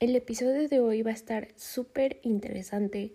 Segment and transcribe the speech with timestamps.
[0.00, 3.14] El episodio de hoy va a estar súper interesante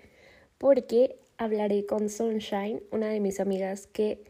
[0.57, 4.21] porque hablaré con Sunshine, una de mis amigas que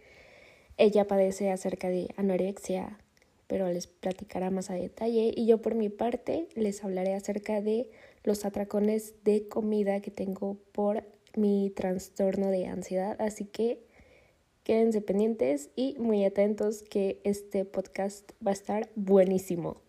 [0.77, 2.99] ella padece acerca de anorexia,
[3.47, 5.33] pero les platicará más a detalle.
[5.35, 7.89] Y yo por mi parte les hablaré acerca de
[8.23, 11.03] los atracones de comida que tengo por
[11.35, 13.19] mi trastorno de ansiedad.
[13.19, 13.79] Así que
[14.63, 19.82] quédense pendientes y muy atentos que este podcast va a estar buenísimo.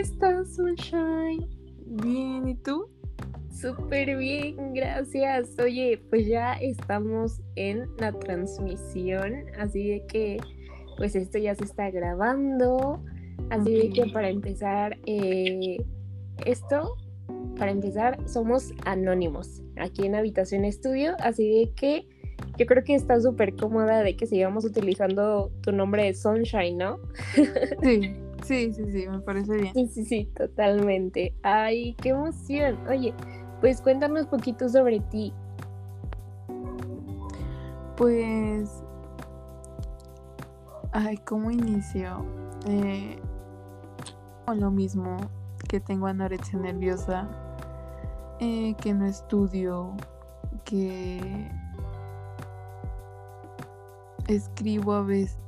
[0.00, 1.46] Estás, Sunshine?
[1.84, 2.88] Bien, ¿y tú?
[3.50, 5.58] Súper bien, gracias.
[5.58, 10.38] Oye, pues ya estamos en la transmisión, así de que
[10.96, 13.02] pues esto ya se está grabando.
[13.50, 15.76] Así de que para empezar, eh,
[16.46, 16.96] esto,
[17.58, 22.08] para empezar, somos anónimos aquí en Habitación Estudio, así de que
[22.56, 27.00] yo creo que está súper cómoda de que sigamos utilizando tu nombre de Sunshine, ¿no?
[27.82, 28.14] Sí,
[28.50, 29.72] sí, sí, sí, me parece bien.
[29.74, 31.32] Sí, sí, sí, totalmente.
[31.42, 32.76] Ay, qué emoción.
[32.88, 33.14] Oye,
[33.60, 35.32] pues cuéntanos un poquito sobre ti.
[37.96, 38.82] Pues,
[40.90, 42.24] ay, ¿cómo inicio?
[42.66, 43.20] Eh,
[44.52, 45.16] lo mismo,
[45.68, 47.28] que tengo anorexia nerviosa,
[48.40, 49.92] eh, que no estudio,
[50.64, 51.48] que
[54.26, 55.38] escribo a veces.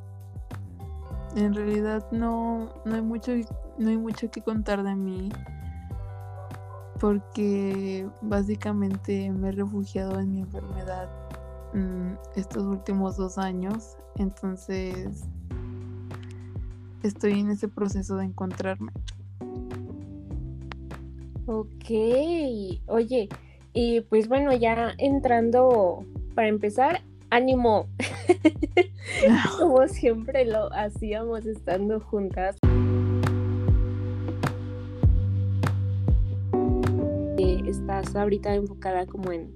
[1.34, 3.32] En realidad no, no hay mucho,
[3.78, 5.30] no hay mucho que contar de mí
[7.00, 11.10] porque básicamente me he refugiado en mi enfermedad
[11.74, 13.96] mm, estos últimos dos años.
[14.16, 15.24] Entonces
[17.02, 18.92] estoy en ese proceso de encontrarme.
[21.46, 21.90] Ok,
[22.86, 23.28] oye,
[23.72, 26.04] y pues bueno, ya entrando,
[26.36, 27.88] para empezar, ánimo,
[29.58, 32.56] como siempre lo hacíamos estando juntas.
[37.66, 39.50] Estás ahorita enfocada como en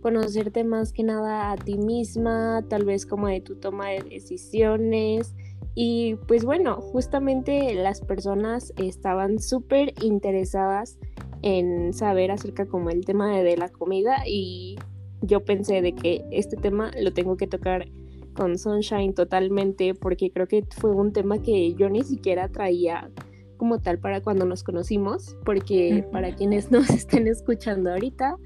[0.00, 5.34] conocerte más que nada a ti misma, tal vez como de tu toma de decisiones,
[5.74, 10.98] y pues bueno, justamente las personas estaban súper interesadas
[11.42, 14.78] en saber acerca como el tema de, la comida y
[15.22, 17.86] yo pensé de que este tema lo tengo que tocar
[18.34, 23.10] con Sunshine totalmente porque creo que fue un tema que yo ni siquiera traía
[23.56, 28.36] como tal para cuando nos conocimos, porque para quienes nos estén escuchando ahorita,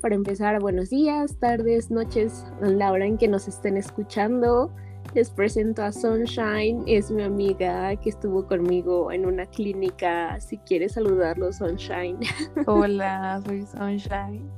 [0.00, 4.70] para empezar, buenos días, tardes, noches, la hora en que nos estén escuchando.
[5.14, 10.40] Les presento a Sunshine, es mi amiga que estuvo conmigo en una clínica.
[10.40, 12.18] Si quieres saludarlo, Sunshine.
[12.66, 14.50] Hola, soy Sunshine.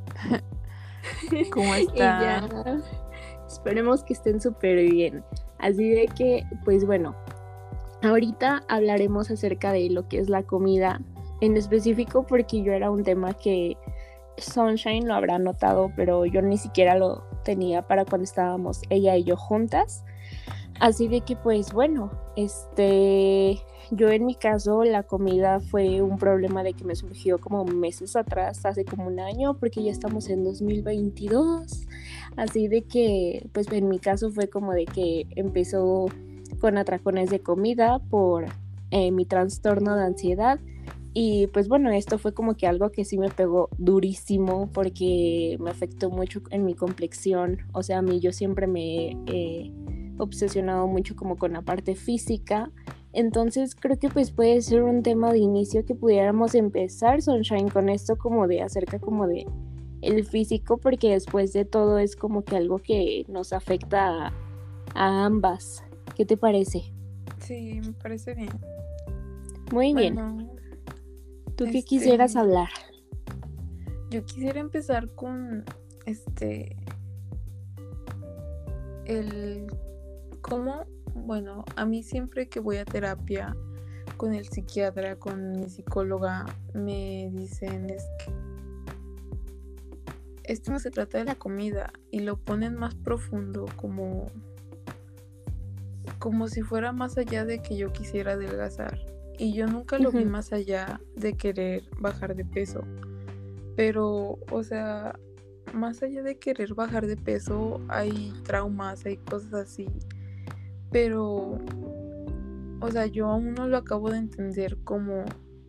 [1.53, 2.83] ¿Cómo están?
[3.47, 5.25] Esperemos que estén súper bien.
[5.59, 7.15] Así de que, pues bueno,
[8.03, 11.00] ahorita hablaremos acerca de lo que es la comida
[11.41, 13.77] en específico porque yo era un tema que
[14.39, 19.25] Sunshine lo habrá notado, pero yo ni siquiera lo tenía para cuando estábamos ella y
[19.25, 20.05] yo juntas.
[20.81, 23.59] Así de que pues bueno, este,
[23.91, 28.16] yo en mi caso la comida fue un problema de que me surgió como meses
[28.16, 31.87] atrás, hace como un año, porque ya estamos en 2022.
[32.37, 36.06] Así de que pues en mi caso fue como de que empezó
[36.60, 38.47] con atracones de comida por
[38.91, 40.60] eh, mi trastorno de ansiedad.
[41.19, 45.70] Y pues bueno, esto fue como que algo que sí me pegó durísimo porque me
[45.70, 47.60] afectó mucho en mi complexión.
[47.72, 49.16] O sea, a mí yo siempre me...
[49.26, 49.72] Eh,
[50.19, 52.71] obsesionado mucho como con la parte física.
[53.12, 57.88] Entonces creo que pues puede ser un tema de inicio que pudiéramos empezar, Sunshine, con
[57.88, 59.47] esto como de acerca como de
[60.03, 64.32] el físico, porque después de todo es como que algo que nos afecta
[64.94, 65.82] a, ambas.
[66.15, 66.93] ¿Qué te parece?
[67.38, 68.50] Sí, me parece bien.
[69.72, 70.16] Muy bien.
[71.56, 72.69] ¿Tú qué quisieras este, hablar?
[74.10, 75.65] Yo quisiera empezar con
[76.05, 76.76] este
[79.06, 79.66] el
[80.48, 80.86] ¿Cómo?
[81.14, 83.56] Bueno, a mí siempre que voy a terapia
[84.16, 88.32] con el psiquiatra, con mi psicóloga, me dicen es que
[90.44, 94.31] esto no se trata de la comida y lo ponen más profundo como
[96.20, 98.99] como si fuera más allá de que yo quisiera adelgazar
[99.38, 102.84] y yo nunca lo vi más allá de querer bajar de peso
[103.76, 105.19] pero o sea
[105.75, 109.88] más allá de querer bajar de peso hay traumas hay cosas así
[110.91, 111.59] pero,
[112.81, 115.25] o sea, yo aún no lo acabo de entender como,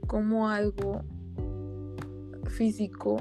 [0.08, 1.02] como algo
[2.50, 3.18] físico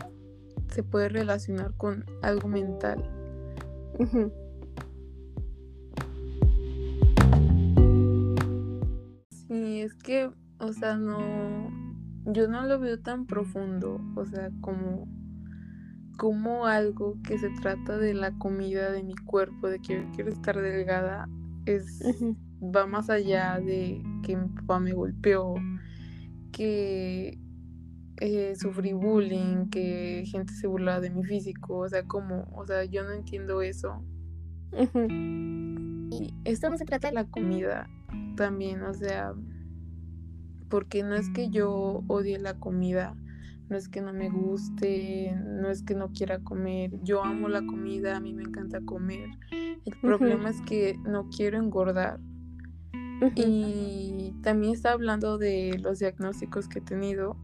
[0.69, 3.03] se puede relacionar con algo mental.
[9.87, 11.19] es que, o sea, no,
[12.25, 15.07] yo no lo veo tan profundo, o sea, como,
[16.19, 20.31] como algo que se trata de la comida de mi cuerpo, de que yo quiero
[20.31, 21.29] estar delgada,
[21.67, 22.01] es,
[22.63, 25.55] va más allá de que mi papá me golpeó,
[26.53, 27.39] que
[28.19, 32.85] eh, sufrí bullying, que gente se burla de mi físico, o sea, como, o sea,
[32.85, 34.03] yo no entiendo eso.
[36.11, 37.89] Y esto no se trata de la comida
[38.37, 39.35] también, o sea,
[40.69, 43.15] porque no es que yo odie la comida,
[43.69, 47.65] no es que no me guste, no es que no quiera comer, yo amo la
[47.67, 49.29] comida, a mí me encanta comer.
[49.51, 52.21] El problema es que no quiero engordar.
[53.35, 57.37] Y también está hablando de los diagnósticos que he tenido,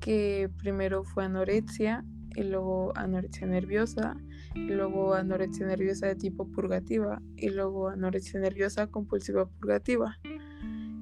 [0.00, 2.04] que primero fue anorexia,
[2.34, 4.16] y luego anorexia nerviosa,
[4.54, 10.18] y luego anorexia nerviosa de tipo purgativa, y luego anorexia nerviosa compulsiva purgativa.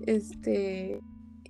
[0.06, 1.00] Este,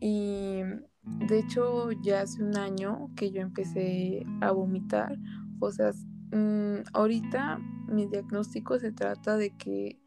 [0.00, 0.60] y
[1.06, 5.18] de hecho ya hace un año que yo empecé a vomitar,
[5.60, 5.92] o sea,
[6.32, 7.58] mm, ahorita
[7.88, 9.98] mi diagnóstico se trata de que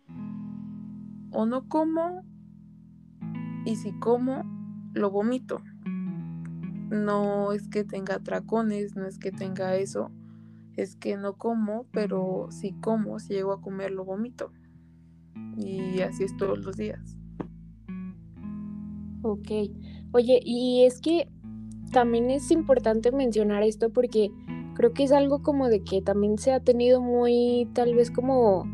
[1.31, 2.23] o no como
[3.65, 4.43] y si como,
[4.93, 5.61] lo vomito.
[6.89, 10.11] No es que tenga atracones, no es que tenga eso,
[10.75, 14.51] es que no como, pero si como, si llego a comer, lo vomito.
[15.55, 17.17] Y así es todos los días.
[19.21, 19.51] Ok.
[20.11, 21.27] Oye, y es que
[21.91, 24.31] también es importante mencionar esto porque
[24.75, 28.65] creo que es algo como de que también se ha tenido muy, tal vez como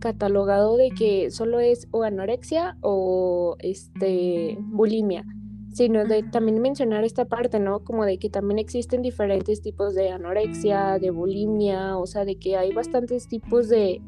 [0.00, 5.24] catalogado de que solo es o anorexia o este bulimia,
[5.72, 7.80] sino de también mencionar esta parte, ¿no?
[7.84, 12.56] Como de que también existen diferentes tipos de anorexia, de bulimia, o sea, de que
[12.56, 14.02] hay bastantes tipos de,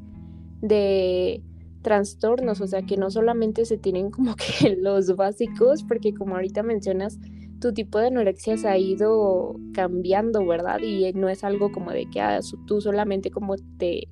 [0.61, 1.43] de
[1.87, 6.65] trastornos, o sea, que no solamente se tienen como que los básicos, porque como ahorita
[6.65, 7.21] mencionas,
[7.61, 10.81] tu tipo de anorexia se ha ido cambiando, ¿verdad?
[10.81, 14.09] Y no es algo como de que ah, tú solamente como te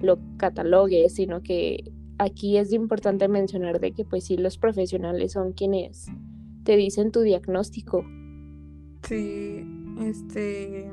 [0.00, 5.52] lo catalogues, sino que aquí es importante mencionar de que pues sí los profesionales son
[5.52, 6.06] quienes
[6.64, 8.06] te dicen tu diagnóstico.
[9.02, 9.66] Sí,
[10.00, 10.90] este,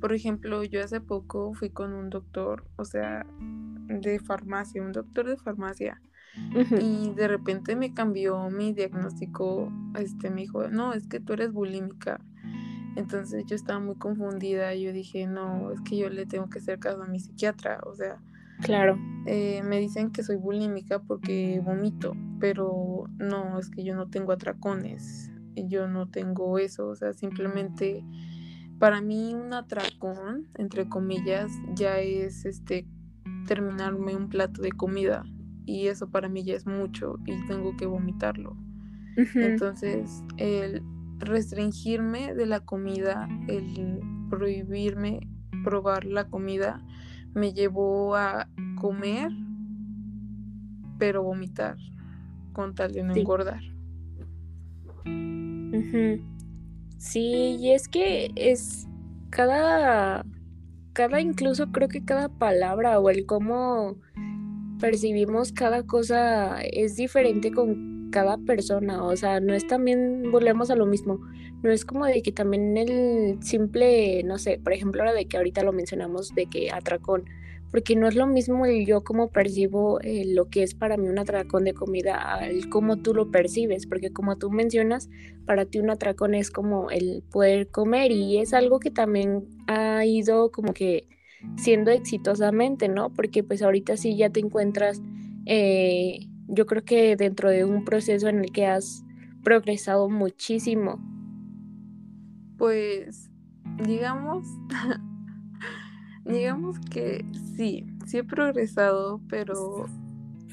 [0.00, 3.26] por ejemplo, yo hace poco fui con un doctor, o sea,
[3.88, 6.00] de farmacia, un doctor de farmacia.
[6.80, 11.52] Y de repente me cambió mi diagnóstico, este me dijo, no, es que tú eres
[11.52, 12.20] bulímica.
[12.96, 16.78] Entonces yo estaba muy confundida, yo dije, no, es que yo le tengo que hacer
[16.78, 18.20] caso a mi psiquiatra, o sea,
[18.62, 18.98] claro.
[19.26, 24.32] Eh, me dicen que soy bulímica porque vomito, pero no, es que yo no tengo
[24.32, 28.04] atracones, yo no tengo eso, o sea, simplemente
[28.80, 32.88] para mí un atracón, entre comillas, ya es este
[33.46, 35.22] terminarme un plato de comida
[35.66, 38.56] y eso para mí ya es mucho y tengo que vomitarlo.
[39.34, 40.82] Entonces, el
[41.18, 44.00] restringirme de la comida, el
[44.30, 45.28] prohibirme
[45.62, 46.82] probar la comida,
[47.34, 48.48] me llevó a
[48.80, 49.30] comer,
[50.98, 51.76] pero vomitar,
[52.54, 53.60] con tal de no engordar.
[57.00, 58.86] Sí, y es que es
[59.30, 60.22] cada,
[60.92, 63.96] cada, incluso creo que cada palabra o el cómo
[64.78, 70.76] percibimos cada cosa es diferente con cada persona, o sea, no es también, volvemos a
[70.76, 71.20] lo mismo,
[71.62, 75.38] no es como de que también el simple, no sé, por ejemplo, ahora de que
[75.38, 77.24] ahorita lo mencionamos de que atracón,
[77.70, 81.08] porque no es lo mismo el yo como percibo eh, lo que es para mí
[81.08, 85.08] un atracón de comida al cómo tú lo percibes, porque como tú mencionas,
[85.46, 90.04] para ti un atracón es como el poder comer y es algo que también ha
[90.04, 91.08] ido como que
[91.56, 93.12] siendo exitosamente, ¿no?
[93.12, 95.00] Porque pues ahorita sí ya te encuentras
[95.46, 99.04] eh, yo creo que dentro de un proceso en el que has
[99.42, 100.98] progresado muchísimo.
[102.58, 103.30] Pues,
[103.84, 104.46] digamos,
[106.24, 107.24] digamos que
[107.56, 109.86] sí, sí he progresado, pero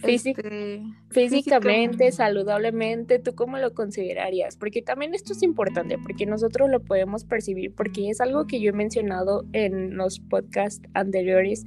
[0.03, 4.55] este, físicamente, saludablemente, ¿tú cómo lo considerarías?
[4.55, 8.69] Porque también esto es importante, porque nosotros lo podemos percibir, porque es algo que yo
[8.69, 11.63] he mencionado en los podcasts anteriores,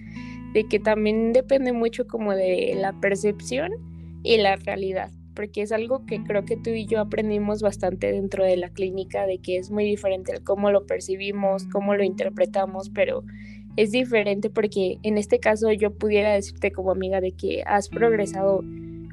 [0.53, 3.73] de que también depende mucho como de la percepción
[4.23, 8.45] y la realidad, porque es algo que creo que tú y yo aprendimos bastante dentro
[8.45, 12.91] de la clínica, de que es muy diferente el cómo lo percibimos, cómo lo interpretamos,
[12.91, 13.25] pero
[13.77, 18.63] es diferente porque en este caso yo pudiera decirte como amiga de que has progresado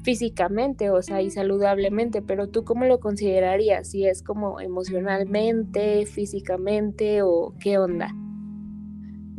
[0.02, 7.22] físicamente, o sea, y saludablemente, pero tú cómo lo considerarías, si es como emocionalmente, físicamente
[7.22, 8.14] o qué onda?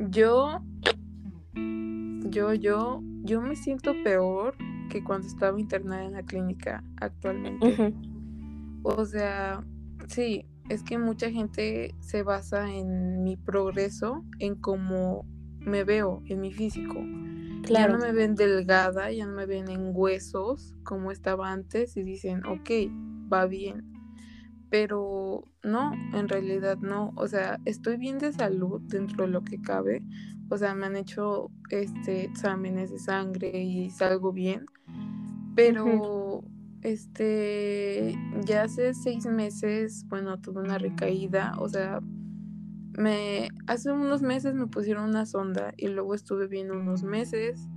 [0.10, 0.62] Yo,
[2.30, 4.56] yo, yo, yo me siento peor
[4.90, 7.94] que cuando estaba internada en la clínica actualmente.
[8.84, 9.64] O sea,
[10.08, 15.26] sí, es que mucha gente se basa en mi progreso, en cómo
[15.60, 17.04] me veo, en mi físico.
[17.68, 22.04] Ya no me ven delgada, ya no me ven en huesos como estaba antes y
[22.04, 22.70] dicen, ok,
[23.32, 23.84] va bien.
[24.70, 27.12] Pero no, en realidad no.
[27.16, 30.04] O sea, estoy bien de salud dentro de lo que cabe.
[30.50, 34.66] O sea, me han hecho este exámenes de sangre y salgo bien.
[35.56, 36.44] Pero
[36.82, 41.54] este ya hace seis meses, bueno, tuve una recaída.
[41.60, 42.00] O sea,
[42.98, 47.68] me hace unos meses me pusieron una sonda y luego estuve bien unos meses.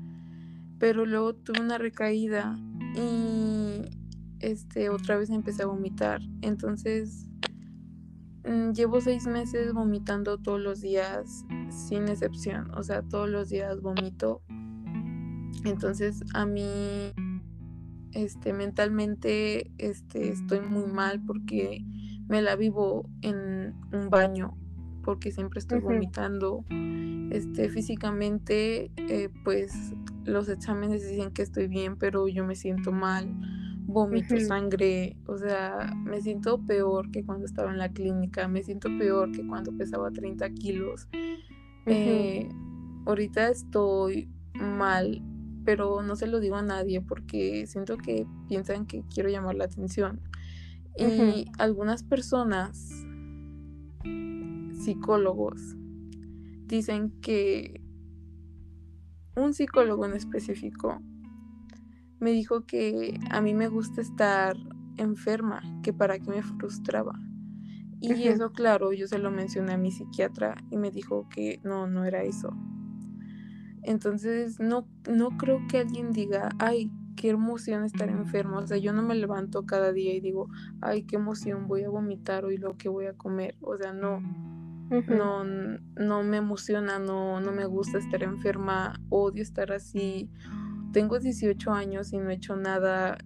[0.78, 2.58] Pero luego tuve una recaída
[2.96, 3.82] y
[4.40, 6.20] este, otra vez empecé a vomitar.
[6.42, 7.28] Entonces,
[8.44, 12.70] mm, llevo seis meses vomitando todos los días, sin excepción.
[12.74, 14.42] O sea, todos los días vomito.
[15.64, 17.12] Entonces, a mí,
[18.12, 21.84] este, mentalmente, este, estoy muy mal porque
[22.28, 24.56] me la vivo en un baño
[25.02, 26.64] porque siempre estoy vomitando.
[27.30, 33.28] Este, físicamente, eh, pues los exámenes dicen que estoy bien, pero yo me siento mal
[33.86, 38.88] vómito, sangre, o sea, me siento peor que cuando estaba en la clínica, me siento
[38.98, 41.08] peor que cuando pesaba 30 kilos.
[41.86, 42.48] Eh,
[43.06, 45.22] ahorita estoy mal,
[45.64, 49.64] pero no se lo digo a nadie porque siento que piensan que quiero llamar la
[49.64, 50.20] atención.
[50.96, 52.90] Y algunas personas,
[54.84, 55.76] psicólogos,
[56.66, 57.80] dicen que
[59.36, 61.00] un psicólogo en específico
[62.20, 64.56] me dijo que a mí me gusta estar
[64.96, 67.18] enferma, que para qué me frustraba.
[68.00, 71.86] Y eso, claro, yo se lo mencioné a mi psiquiatra y me dijo que no,
[71.86, 72.50] no era eso.
[73.82, 78.58] Entonces, no, no creo que alguien diga, ay, qué emoción estar enfermo.
[78.58, 80.48] O sea, yo no me levanto cada día y digo,
[80.80, 83.56] ay, qué emoción, voy a vomitar hoy lo que voy a comer.
[83.60, 84.20] O sea, no,
[85.08, 90.30] no, no me emociona, no, no me gusta estar enferma, odio estar así
[90.92, 93.18] tengo 18 años y no he hecho nada,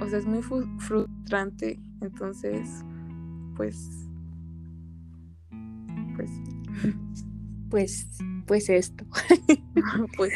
[0.00, 2.84] o sea, es muy frustrante, entonces,
[3.54, 4.08] pues,
[6.16, 6.30] pues,
[7.70, 8.08] pues,
[8.46, 9.04] pues esto.
[10.16, 10.32] pues,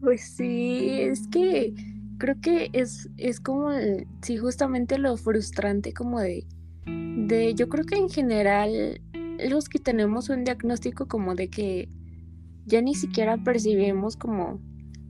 [0.00, 1.74] pues sí, es que
[2.18, 3.70] creo que es, es como,
[4.22, 6.46] sí, justamente lo frustrante como de,
[6.86, 9.00] de, yo creo que en general
[9.48, 11.88] los que tenemos un diagnóstico como de que
[12.64, 14.60] ya ni siquiera percibimos como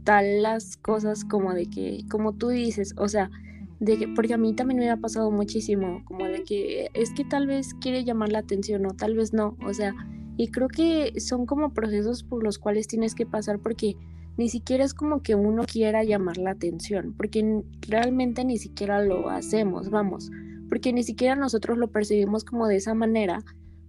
[0.05, 3.31] tal las cosas como de que, como tú dices, o sea,
[3.79, 7.25] de que, porque a mí también me ha pasado muchísimo, como de que es que
[7.25, 9.95] tal vez quiere llamar la atención o tal vez no, o sea,
[10.37, 13.97] y creo que son como procesos por los cuales tienes que pasar porque
[14.37, 19.29] ni siquiera es como que uno quiera llamar la atención, porque realmente ni siquiera lo
[19.29, 20.31] hacemos, vamos,
[20.69, 23.45] porque ni siquiera nosotros lo percibimos como de esa manera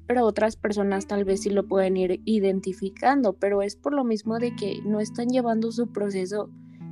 [0.07, 4.37] pero otras personas tal vez sí lo pueden ir identificando, pero es por lo mismo
[4.37, 6.49] de que no están llevando su proceso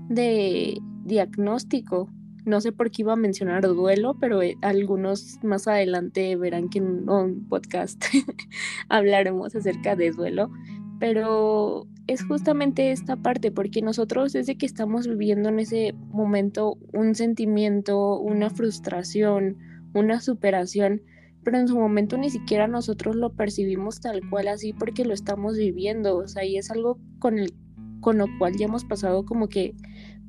[0.09, 2.09] de diagnóstico.
[2.45, 6.79] No sé por qué iba a mencionar duelo, pero eh, algunos más adelante verán que
[6.79, 8.03] en un podcast
[8.89, 10.51] hablaremos acerca de duelo,
[10.99, 17.15] pero es justamente esta parte, porque nosotros desde que estamos viviendo en ese momento un
[17.15, 19.57] sentimiento, una frustración,
[19.93, 21.01] una superación,
[21.43, 25.57] pero en su momento ni siquiera nosotros lo percibimos tal cual así porque lo estamos
[25.57, 27.53] viviendo, o sea, y es algo con el
[28.01, 29.75] con lo cual ya hemos pasado como que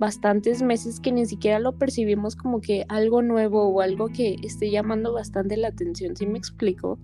[0.02, 4.68] bastantes meses que ni siquiera lo percibimos como que algo nuevo o algo que esté
[4.68, 6.98] llamando bastante la atención, ¿sí me explico?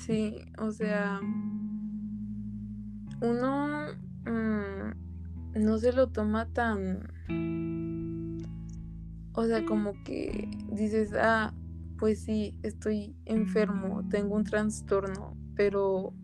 [0.00, 1.18] Sí, o sea,
[3.20, 3.88] uno
[4.24, 7.08] mm, no se lo toma tan,
[9.32, 11.52] o sea, como que dices, ah,
[11.98, 16.14] pues sí, estoy enfermo, tengo un trastorno, pero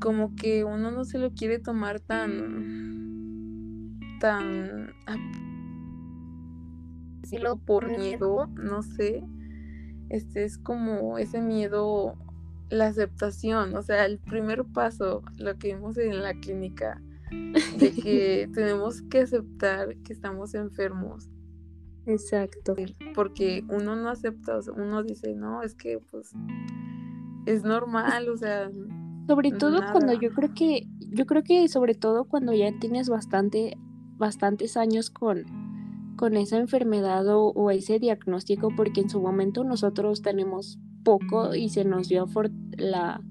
[0.00, 3.06] como que uno no se lo quiere tomar tan,
[4.20, 4.92] tan,
[7.20, 9.24] decirlo por miedo, no sé,
[10.08, 12.14] este es como ese miedo,
[12.68, 18.48] la aceptación, o sea, el primer paso, lo que vimos en la clínica, de que
[18.54, 21.28] tenemos que aceptar que estamos enfermos
[22.06, 22.76] Exacto.
[23.14, 26.32] Porque uno no acepta, uno dice, no, es que pues
[27.46, 28.70] es normal, o sea.
[29.26, 33.76] Sobre todo cuando yo creo que, yo creo que sobre todo cuando ya tienes bastante,
[34.16, 35.44] bastantes años con,
[36.16, 41.84] con esa enfermedad o, ese diagnóstico, porque en su momento nosotros tenemos poco y se
[41.84, 42.26] nos dio
[42.76, 43.22] la,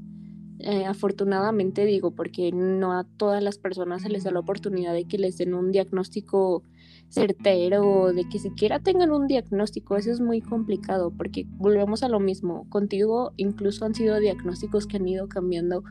[0.59, 5.05] eh, afortunadamente digo, porque no a todas las personas se les da la oportunidad de
[5.05, 6.63] que les den un diagnóstico
[7.09, 12.19] certero, de que siquiera tengan un diagnóstico, eso es muy complicado, porque volvemos a lo
[12.19, 15.83] mismo, contigo incluso han sido diagnósticos que han ido cambiando,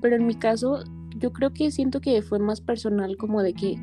[0.00, 0.84] pero en mi caso
[1.16, 3.76] yo creo que siento que fue más personal como de que,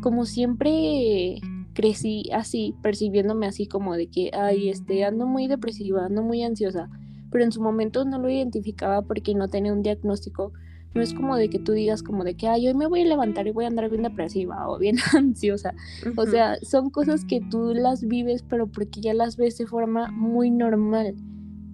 [0.00, 1.40] como siempre
[1.74, 6.90] crecí así, percibiéndome así como de que, ay, este, ando muy depresiva, ando muy ansiosa,
[7.30, 10.52] pero en su momento no lo identificaba porque no tenía un diagnóstico.
[10.94, 13.04] No es como de que tú digas como de que, ay, hoy me voy a
[13.04, 15.74] levantar y voy a andar bien depresiva o bien ansiosa.
[16.16, 20.10] O sea, son cosas que tú las vives, pero porque ya las ves de forma
[20.10, 21.14] muy normal.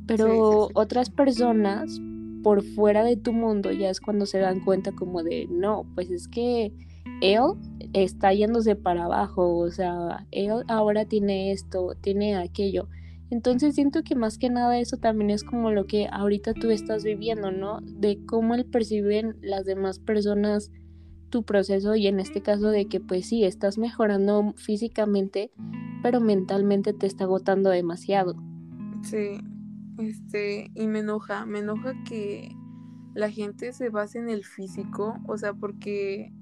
[0.07, 2.01] Pero otras personas
[2.43, 6.11] por fuera de tu mundo ya es cuando se dan cuenta como de, no, pues
[6.11, 6.73] es que
[7.21, 7.41] él
[7.93, 12.89] está yéndose para abajo, o sea, él ahora tiene esto, tiene aquello.
[13.31, 17.05] Entonces siento que más que nada eso también es como lo que ahorita tú estás
[17.05, 17.81] viviendo, ¿no?
[17.83, 20.71] De cómo él perciben las demás personas
[21.31, 25.51] tu proceso y en este caso de que pues sí, estás mejorando físicamente,
[26.03, 28.37] pero mentalmente te está agotando demasiado.
[29.03, 29.41] Sí,
[29.99, 32.55] este, y me enoja, me enoja que
[33.15, 36.33] la gente se base en el físico, o sea, porque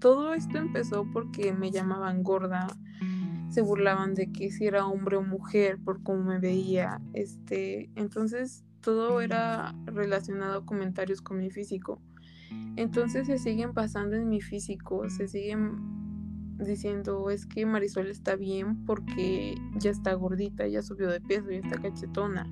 [0.00, 2.66] todo esto empezó porque me llamaban gorda,
[3.50, 8.64] se burlaban de que si era hombre o mujer por cómo me veía, este, entonces
[8.80, 12.00] todo era relacionado a comentarios con mi físico.
[12.76, 16.00] Entonces se siguen pasando en mi físico, se siguen
[16.58, 21.58] diciendo es que Marisol está bien porque ya está gordita, ya subió de peso, ya
[21.58, 22.46] está cachetona.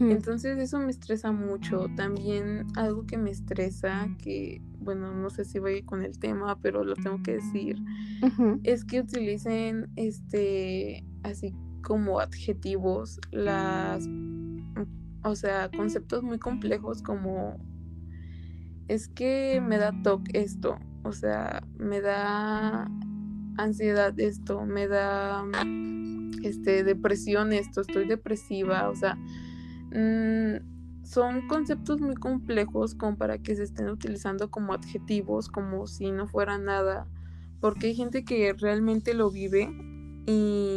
[0.00, 1.86] Entonces eso me estresa mucho.
[1.96, 6.84] También algo que me estresa, que bueno, no sé si voy con el tema, pero
[6.84, 7.82] lo tengo que decir,
[8.62, 14.08] es que utilicen este así como adjetivos las
[15.24, 17.56] o sea, conceptos muy complejos como
[18.88, 22.90] es que me da toque esto, o sea, me da
[23.56, 25.44] ansiedad esto, me da
[26.42, 29.16] este depresión esto, estoy depresiva, o sea,
[29.94, 30.71] Mm,
[31.02, 36.26] son conceptos muy complejos como para que se estén utilizando como adjetivos, como si no
[36.26, 37.06] fuera nada,
[37.60, 39.68] porque hay gente que realmente lo vive
[40.26, 40.76] y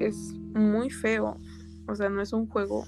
[0.00, 1.36] es muy feo,
[1.86, 2.84] o sea, no es un juego.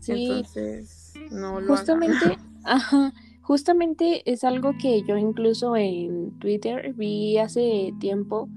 [0.00, 0.26] Sí.
[0.30, 7.92] Entonces, no lo Justamente, ajá, justamente es algo que yo incluso en Twitter vi hace
[7.98, 8.48] tiempo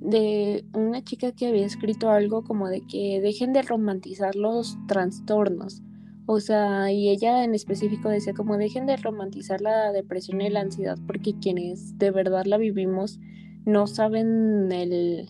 [0.00, 5.82] de una chica que había escrito algo como de que dejen de romantizar los trastornos.
[6.26, 10.60] O sea, y ella en específico decía como dejen de romantizar la depresión y la
[10.60, 13.20] ansiedad porque quienes de verdad la vivimos
[13.66, 15.28] no saben el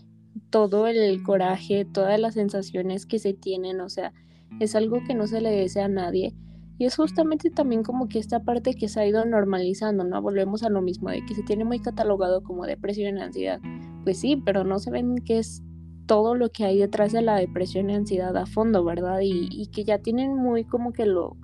[0.50, 4.12] todo el coraje, todas las sensaciones que se tienen, o sea,
[4.60, 6.34] es algo que no se le desea a nadie.
[6.78, 10.20] Y es justamente también como que esta parte que se ha ido normalizando, ¿no?
[10.22, 13.60] Volvemos a lo mismo, de que se tiene muy catalogado como depresión y ansiedad
[14.04, 15.62] pues sí, pero no se ven qué es
[16.06, 19.20] todo lo que hay detrás de la depresión y ansiedad a fondo, ¿verdad?
[19.22, 21.36] Y, que ya tienen muy como que lo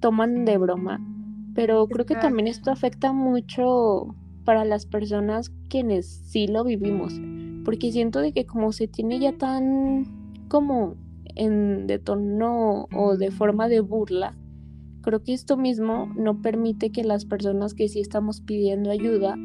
[0.00, 1.00] toman de broma.
[1.54, 4.14] Pero creo que también esto afecta mucho
[4.44, 7.14] para las personas quienes sí lo vivimos.
[7.64, 10.04] Porque siento de que como se tiene ya tan
[10.48, 10.96] como
[11.36, 14.36] en de tono o de forma de burla,
[15.00, 19.36] creo que esto mismo no permite que las personas que sí estamos pidiendo ayuda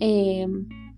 [0.00, 0.46] eh,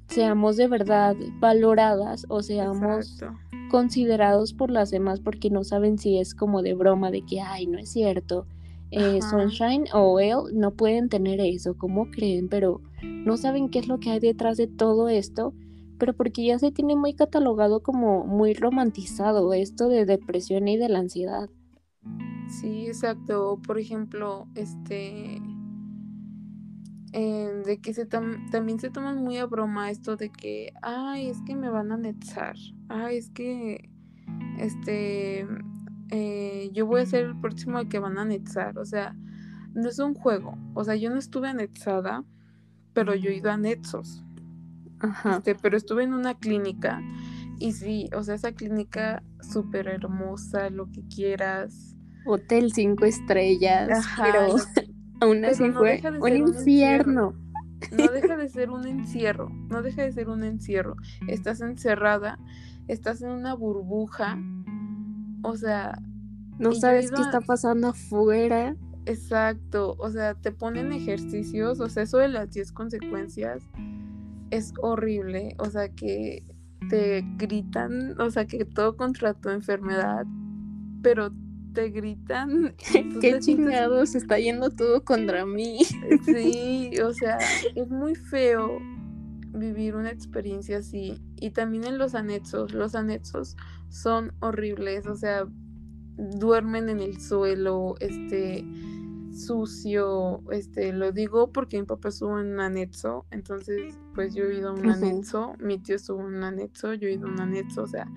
[0.09, 3.23] seamos de verdad valoradas o seamos
[3.71, 7.67] considerados por las demás porque no saben si es como de broma de que, ay,
[7.67, 8.47] no es cierto.
[8.91, 12.49] Eh, Sunshine o él no pueden tener eso, ¿cómo creen?
[12.49, 15.53] Pero no saben qué es lo que hay detrás de todo esto,
[15.99, 20.89] pero porque ya se tiene muy catalogado como muy romantizado esto de depresión y de
[20.89, 21.51] la ansiedad.
[22.49, 23.61] Sí, exacto.
[23.67, 25.43] Por ejemplo, este
[27.13, 31.41] eh, de que se también se toman muy a broma esto de que, ay, es
[31.43, 32.57] que me van a anexar,
[32.89, 33.91] ay, es que,
[34.59, 35.47] este,
[36.11, 39.15] eh, yo voy a ser el próximo al que van a anexar, o sea,
[39.75, 42.25] no es un juego, o sea, yo no estuve anexada,
[42.93, 44.25] pero yo he ido a anexos,
[45.01, 45.37] Ajá.
[45.37, 47.01] Este, pero estuve en una clínica
[47.59, 51.97] y sí, o sea, esa clínica súper hermosa, lo que quieras.
[52.25, 54.57] Hotel cinco estrellas, pero
[55.21, 57.35] Aún así fue un infierno.
[57.93, 60.97] No deja de ser un encierro, no deja de ser un encierro.
[61.27, 62.39] Estás encerrada,
[62.89, 64.39] estás en una burbuja,
[65.43, 66.01] o sea...
[66.59, 68.75] No sabes qué está pasando afuera.
[69.07, 73.63] Exacto, o sea, te ponen ejercicios, o sea, eso de las 10 consecuencias
[74.51, 76.43] es horrible, o sea, que
[76.91, 80.27] te gritan, o sea, que todo contra tu enfermedad,
[81.03, 81.33] pero
[81.79, 82.75] te gritan.
[83.21, 85.79] Qué chingados, está yendo todo contra mí.
[86.25, 87.39] Sí, o sea,
[87.77, 88.81] es muy feo
[89.53, 91.23] vivir una experiencia así.
[91.37, 93.57] Y también en los anexos, los anexos
[93.91, 95.47] son horribles, o sea,
[96.17, 98.65] duermen en el suelo, este
[99.33, 104.59] sucio, este, lo digo porque mi papá estuvo en un anexo, entonces pues yo he
[104.59, 107.41] ido a un anexo, mi tío estuvo en un anexo, yo he ido a un
[107.41, 108.11] anexo, o sea,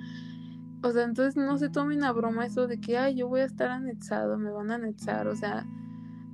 [0.84, 3.46] o sea, entonces no se tomen a broma eso de que, ay, yo voy a
[3.46, 5.66] estar anexado, me van a anexar, o sea,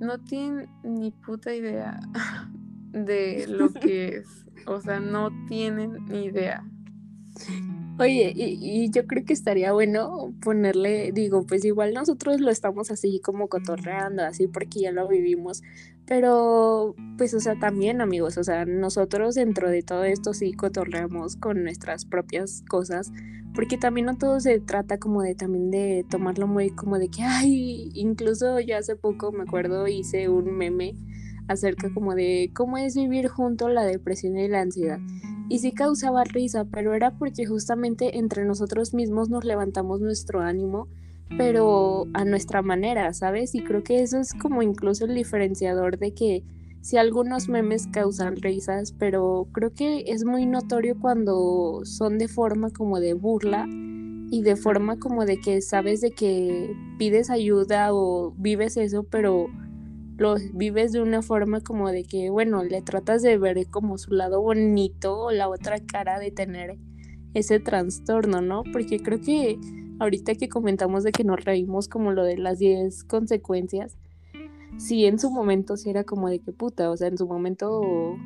[0.00, 2.00] no tienen ni puta idea
[2.92, 6.64] de lo que es, o sea, no tienen ni idea.
[7.98, 13.20] Oye, y, yo creo que estaría bueno ponerle, digo, pues igual nosotros lo estamos así
[13.20, 15.62] como cotorreando, así porque ya lo vivimos,
[16.06, 21.34] pero pues, o sea, también amigos, o sea, nosotros dentro de todo esto sí cotorreamos
[21.34, 23.10] con nuestras propias cosas,
[23.52, 27.24] porque también no todo se trata como de también de tomarlo muy como de que,
[27.24, 30.94] ay, incluso yo hace poco me acuerdo hice un meme
[31.48, 35.00] acerca como de cómo es vivir junto la depresión y la ansiedad
[35.48, 40.88] y sí causaba risa, pero era porque justamente entre nosotros mismos nos levantamos nuestro ánimo,
[41.36, 43.54] pero a nuestra manera, ¿sabes?
[43.54, 46.44] Y creo que eso es como incluso el diferenciador de que
[46.80, 52.70] si algunos memes causan risas, pero creo que es muy notorio cuando son de forma
[52.70, 53.66] como de burla
[54.30, 59.48] y de forma como de que sabes de que pides ayuda o vives eso, pero
[60.18, 64.12] lo vives de una forma como de que, bueno, le tratas de ver como su
[64.12, 66.76] lado bonito o la otra cara de tener
[67.34, 68.64] ese trastorno, ¿no?
[68.72, 69.58] Porque creo que
[70.00, 73.96] ahorita que comentamos de que nos reímos como lo de las 10 consecuencias,
[74.76, 78.16] sí en su momento sí era como de que puta, o sea, en su momento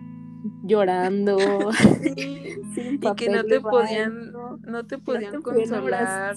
[0.64, 1.38] llorando
[2.16, 4.32] y que no te podían
[4.66, 6.34] no te podían consolar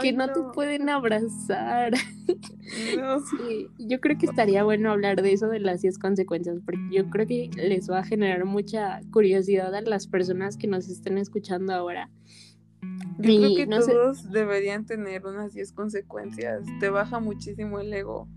[0.00, 1.92] que no, te pueden abrazar.
[3.78, 7.26] Yo creo que estaría bueno hablar de eso de las 10 consecuencias porque yo creo
[7.26, 12.10] que les va a generar mucha curiosidad a las personas que nos estén escuchando ahora.
[13.18, 18.28] Yo creo que todos deberían tener unas 10 consecuencias te baja muchísimo el ego.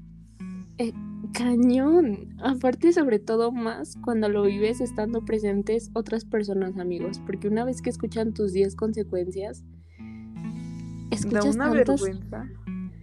[0.77, 0.93] Eh,
[1.33, 2.35] cañón.
[2.43, 7.21] Aparte, sobre todo más cuando lo vives estando presentes otras personas, amigos.
[7.25, 9.63] Porque una vez que escuchan tus 10 consecuencias,
[11.11, 12.49] escuchas una tantas, vergüenza.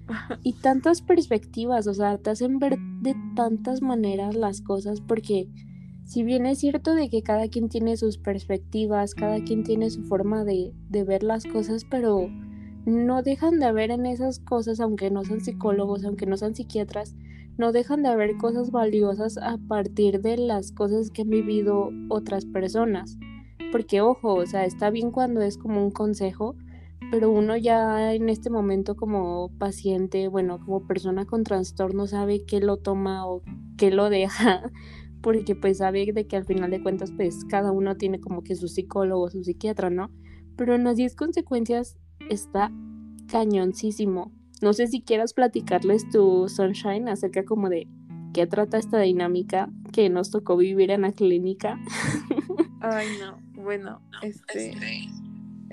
[0.42, 1.86] y tantas perspectivas.
[1.86, 5.00] O sea, te hacen ver de tantas maneras las cosas.
[5.00, 5.48] Porque
[6.04, 10.04] si bien es cierto de que cada quien tiene sus perspectivas, cada quien tiene su
[10.04, 12.30] forma de, de ver las cosas, pero
[12.86, 17.14] no dejan de haber en esas cosas, aunque no sean psicólogos, aunque no sean psiquiatras,
[17.58, 22.46] no dejan de haber cosas valiosas a partir de las cosas que han vivido otras
[22.46, 23.18] personas.
[23.72, 26.56] Porque ojo, o sea, está bien cuando es como un consejo,
[27.10, 32.60] pero uno ya en este momento como paciente, bueno, como persona con trastorno sabe qué
[32.60, 33.42] lo toma o
[33.76, 34.70] qué lo deja,
[35.20, 38.54] porque pues sabe de que al final de cuentas pues cada uno tiene como que
[38.54, 40.10] su psicólogo, su psiquiatra, ¿no?
[40.56, 41.98] Pero en las 10 consecuencias
[42.30, 42.70] está
[43.28, 44.32] cañoncísimo.
[44.62, 47.86] No sé si quieras platicarles tu Sunshine acerca como de
[48.32, 51.78] qué trata esta dinámica que nos tocó vivir en la clínica.
[52.80, 53.38] Ay, no.
[53.62, 54.74] Bueno, este...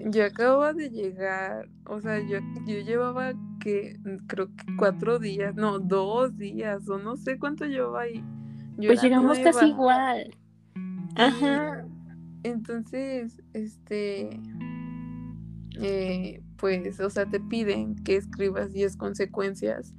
[0.08, 5.80] Yo acabo de llegar, o sea, yo, yo llevaba que creo que cuatro días, no,
[5.80, 8.24] dos días, o no sé cuánto llevaba ahí.
[8.78, 10.36] pues llegamos casi igual.
[11.16, 11.88] Ajá.
[12.44, 14.40] Entonces, este,
[15.82, 19.94] eh, pues, o sea, te piden que escribas 10 consecuencias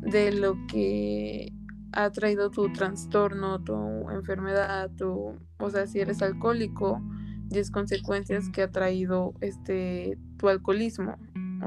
[0.00, 1.52] de lo que
[1.92, 7.02] ha traído tu trastorno, tu enfermedad, tu, o sea, si eres alcohólico,
[7.48, 11.16] 10 consecuencias que ha traído este tu alcoholismo.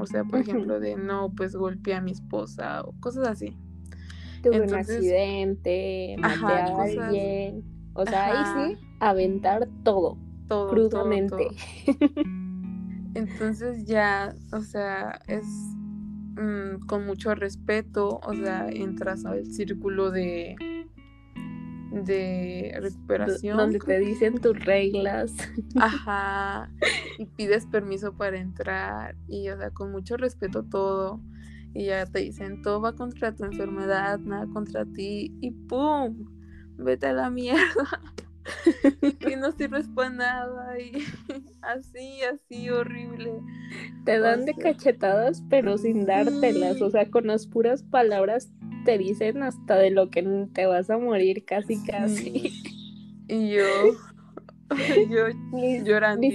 [0.00, 3.56] O sea, por ejemplo, de no, pues golpeé a mi esposa o cosas así.
[4.42, 7.64] Tuve un accidente, maté a alguien.
[7.94, 10.16] O sea, ahí sí, aventar todo,
[10.48, 11.48] todo crudamente.
[13.14, 15.44] Entonces ya, o sea, es
[16.36, 20.56] mm, con mucho respeto, o sea, entras al círculo de
[21.92, 23.56] de recuperación.
[23.56, 25.32] Donde te dicen tus reglas.
[25.76, 26.70] Ajá.
[27.18, 29.16] Y pides permiso para entrar.
[29.28, 31.20] Y o sea, con mucho respeto todo.
[31.74, 35.36] Y ya te dicen, todo va contra tu enfermedad, nada contra ti.
[35.40, 36.26] Y ¡pum!
[36.76, 37.60] Vete a la mierda.
[39.20, 40.92] que no sirves para nada y
[41.62, 43.32] así, así horrible.
[44.04, 48.50] Te dan de cachetadas pero sin dártelas, o sea, con las puras palabras
[48.84, 50.22] te dicen hasta de lo que
[50.52, 52.52] te vas a morir casi casi.
[53.28, 53.64] Y yo,
[55.10, 55.28] yo
[55.84, 56.28] llorando.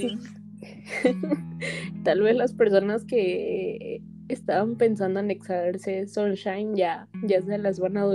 [2.04, 8.06] Tal vez las personas que estaban pensando anexarse Sunshine, ya, ya se las van a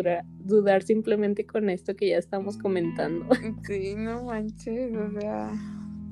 [0.45, 3.27] dudar simplemente con esto que ya estamos comentando.
[3.67, 5.53] Sí, no manches, o sea.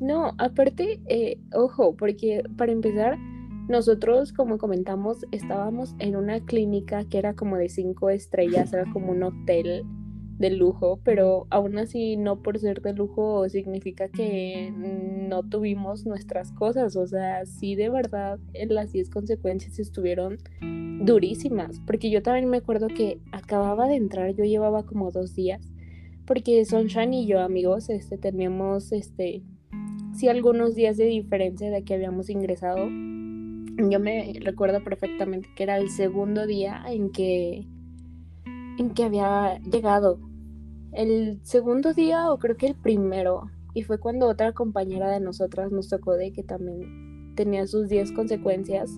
[0.01, 3.19] No, aparte, eh, ojo, porque para empezar,
[3.69, 9.13] nosotros, como comentamos, estábamos en una clínica que era como de cinco estrellas, era como
[9.13, 9.85] un hotel
[10.41, 16.51] de lujo, pero aún así no por ser de lujo significa que no tuvimos nuestras
[16.53, 22.57] cosas, o sea, sí de verdad las 10 consecuencias estuvieron durísimas, porque yo también me
[22.57, 25.61] acuerdo que acababa de entrar, yo llevaba como dos días,
[26.25, 29.43] porque Sunshine y yo amigos, este, teníamos, este,
[30.15, 35.77] sí algunos días de diferencia de que habíamos ingresado, yo me recuerdo perfectamente que era
[35.77, 37.67] el segundo día en que
[38.79, 40.30] en que había llegado
[40.93, 43.51] el segundo día o creo que el primero.
[43.75, 48.13] Y fue cuando otra compañera de nosotras nos tocó de que también tenía sus 10
[48.13, 48.91] consecuencias.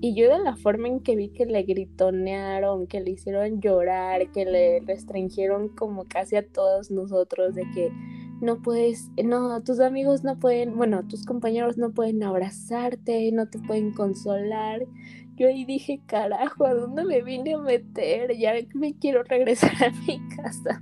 [0.00, 4.30] Y yo de la forma en que vi que le gritonearon, que le hicieron llorar,
[4.30, 7.90] que le restringieron como casi a todos nosotros de que
[8.40, 13.58] no puedes, no, tus amigos no pueden, bueno, tus compañeros no pueden abrazarte, no te
[13.58, 14.86] pueden consolar.
[15.34, 18.36] Yo ahí dije, carajo, ¿a dónde me vine a meter?
[18.36, 20.80] Ya me quiero regresar a mi casa.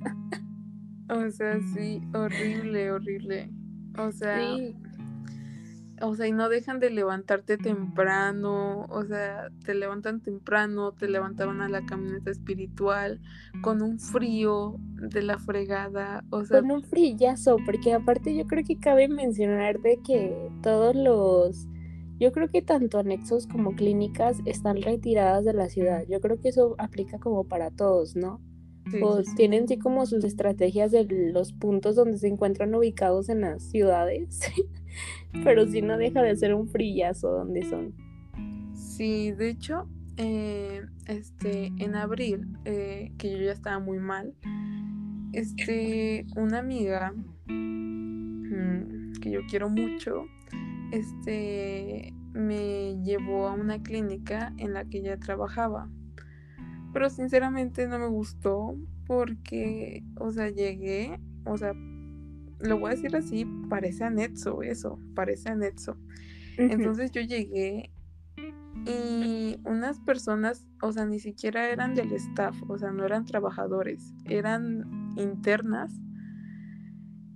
[1.08, 3.50] O sea, sí, horrible, horrible.
[3.98, 4.40] O sea,
[6.02, 11.62] o sea, y no dejan de levantarte temprano, o sea, te levantan temprano, te levantaban
[11.62, 13.20] a la camioneta espiritual
[13.62, 18.64] con un frío de la fregada, o sea, con un frillazo, porque aparte yo creo
[18.64, 21.66] que cabe mencionar de que todos los
[22.18, 26.04] yo creo que tanto anexos como clínicas están retiradas de la ciudad.
[26.08, 28.40] Yo creo que eso aplica como para todos, ¿no?
[29.02, 33.62] O tienen sí como sus estrategias de los puntos donde se encuentran ubicados en las
[33.62, 34.40] ciudades,
[35.44, 37.94] pero sí no deja de ser un frillazo donde son.
[38.74, 44.34] Sí, de hecho, eh, este, en abril, eh, que yo ya estaba muy mal,
[45.32, 47.12] este, una amiga
[47.46, 50.24] mm, que yo quiero mucho,
[50.92, 55.90] este, me llevó a una clínica en la que ella trabajaba
[56.96, 58.74] pero sinceramente no me gustó
[59.06, 65.50] porque, o sea, llegué, o sea, lo voy a decir así, parece anexo eso, parece
[65.50, 65.98] anexo.
[66.56, 67.92] Entonces yo llegué
[68.86, 74.14] y unas personas, o sea, ni siquiera eran del staff, o sea, no eran trabajadores,
[74.24, 75.92] eran internas.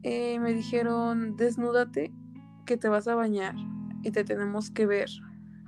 [0.04, 2.14] Eh, me dijeron, desnúdate,
[2.64, 3.56] que te vas a bañar
[4.02, 5.10] y te tenemos que ver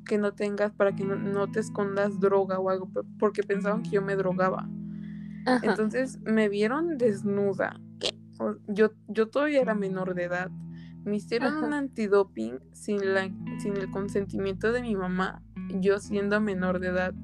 [0.04, 4.02] que no tengas para que no, te escondas droga o algo, porque pensaban que yo
[4.02, 4.68] me drogaba.
[5.62, 7.80] Entonces me vieron desnuda.
[8.66, 10.50] Yo, yo todavía era menor de edad.
[11.04, 15.42] Me hicieron un antidoping sin, la, sin el consentimiento de mi mamá,
[15.80, 17.14] yo siendo menor de edad.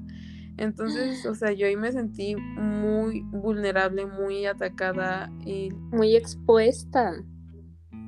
[0.57, 5.71] Entonces, o sea, yo ahí me sentí muy vulnerable, muy atacada y...
[5.91, 7.13] Muy expuesta.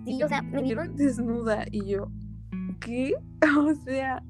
[0.06, 2.12] Sí, o sea, me vieron desnuda y yo,
[2.80, 3.14] ¿qué?
[3.58, 4.24] O sea,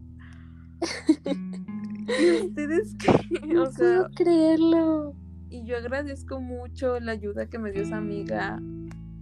[2.19, 3.11] ¿Y ustedes qué?
[3.59, 5.15] O sea, creerlo.
[5.49, 8.61] Y yo agradezco mucho la ayuda que me dio esa amiga.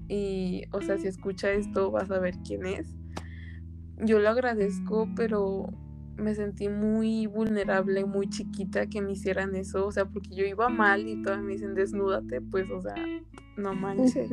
[0.08, 2.95] Y, o sea, si escucha esto, vas a ver quién es.
[3.98, 5.67] Yo lo agradezco, pero
[6.17, 9.86] me sentí muy vulnerable, muy chiquita que me hicieran eso.
[9.86, 12.95] O sea, porque yo iba mal y todavía me dicen desnúdate, pues, o sea,
[13.58, 14.30] no manches.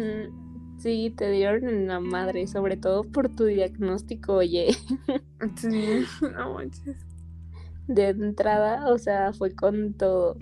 [0.79, 4.77] Sí, te dieron en la madre, sobre todo por tu diagnóstico, oye.
[5.57, 6.05] Sí,
[6.37, 7.06] no manches
[7.89, 10.37] de entrada, o sea, fue con todo.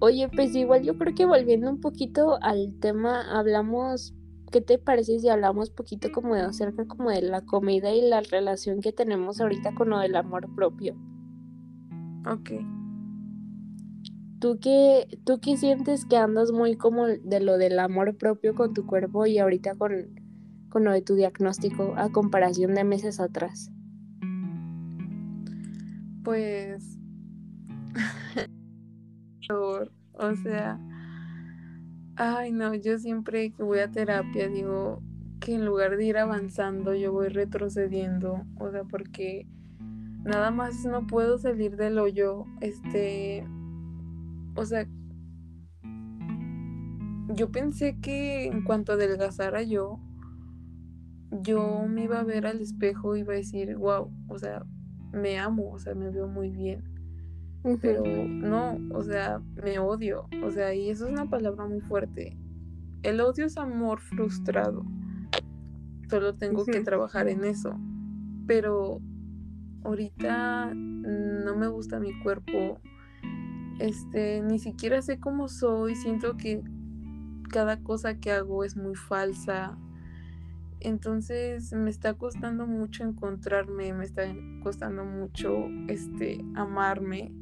[0.00, 4.14] Oye, pues igual yo creo que volviendo un poquito al tema, hablamos,
[4.50, 8.20] ¿qué te parece si hablamos poquito como de acerca como de la comida y la
[8.20, 10.94] relación que tenemos ahorita con lo del amor propio?
[12.26, 12.50] Ok.
[14.40, 18.74] ¿Tú qué, ¿Tú qué sientes que andas muy como de lo del amor propio con
[18.74, 20.20] tu cuerpo y ahorita con,
[20.68, 23.70] con lo de tu diagnóstico a comparación de meses atrás?
[26.24, 26.98] Pues,
[29.52, 30.80] o sea,
[32.16, 35.02] ay no, yo siempre que voy a terapia digo
[35.40, 39.46] que en lugar de ir avanzando yo voy retrocediendo, o sea, porque
[40.24, 43.46] nada más no puedo salir del hoyo, este,
[44.56, 44.88] o sea,
[47.34, 49.98] yo pensé que en cuanto adelgazara yo,
[51.30, 54.64] yo me iba a ver al espejo y iba a decir, wow, o sea,
[55.14, 56.82] me amo, o sea, me veo muy bien.
[57.80, 60.28] Pero no, o sea, me odio.
[60.44, 62.36] O sea, y eso es una palabra muy fuerte.
[63.02, 64.84] El odio es amor frustrado.
[66.10, 67.74] Solo tengo que trabajar en eso.
[68.46, 69.00] Pero,
[69.82, 72.80] ahorita no me gusta mi cuerpo.
[73.78, 76.62] Este, ni siquiera sé cómo soy, siento que
[77.50, 79.78] cada cosa que hago es muy falsa.
[80.84, 84.22] Entonces me está costando mucho encontrarme, me está
[84.62, 87.32] costando mucho este amarme.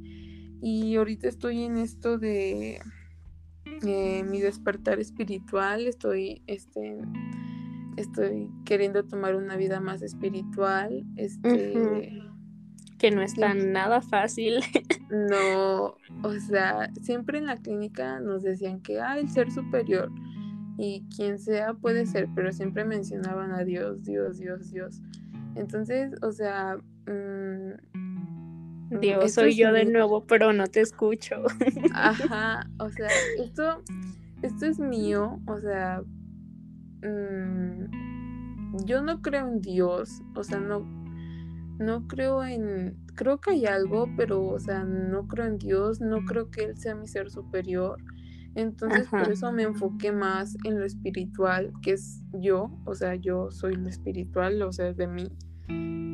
[0.62, 2.80] Y ahorita estoy en esto de
[3.84, 7.00] eh, mi despertar espiritual, estoy este
[7.96, 12.22] estoy queriendo tomar una vida más espiritual, este
[12.98, 14.60] que no es tan nada fácil.
[15.12, 20.10] No, o sea, siempre en la clínica nos decían que ah, el ser superior
[20.78, 25.00] y quien sea puede ser, pero siempre mencionaban a Dios, Dios, Dios, Dios.
[25.54, 31.36] Entonces, o sea, mm, Dios, soy yo de nuevo, pero no te escucho.
[31.94, 33.08] Ajá, o sea,
[33.38, 33.82] esto,
[34.42, 36.02] esto es mío, o sea,
[37.02, 37.86] mm,
[38.84, 40.80] yo no creo en Dios, o sea, no,
[41.78, 46.24] no creo en, creo que hay algo, pero, o sea, no creo en Dios, no
[46.24, 47.98] creo que Él sea mi ser superior.
[48.54, 53.50] Entonces, por eso me enfoqué más en lo espiritual, que es yo, o sea, yo
[53.50, 55.32] soy lo espiritual, o sea, de mí.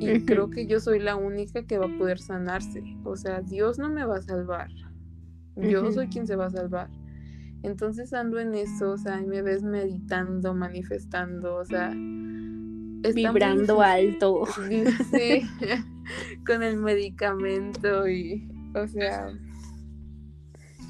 [0.01, 2.83] Y creo que yo soy la única que va a poder sanarse.
[3.05, 4.68] O sea, Dios no me va a salvar.
[5.57, 6.88] Yo soy quien se va a salvar.
[7.64, 14.44] Entonces ando en eso, o sea, me ves meditando, manifestando, o sea, vibrando alto.
[15.11, 15.42] Sí,
[16.46, 19.29] con el medicamento y, o sea...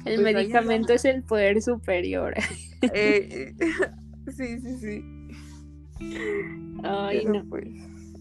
[0.05, 2.33] El pues medicamento es el poder superior.
[2.93, 3.53] Eh,
[4.27, 5.03] sí, sí, sí.
[6.83, 7.45] Ay, no.
[7.49, 7.67] Pues,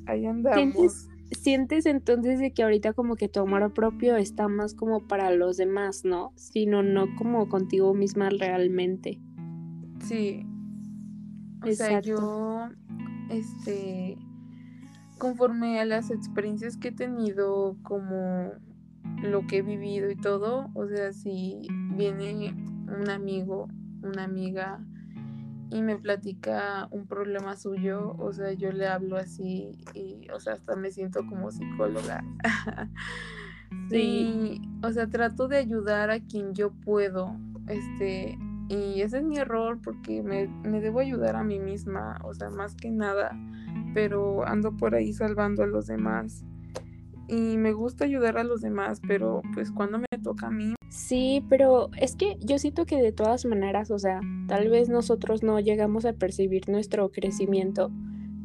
[0.06, 1.08] ahí andamos.
[1.30, 5.58] ¿Sientes, entonces de que ahorita como que tu amor propio está más como para los
[5.58, 6.32] demás, ¿no?
[6.36, 9.20] Sino no como contigo misma realmente.
[10.00, 10.46] Sí.
[11.62, 12.70] O sea, yo
[13.28, 14.16] este,
[15.18, 18.52] conforme a las experiencias que he tenido, como
[19.22, 22.54] lo que he vivido y todo, o sea, si viene
[22.86, 23.68] un amigo,
[24.02, 24.80] una amiga
[25.70, 30.54] y me platica un problema suyo, o sea, yo le hablo así y, o sea,
[30.54, 32.24] hasta me siento como psicóloga.
[33.90, 39.38] sí, o sea, trato de ayudar a quien yo puedo, este, y ese es mi
[39.38, 40.46] error porque me,
[40.80, 43.30] debo ayudar a mí misma, o sea, más que nada,
[43.94, 46.44] pero ando por ahí salvando a los demás.
[47.28, 50.74] Y me gusta ayudar a los demás, pero pues cuando me toca a mí.
[50.88, 55.42] Sí, pero es que yo siento que de todas maneras, o sea, tal vez nosotros
[55.42, 57.92] no llegamos a percibir nuestro crecimiento,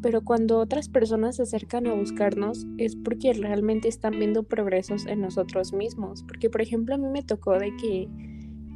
[0.01, 5.21] pero cuando otras personas se acercan a buscarnos es porque realmente están viendo progresos en
[5.21, 6.23] nosotros mismos.
[6.23, 8.09] Porque, por ejemplo, a mí me tocó de que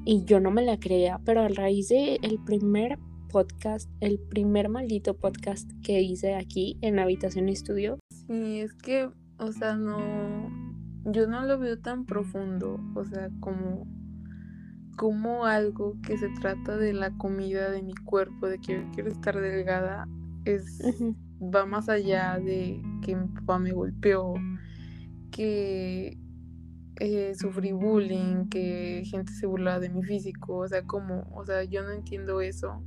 [0.06, 4.70] y yo no me la creía, pero a raíz de el primer podcast, el primer
[4.70, 8.00] maldito podcast que hice aquí en Habitación Estudio.
[8.26, 10.50] Sí, es que, o sea, no,
[11.06, 13.88] yo no lo veo tan profundo, o sea, como,
[14.96, 19.10] como algo que se trata de la comida de mi cuerpo, de que yo quiero
[19.10, 20.08] estar delgada,
[20.46, 20.82] es,
[21.42, 24.34] va más allá de que mi papá me golpeó,
[25.32, 26.18] que
[27.00, 31.64] eh, sufrí bullying, que gente se burlaba de mi físico, o sea, como, o sea,
[31.64, 32.84] yo no entiendo eso.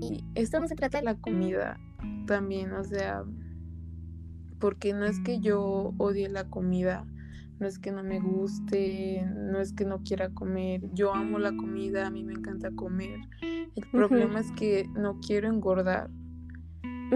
[0.00, 1.78] Y esto no se trata de la comida
[2.26, 3.24] también, o sea,
[4.58, 7.04] porque no es que yo odie la comida,
[7.60, 11.56] no es que no me guste, no es que no quiera comer, yo amo la
[11.56, 13.18] comida, a mí me encanta comer.
[13.42, 16.10] El problema es que no quiero engordar.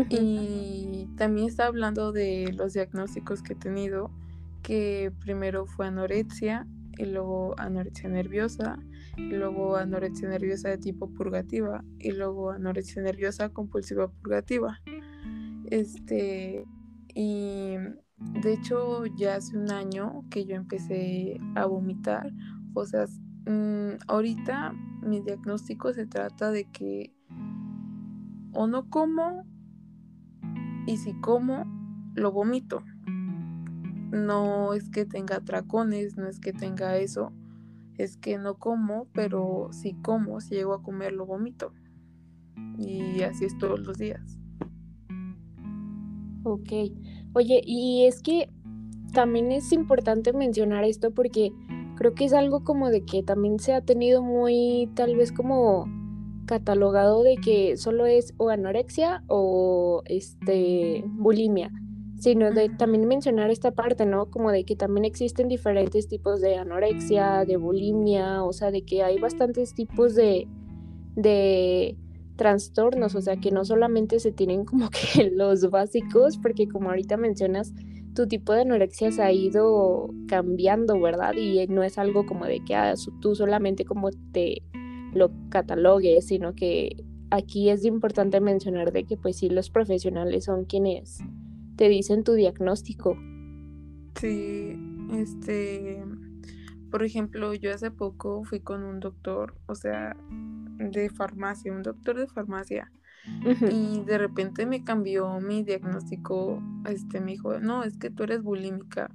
[0.09, 4.11] Y también está hablando de los diagnósticos que he tenido
[4.63, 6.67] que primero fue anorexia
[6.99, 8.79] y luego anorexia nerviosa,
[9.17, 14.81] y luego anorexia nerviosa de tipo purgativa y luego anorexia nerviosa compulsiva purgativa.
[15.71, 16.65] Este,
[17.15, 17.77] y
[18.41, 22.33] de hecho ya hace un año que yo empecé a vomitar,
[22.75, 23.07] o sea,
[23.47, 24.73] mm, ahorita
[25.03, 27.13] mi diagnóstico se trata de que
[28.53, 29.45] o no como
[30.87, 31.65] y si como
[32.15, 32.83] lo vomito
[34.13, 37.33] no es que tenga tracones, no es que tenga eso,
[37.97, 41.73] es que no como, pero si como, si llego a comer, lo vomito.
[42.79, 44.39] Y así es todos los días.
[46.45, 46.73] Ok.
[47.35, 48.49] Oye, y es que
[49.13, 51.53] también es importante mencionar esto porque
[51.97, 55.87] creo que es algo como de que también se ha tenido muy, tal vez como
[56.47, 61.71] catalogado de que solo es o anorexia o este bulimia
[62.23, 64.31] sino de también mencionar esta parte, ¿no?
[64.31, 69.03] Como de que también existen diferentes tipos de anorexia, de bulimia, o sea, de que
[69.03, 70.47] hay bastantes tipos de,
[71.17, 71.97] de
[72.43, 77.17] trastornos, o sea, que no solamente se tienen como que los básicos, porque como ahorita
[77.17, 77.73] mencionas,
[78.15, 81.35] tu tipo de anorexia se ha ido cambiando, ¿verdad?
[81.37, 84.63] Y no es algo como de que ah, tú solamente como te
[85.15, 90.65] lo catalogues, sino que aquí es importante mencionar de que pues sí los profesionales son
[90.65, 91.21] quienes
[91.77, 93.17] te dicen tu diagnóstico.
[94.21, 94.77] Sí,
[95.13, 96.05] este,
[96.93, 100.15] por ejemplo, yo hace poco fui con un doctor, o sea,
[100.79, 102.93] de farmacia, un doctor de farmacia.
[103.71, 108.43] Y de repente me cambió mi diagnóstico, este me dijo, no, es que tú eres
[108.43, 109.11] bulímica.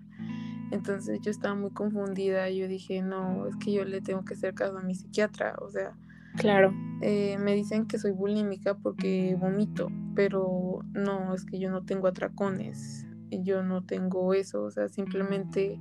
[0.72, 4.56] Entonces yo estaba muy confundida, yo dije, no, es que yo le tengo que hacer
[4.56, 5.96] caso a mi psiquiatra, o sea,
[6.38, 6.74] Claro.
[7.02, 12.08] Eh, me dicen que soy bulímica porque vomito, pero no, es que yo no tengo
[12.08, 15.80] atracones, yo no tengo eso, o sea, simplemente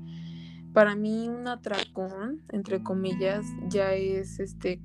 [0.77, 4.79] para mí un atracón, entre comillas, ya es este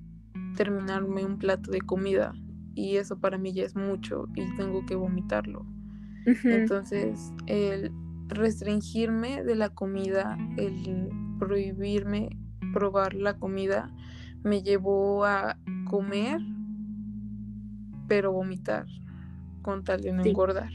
[0.56, 2.34] terminarme un plato de comida
[2.74, 5.66] y eso para mí ya es mucho y tengo que vomitarlo.
[6.46, 7.92] Entonces, el
[8.30, 12.38] restringirme de la comida, el prohibirme
[12.72, 13.94] probar la comida,
[14.44, 15.58] me llevó a
[15.90, 16.40] comer,
[18.08, 18.86] pero vomitar,
[19.62, 20.72] con tal de no engordar.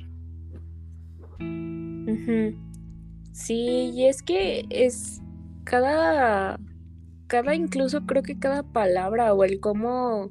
[3.37, 5.20] Sí, y es que es
[5.64, 6.59] cada,
[7.26, 10.30] cada, incluso creo que cada palabra o el cómo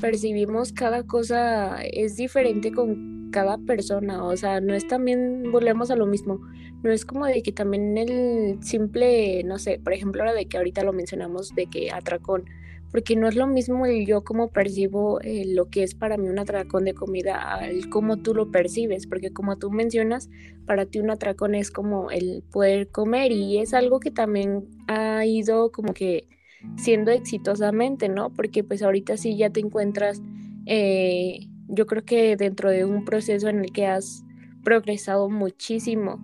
[0.00, 5.96] percibimos cada cosa es diferente con cada persona, o sea, no es también, volvemos a
[5.96, 6.38] lo mismo,
[6.84, 10.58] no es como de que también el simple, no sé, por ejemplo, ahora de que
[10.58, 12.44] ahorita lo mencionamos de que atracón,
[12.92, 16.28] porque no es lo mismo el yo como percibo eh, lo que es para mí
[16.28, 20.28] un atracón de comida al cómo tú lo percibes, porque como tú mencionas,
[20.66, 25.24] para ti un atracón es como el poder comer y es algo que también ha
[25.24, 26.28] ido como que
[26.76, 28.30] siendo exitosamente, ¿no?
[28.30, 30.20] Porque pues ahorita sí ya te encuentras,
[30.66, 34.22] eh, yo creo que dentro de un proceso en el que has
[34.62, 36.20] progresado muchísimo.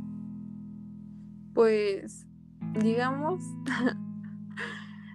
[1.54, 2.26] Pues,
[2.82, 3.42] digamos,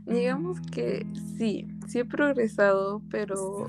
[0.05, 1.05] digamos que
[1.37, 3.67] sí, sí he progresado, pero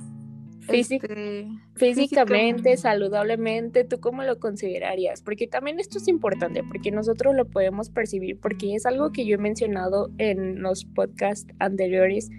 [0.69, 5.23] este, físicamente, saludablemente, ¿tú cómo lo considerarías?
[5.23, 9.35] Porque también esto es importante, porque nosotros lo podemos percibir, porque es algo que yo
[9.35, 12.31] he mencionado en los podcasts anteriores,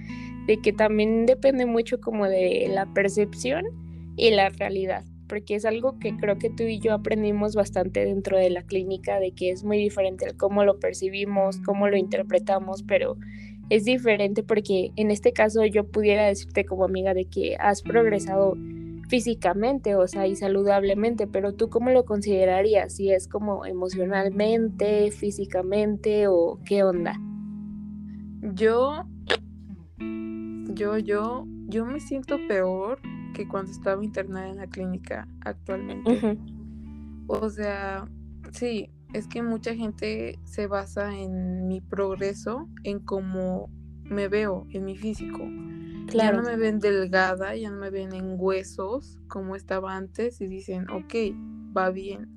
[0.48, 3.66] de que también depende mucho como de la percepción
[4.16, 8.38] y la realidad, porque es algo que creo que tú y yo aprendimos bastante dentro
[8.38, 12.84] de la clínica, de que es muy diferente el cómo lo percibimos, cómo lo interpretamos,
[12.84, 13.18] pero
[13.70, 18.56] es diferente porque en este caso yo pudiera decirte como amiga de que has progresado
[19.08, 26.28] físicamente, o sea, y saludablemente, pero tú cómo lo considerarías, si es como emocionalmente, físicamente
[26.28, 27.20] o qué onda?
[28.54, 29.06] Yo,
[30.74, 33.00] yo, yo, yo me siento peor
[33.34, 36.38] que cuando estaba internada en la clínica actualmente.
[37.28, 38.08] O sea,
[38.52, 43.70] sí, es que mucha gente se basa en mi progreso, en cómo
[44.04, 45.40] me veo, en mi físico.
[46.14, 50.48] Ya no me ven delgada, ya no me ven en huesos como estaba antes y
[50.48, 51.16] dicen, ok,
[51.76, 52.30] va bien.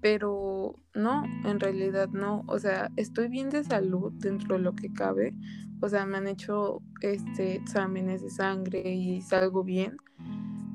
[0.00, 2.42] Pero no, en realidad no.
[2.48, 5.34] O sea, estoy bien de salud dentro de lo que cabe.
[5.80, 9.96] O sea, me han hecho este exámenes de sangre y salgo bien.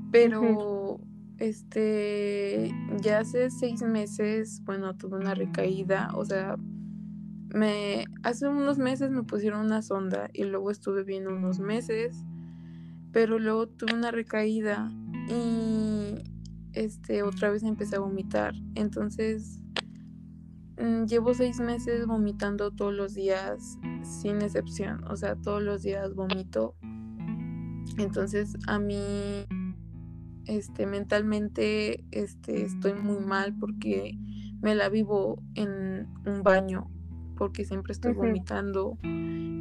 [0.09, 1.01] Pero
[1.39, 6.57] este, ya hace seis meses, bueno, tuve una recaída, o sea,
[7.53, 12.23] me, hace unos meses me pusieron una sonda y luego estuve bien unos meses,
[13.11, 14.91] pero luego tuve una recaída
[15.29, 16.15] y,
[16.73, 19.59] este, otra vez empecé a vomitar, entonces,
[20.79, 26.15] mm, llevo seis meses vomitando todos los días, sin excepción, o sea, todos los días
[26.15, 26.75] vomito,
[27.97, 29.45] entonces a mí
[30.47, 34.17] este, mentalmente este, estoy muy mal porque
[34.61, 36.89] me la vivo en un baño
[37.37, 38.97] porque siempre estoy vomitando.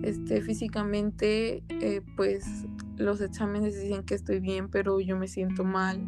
[0.03, 2.67] Este físicamente eh, pues
[2.97, 6.01] los exámenes dicen que estoy bien pero yo me siento mal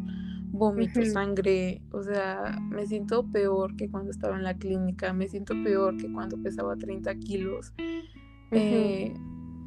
[0.51, 5.53] vomito sangre o sea me siento peor que cuando estaba en la clínica me siento
[5.63, 7.73] peor que cuando pesaba 30 kilos.
[8.51, 9.13] Eh,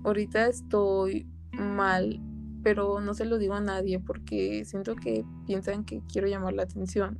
[0.04, 2.20] ahorita estoy mal
[2.62, 6.62] pero no se lo digo a nadie porque siento que piensan que quiero llamar la
[6.64, 7.18] atención.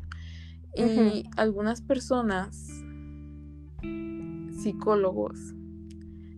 [0.74, 2.82] Y algunas personas,
[4.62, 5.54] psicólogos,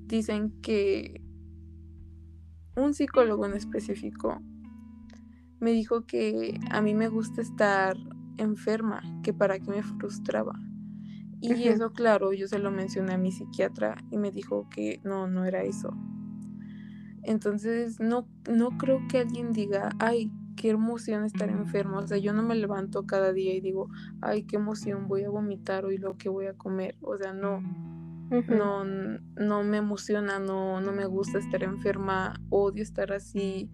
[0.07, 1.21] dicen que
[2.77, 4.41] un psicólogo en específico
[5.61, 7.97] me dijo que a mí me gusta estar
[8.37, 10.59] enferma, que para qué me frustraba.
[11.41, 15.29] Y eso, claro, yo se lo mencioné a mi psiquiatra y me dijo que no,
[15.29, 15.95] no era eso.
[17.25, 21.99] Entonces, no, no creo que alguien diga, ay, qué emoción estar enfermo.
[21.99, 23.89] O sea, yo no me levanto cada día y digo,
[24.21, 26.97] ay, qué emoción, voy a vomitar hoy lo que voy a comer.
[27.01, 27.61] O sea, no,
[28.49, 33.71] no, no me emociona, no, no me gusta estar enferma, odio estar así.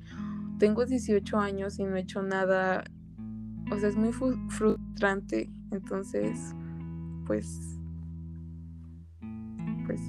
[0.58, 2.84] Tengo 18 años y no he hecho nada.
[3.70, 4.12] O sea, es muy
[4.48, 5.50] frustrante.
[5.70, 6.54] Entonces,
[7.26, 7.78] pues,
[9.86, 10.00] pues,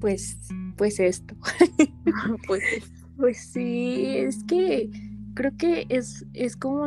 [0.00, 0.38] pues,
[0.80, 1.34] pues esto.
[2.46, 2.62] pues,
[3.18, 4.88] pues sí, es que
[5.34, 6.86] creo que es, es como,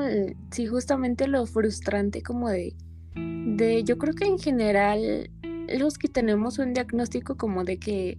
[0.50, 2.74] sí, justamente lo frustrante como de,
[3.14, 5.30] de, yo creo que en general
[5.78, 8.18] los que tenemos un diagnóstico como de que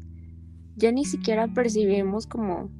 [0.77, 2.71] ya ni siquiera percibimos como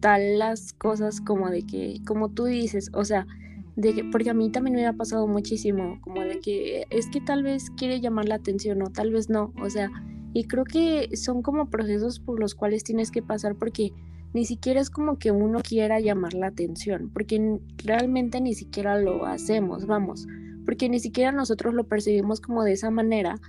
[0.00, 3.28] tal las cosas como de que, como tú dices, o sea,
[3.76, 7.20] de que, porque a mí también me ha pasado muchísimo, como de que es que
[7.20, 9.88] tal vez quiere llamar la atención o tal vez no, o sea,
[10.32, 13.92] y creo que son como procesos por los cuales tienes que pasar porque
[14.32, 19.26] ni siquiera es como que uno quiera llamar la atención, porque realmente ni siquiera lo
[19.26, 20.26] hacemos, vamos,
[20.64, 23.40] porque ni siquiera nosotros lo percibimos como de esa manera,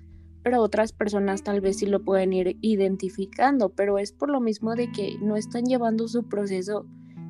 [0.44, 4.76] pero otras personas tal vez sí lo pueden ir identificando, pero es por lo mismo
[4.76, 6.88] de que no están llevando su proceso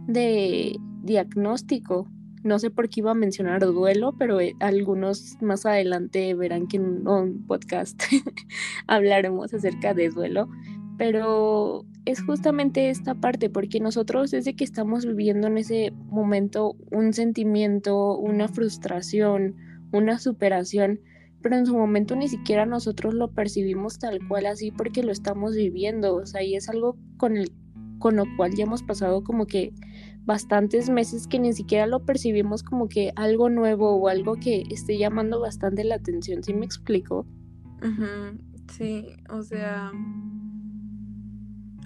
[0.08, 2.08] de diagnóstico.
[2.44, 6.78] No sé por qué iba a mencionar duelo, pero eh, algunos más adelante verán que
[6.78, 8.02] en un podcast
[8.88, 10.50] hablaremos acerca de duelo,
[10.98, 17.14] pero es justamente esta parte, porque nosotros desde que estamos viviendo en ese momento un
[17.14, 19.56] sentimiento, una frustración,
[19.92, 21.00] una superación,
[21.42, 25.56] pero en su momento ni siquiera nosotros lo percibimos tal cual así porque lo estamos
[25.56, 27.52] viviendo, o sea, y es algo con, el,
[28.02, 29.74] con lo cual ya hemos pasado como que
[30.26, 34.98] bastantes meses que ni siquiera lo percibimos como que algo nuevo o algo que esté
[34.98, 37.26] llamando bastante la atención, ¿sí me explico?
[38.72, 39.92] Sí, o sea,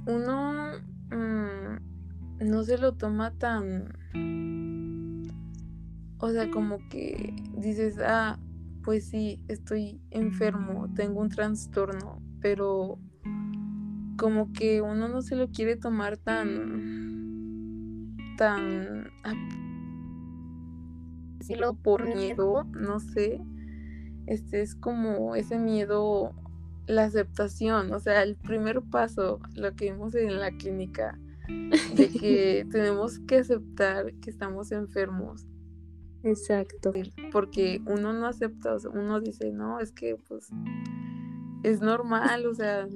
[0.08, 0.72] uno
[1.12, 3.94] mm, no se lo toma tan...
[6.18, 8.40] O sea, como que dices, ah,
[8.84, 13.00] pues sí, estoy enfermo, tengo un trastorno, pero
[14.18, 18.16] como que uno no se lo quiere tomar tan...
[18.38, 19.10] tan...
[21.38, 23.42] Decirlo por miedo, no sé.
[24.26, 26.34] Este es como ese miedo
[26.88, 32.68] la aceptación, o sea, el primer paso, lo que vimos en la clínica, de que
[32.72, 35.46] tenemos que aceptar que estamos enfermos.
[36.24, 36.92] Exacto.
[37.32, 40.50] Porque uno no acepta, uno dice, no, es que pues
[41.64, 42.88] es normal, o sea.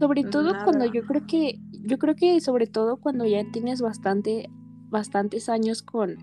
[0.00, 4.50] Sobre todo cuando yo creo que, yo creo que sobre todo cuando ya tienes bastante,
[4.88, 6.16] bastantes años con,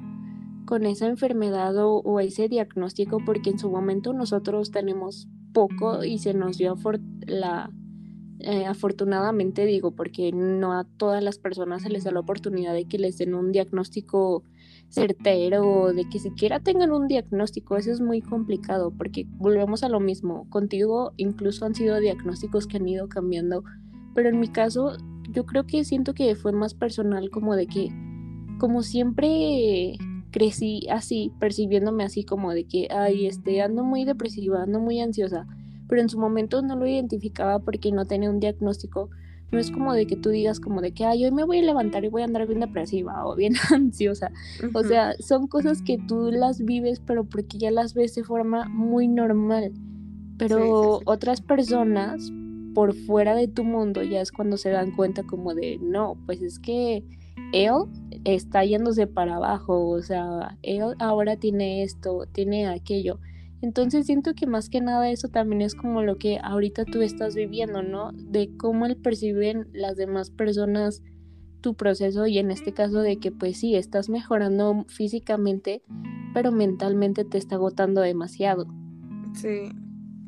[0.65, 6.17] con esa enfermedad o, o ese diagnóstico, porque en su momento nosotros tenemos poco y
[6.17, 6.75] se nos dio
[7.28, 7.71] la,
[8.39, 12.86] eh, afortunadamente digo, porque no a todas las personas se les da la oportunidad de
[12.86, 14.43] que les den un diagnóstico
[14.90, 20.00] certero, de que siquiera tengan un diagnóstico, eso es muy complicado, porque volvemos a lo
[20.00, 23.64] mismo, contigo incluso han sido diagnósticos que han ido cambiando,
[24.16, 24.98] pero en mi caso
[25.30, 27.90] yo creo que siento que fue más personal como de que,
[28.60, 29.98] como siempre
[30.32, 35.48] crecí así, percibiéndome así como de que, ay, este, ando muy depresiva, ando muy ansiosa,
[35.88, 39.10] pero en su momento no lo identificaba porque no tenía un diagnóstico.
[39.52, 41.64] No es como de que tú digas como de que, ay, hoy me voy a
[41.64, 44.32] levantar y voy a andar bien depresiva o bien ansiosa.
[44.74, 48.68] O sea, son cosas que tú las vives, pero porque ya las ves de forma
[48.68, 49.72] muy normal.
[50.38, 52.32] Pero otras personas
[52.76, 56.41] por fuera de tu mundo ya es cuando se dan cuenta como de, no, pues
[56.41, 57.04] es que
[57.54, 57.74] él
[58.24, 63.20] está yéndose para abajo, o sea, él ahora tiene esto, tiene aquello.
[63.62, 67.36] Entonces siento que más que nada eso también es como lo que ahorita tú estás
[67.36, 68.12] viviendo, ¿no?
[68.14, 71.01] De cómo él perciben las demás personas
[71.62, 75.82] tu proceso y en este caso de que pues sí, estás mejorando físicamente,
[76.34, 78.68] pero mentalmente te está agotando demasiado.
[79.34, 79.70] Sí,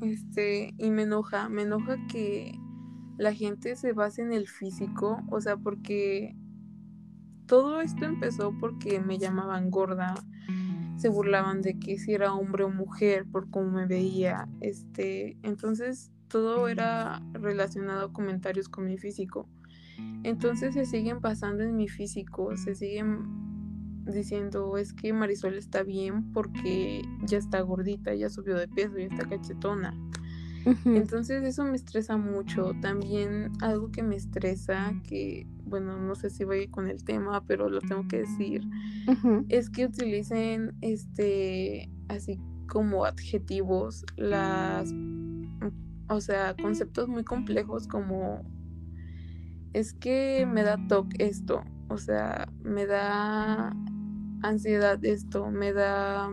[0.02, 2.58] este, y me enoja, me enoja que
[3.18, 6.36] la gente se base en el físico, o sea, porque
[7.46, 10.16] todo esto empezó porque me llamaban gorda,
[11.00, 16.12] se burlaban de que si era hombre o mujer por cómo me veía, este, entonces
[16.28, 19.48] todo era relacionado a comentarios con mi físico.
[20.24, 23.50] Entonces se siguen pasando en mi físico, se siguen
[24.06, 29.06] diciendo es que Marisol está bien porque ya está gordita, ya subió de peso, ya
[29.06, 29.94] está cachetona.
[30.86, 32.74] Entonces eso me estresa mucho.
[32.82, 37.70] También algo que me estresa, que bueno, no sé si voy con el tema, pero
[37.70, 38.64] lo tengo que decir,
[39.50, 44.94] es que utilicen este así como adjetivos las
[46.10, 48.44] o sea, conceptos muy complejos como
[49.74, 53.76] es que me da TOC esto, o sea, me da
[54.42, 56.32] ansiedad esto, me da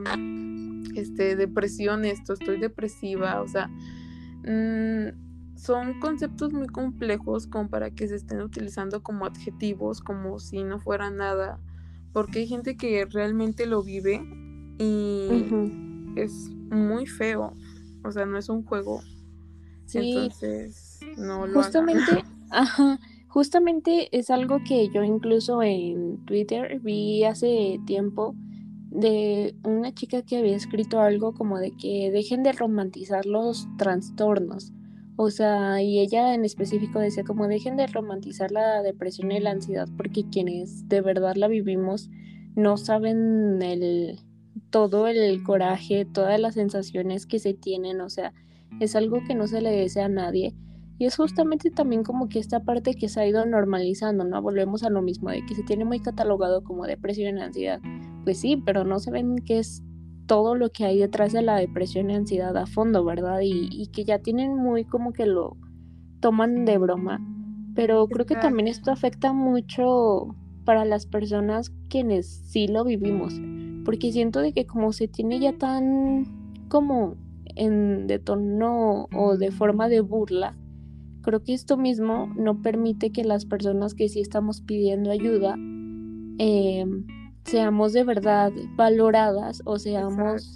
[0.95, 3.71] este, depresión esto, estoy depresiva, o sea,
[4.47, 10.63] mm, son conceptos muy complejos como para que se estén utilizando como adjetivos, como si
[10.63, 11.59] no fuera nada,
[12.13, 14.23] porque hay gente que realmente lo vive
[14.79, 15.29] y
[16.17, 17.53] es muy feo,
[18.05, 19.01] o sea, no es un juego.
[19.87, 20.13] Sí.
[20.17, 27.81] Entonces, no lo Justamente, ajá, justamente es algo que yo incluso en Twitter vi hace
[27.87, 28.35] tiempo
[28.97, 34.73] de una chica que había escrito algo como de que dejen de romantizar los trastornos.
[35.17, 39.51] O sea, y ella en específico decía como dejen de romantizar la depresión y la
[39.51, 42.11] ansiedad porque quienes de verdad la vivimos
[42.55, 44.19] no saben el
[44.71, 48.33] todo el coraje, todas las sensaciones que se tienen, o sea,
[48.81, 50.55] es algo que no se le desea a nadie.
[50.99, 54.41] Y es justamente también como que esta parte que se ha ido normalizando, ¿no?
[54.41, 57.81] Volvemos a lo mismo, de que se tiene muy catalogado como depresión y ansiedad.
[58.25, 59.83] Pues sí, pero no se ven que es
[60.27, 63.41] todo lo que hay detrás de la depresión y ansiedad a fondo, ¿verdad?
[63.43, 65.57] Y, que ya tienen muy como que lo
[66.21, 67.21] toman de broma.
[67.75, 70.35] Pero creo que también esto afecta mucho
[70.65, 73.35] para las personas quienes sí lo vivimos.
[73.85, 76.25] Porque siento de que como se tiene ya tan
[76.69, 77.15] como
[77.55, 80.57] en de tono o de forma de burla,
[81.27, 85.57] Creo que esto mismo no permite que las personas que sí estamos pidiendo ayuda
[86.39, 87.05] em,
[87.45, 90.55] seamos de verdad valoradas o seamos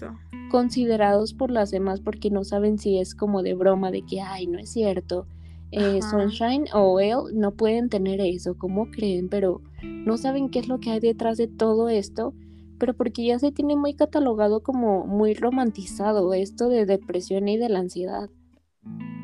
[0.48, 4.46] considerados por las demás porque no saben si es como de broma de que, ay,
[4.46, 5.26] no es cierto.
[5.72, 9.28] Eh, Sunshine o él no pueden tener eso, ¿cómo creen?
[9.28, 12.32] Pero no saben qué es lo que hay detrás de todo esto,
[12.78, 17.70] pero porque ya se tiene muy catalogado como muy romantizado esto de depresión y de
[17.70, 18.30] la ansiedad.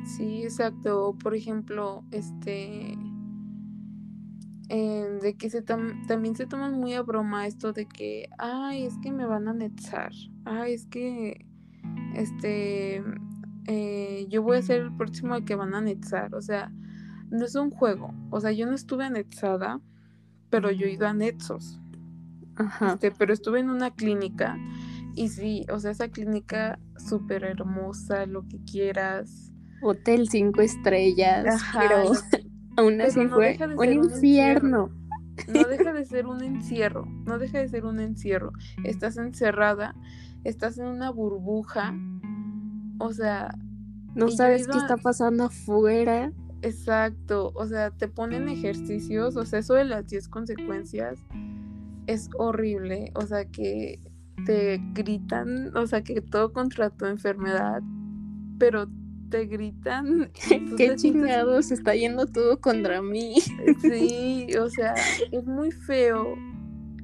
[0.04, 1.16] Sí, exacto.
[1.20, 2.96] Por ejemplo, este
[4.68, 8.98] eh, de que se también se toman muy a broma esto de que, ay, es
[8.98, 10.10] que me van a anexar,
[10.44, 11.46] ay, es que,
[12.14, 13.02] este,
[13.66, 16.72] eh, yo voy a ser el próximo que van a anexar, o sea,
[17.30, 19.80] no es un juego, o sea, yo no estuve anexada,
[20.50, 21.80] pero yo he ido a anexos,
[22.56, 22.94] Ajá.
[22.94, 24.58] Este, pero estuve en una clínica
[25.16, 29.52] y sí, o sea, esa clínica súper hermosa, lo que quieras,
[29.82, 32.12] hotel cinco estrellas, pero
[32.76, 34.90] aún así fue un infierno.
[35.48, 38.52] No deja de ser un encierro, no deja de ser un encierro.
[38.84, 39.94] Estás encerrada,
[40.44, 41.94] estás en una burbuja,
[42.98, 43.54] o sea...
[44.14, 46.32] No sabes qué está pasando afuera.
[46.62, 51.18] Exacto, o sea, te ponen ejercicios, o sea, eso de las 10 consecuencias
[52.06, 54.00] es horrible, o sea, que
[54.44, 57.82] te gritan, o sea, que todo contra tu enfermedad,
[58.58, 58.88] pero
[59.30, 60.30] te gritan.
[60.76, 63.36] Qué chingados, está yendo todo contra mí.
[63.80, 64.94] Sí, o sea,
[65.32, 66.36] es muy feo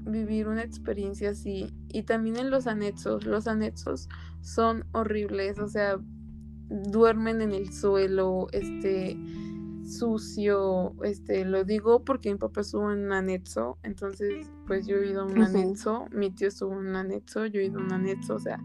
[0.04, 1.72] vivir una experiencia así.
[1.88, 4.08] Y también en los anexos, los anexos
[4.40, 5.98] son horribles, o sea,
[6.68, 9.16] duermen en el suelo, este
[9.84, 15.10] sucio, este, lo digo porque mi papá estuvo en un anexo, entonces pues yo he
[15.10, 17.92] ido a un anexo, mi tío estuvo en un anexo, yo he ido a un
[17.92, 18.60] anexo, o sea,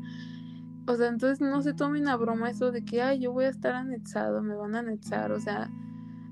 [0.88, 3.50] o sea, entonces no se tomen a broma eso de que, ay, yo voy a
[3.50, 5.34] estar anexado, me van a anexar.
[5.34, 5.70] O sea,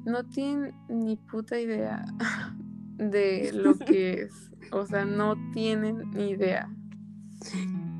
[0.05, 2.05] no tienen ni puta idea
[2.97, 4.51] de lo que es.
[4.71, 6.69] O sea, no tienen ni idea.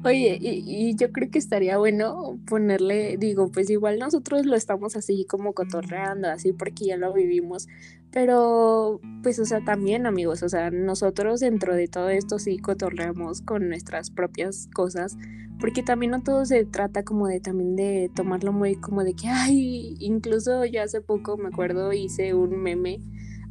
[0.06, 5.26] Oye, y, yo creo que estaría bueno ponerle, digo, pues igual nosotros lo estamos así
[5.26, 7.68] como cotorreando, así porque ya lo vivimos,
[8.12, 13.42] pero pues, o sea, también amigos, o sea, nosotros dentro de todo esto sí cotorreamos
[13.42, 15.18] con nuestras propias cosas,
[15.60, 19.28] porque también no todo se trata como de también de tomarlo muy como de que,
[19.28, 23.00] ay, incluso yo hace poco me acuerdo hice un meme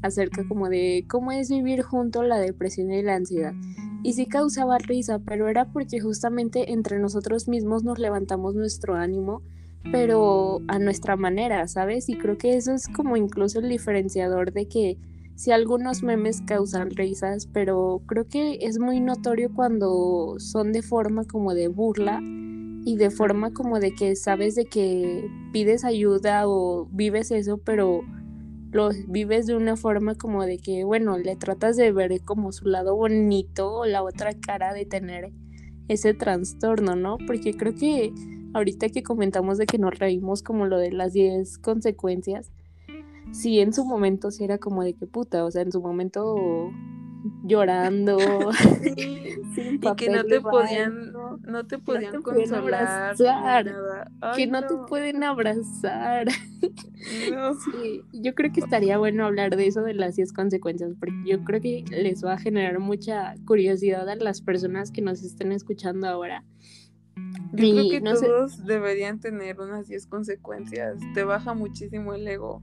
[0.03, 3.55] acerca como de cómo es vivir junto la depresión y la ansiedad
[4.05, 9.43] y sí causaba risa, pero era porque justamente entre nosotros mismos nos levantamos nuestro ánimo,
[9.91, 12.11] pero a nuestra manera, ¿sabes?
[12.11, 14.99] Y creo que eso es como incluso el diferenciador de que
[15.37, 21.25] si algunos memes causan risas, pero creo que es muy notorio cuando son de forma
[21.25, 26.89] como de burla y de forma como de que sabes de que pides ayuda o
[26.93, 28.03] vives eso, pero
[28.75, 32.67] lo vives de una forma como de que, bueno, le tratas de ver como su
[32.67, 35.31] lado bonito o la otra cara de tener
[35.87, 37.19] ese trastorno, ¿no?
[37.25, 38.13] Porque creo que
[38.53, 42.51] ahorita que comentamos de que nos reímos como lo de las 10 consecuencias,
[43.31, 46.73] sí, en su momento sí era como de que puta, o sea, en su momento
[47.45, 48.19] llorando
[48.97, 51.13] y que no te podían
[51.47, 53.15] no te podían consolar.
[53.15, 53.65] Abrazar,
[54.37, 56.29] que no, te pueden abrazar.
[57.05, 61.45] Sí, yo creo que estaría bueno hablar de eso de las 10 consecuencias, porque yo
[61.45, 66.09] creo que les va a generar mucha curiosidad a las personas que nos estén escuchando
[66.09, 66.43] ahora.
[67.53, 70.99] Yo creo que todos deberían tener unas 10 consecuencias.
[71.13, 72.63] Te baja muchísimo el ego.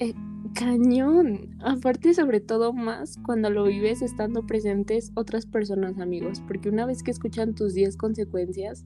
[0.00, 0.14] Eh,
[0.52, 1.56] cañón.
[1.60, 6.42] Aparte, sobre todo más cuando lo vives estando presentes otras personas, amigos.
[6.46, 8.84] Porque una vez que escuchan tus 10 consecuencias,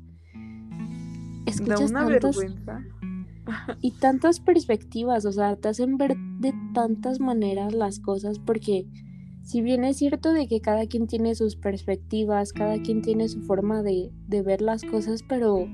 [1.47, 2.85] escuchas una vergüenza.
[3.81, 8.87] y tantas perspectivas, o sea, te hacen ver de tantas maneras las cosas porque
[9.43, 13.41] si bien es cierto de que cada quien tiene sus perspectivas, cada quien tiene su
[13.41, 15.67] forma de, de ver las cosas, pero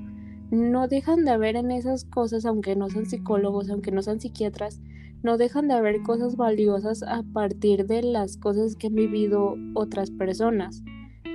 [0.49, 4.79] no dejan de haber en esas cosas, aunque no sean psicólogos, aunque no sean psiquiatras,
[5.25, 10.11] no dejan de haber cosas valiosas a partir de las cosas que han vivido otras
[10.11, 10.83] personas.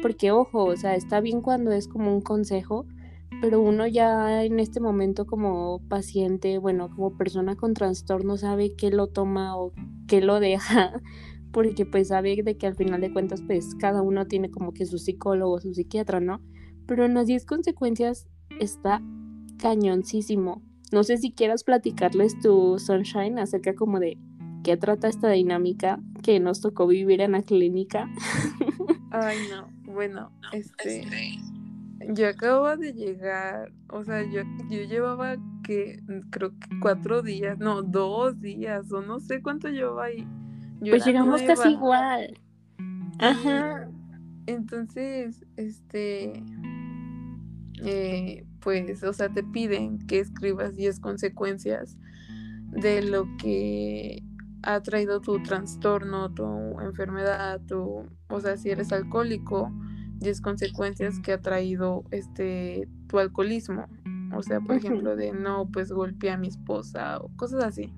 [0.01, 2.87] Porque ojo, o sea, está bien cuando es como un consejo,
[3.43, 8.91] pero uno ya en este momento como paciente, bueno, como persona con trastorno sabe qué
[8.91, 9.73] lo toma o
[10.07, 11.03] qué lo deja,
[11.53, 14.87] porque pues sabe de que al final de cuentas pues cada uno tiene como que
[14.87, 16.41] su psicólogo, su psiquiatra, ¿no?
[16.87, 18.29] Pero en las 10 consecuencias
[18.61, 19.03] está
[19.59, 20.63] cañoncísimo.
[20.93, 24.19] No sé si quieras platicarles tu Sunshine acerca como de
[24.65, 28.09] qué trata esta dinámica que nos tocó vivir en la clínica.
[29.11, 29.69] Ay, no.
[29.93, 31.05] Bueno, este,
[32.09, 37.83] yo acabo de llegar, o sea, yo, yo llevaba que creo que cuatro días, no,
[37.83, 40.27] dos días, o no sé cuánto llevaba ahí.
[40.81, 42.39] pues llegamos casi igual.
[43.19, 43.89] Ajá.
[44.47, 46.43] Entonces, este,
[47.85, 51.97] eh, pues, o sea, te piden que escribas 10 consecuencias
[52.71, 54.23] de lo que
[54.63, 59.73] ha traído tu trastorno, tu enfermedad, tu, o sea, si eres alcohólico,
[60.19, 63.87] 10 consecuencias que ha traído este tu alcoholismo.
[64.37, 67.93] O sea, por ejemplo, de no, pues golpeé a mi esposa o cosas así.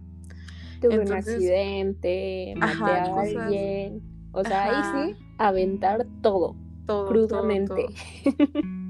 [0.81, 4.03] Tuve un accidente, maté a alguien.
[4.33, 6.57] O sea, ahí sí, aventar todo.
[6.87, 7.09] Todo.
[7.09, 7.87] Crudamente.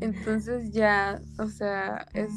[0.00, 2.32] Entonces ya, o sea, es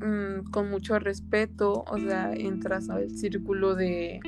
[0.00, 4.20] mm, con mucho respeto, o sea, entras al círculo de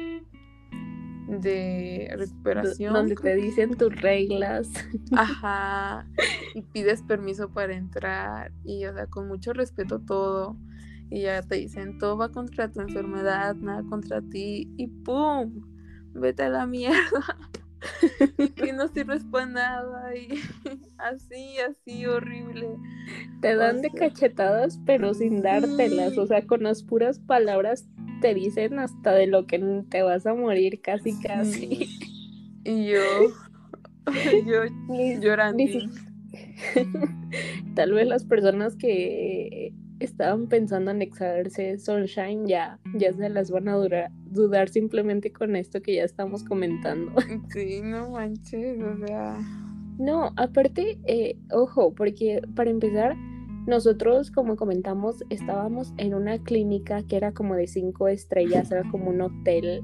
[1.38, 2.92] de recuperación.
[2.92, 4.68] Donde te dicen tus reglas.
[5.12, 6.06] Ajá.
[6.54, 8.52] Y pides permiso para entrar.
[8.64, 10.56] Y o sea, con mucho respeto todo.
[11.10, 14.72] Y ya te dicen, todo va contra tu enfermedad, nada contra ti.
[14.76, 15.62] Y ¡pum!
[16.12, 17.36] Vete a la mierda.
[18.56, 20.28] que no sirves para nada y
[20.98, 22.76] así, así horrible.
[23.40, 27.86] Te dan de cachetadas pero sin dártelas, o sea, con las puras palabras
[28.20, 31.88] te dicen hasta de lo que te vas a morir casi casi.
[32.62, 33.00] Y yo,
[34.46, 34.64] yo
[35.18, 35.64] llorando.
[37.74, 43.68] Tal vez las personas que estaban pensando en exagerarse Sunshine ya, ya se las van
[43.68, 43.76] a
[44.26, 47.12] dudar simplemente con esto que ya estamos comentando.
[47.50, 49.38] Sí, no manches, o sea.
[49.98, 53.16] No, aparte, eh, ojo, porque para empezar,
[53.66, 59.10] nosotros, como comentamos, estábamos en una clínica que era como de cinco estrellas, era como
[59.10, 59.82] un hotel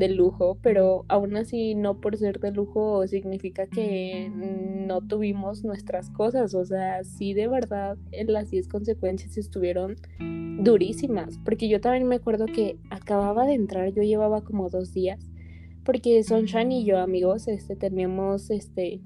[0.00, 6.10] de lujo, pero aún así no por ser de lujo significa que no tuvimos nuestras
[6.10, 7.96] cosas, o sea, sí de verdad
[8.26, 14.02] las 10 consecuencias estuvieron durísimas, porque yo también me acuerdo que acababa de entrar, yo
[14.02, 15.20] llevaba como dos días,
[15.84, 19.02] porque Sunshine y yo amigos, este, teníamos, este,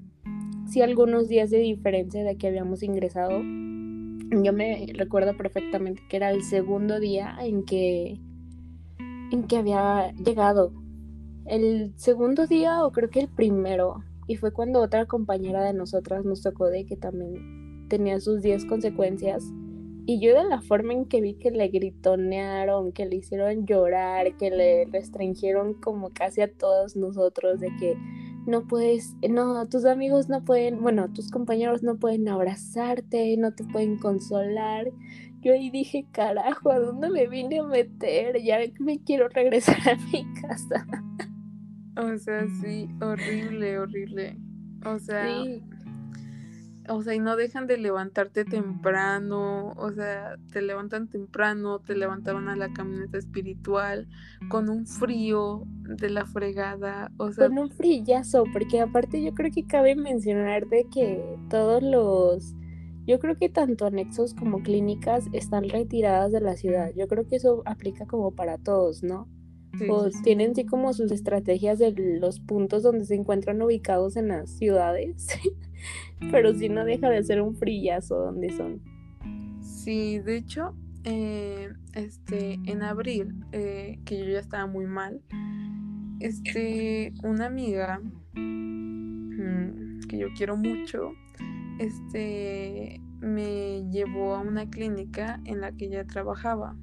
[0.65, 6.31] sí algunos días de diferencia de que habíamos ingresado, yo me recuerdo perfectamente que era
[6.31, 8.19] el segundo día en que
[9.31, 10.71] en que había llegado
[11.45, 14.03] el segundo día o creo que el primero.
[14.27, 18.65] Y fue cuando otra compañera de nosotras nos tocó de que también tenía sus 10
[18.65, 19.43] consecuencias.
[20.07, 24.37] Y yo de la forma en que vi que le gritonearon, que le hicieron llorar,
[24.37, 27.97] que le restringieron como casi a todos nosotros de que
[28.45, 33.63] no puedes, no, tus amigos no pueden, bueno, tus compañeros no pueden abrazarte, no te
[33.63, 34.91] pueden consolar.
[35.41, 38.41] Yo ahí dije, carajo, ¿a dónde me vine a meter?
[38.43, 40.85] Ya me quiero regresar a mi casa.
[41.97, 44.37] O sea, sí, horrible, horrible.
[44.85, 45.27] O sea,
[46.87, 52.47] o sea, y no dejan de levantarte temprano, o sea, te levantan temprano, te levantaban
[52.47, 54.07] a la camioneta espiritual
[54.49, 59.51] con un frío de la fregada, o sea, con un frillazo, porque aparte yo creo
[59.51, 62.55] que cabe mencionar de que todos los
[63.07, 66.91] yo creo que tanto anexos como clínicas están retiradas de la ciudad.
[66.95, 69.27] Yo creo que eso aplica como para todos, ¿no?
[69.87, 74.49] Pues tienen sí como sus estrategias de los puntos donde se encuentran ubicados en las
[74.49, 75.27] ciudades.
[76.31, 78.81] Pero si no deja de ser un frillazo donde son.
[79.61, 85.21] Sí, de hecho, eh, este, en abril, eh, que yo ya estaba muy mal,
[86.19, 88.01] este, una amiga
[88.33, 91.11] mm, que yo quiero mucho,
[91.79, 96.75] este, me llevó a una clínica en la que ella trabajaba.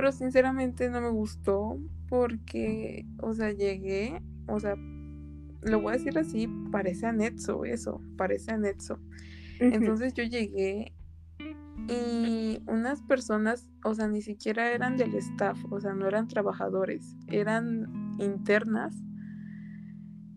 [0.00, 1.78] Pero sinceramente no me gustó
[2.08, 8.52] porque, o sea, llegué, o sea, lo voy a decir así, parece anexo eso, parece
[8.52, 8.98] anexo.
[9.58, 10.94] Entonces yo llegué
[11.86, 17.14] y unas personas, o sea, ni siquiera eran del staff, o sea, no eran trabajadores,
[17.26, 18.96] eran internas.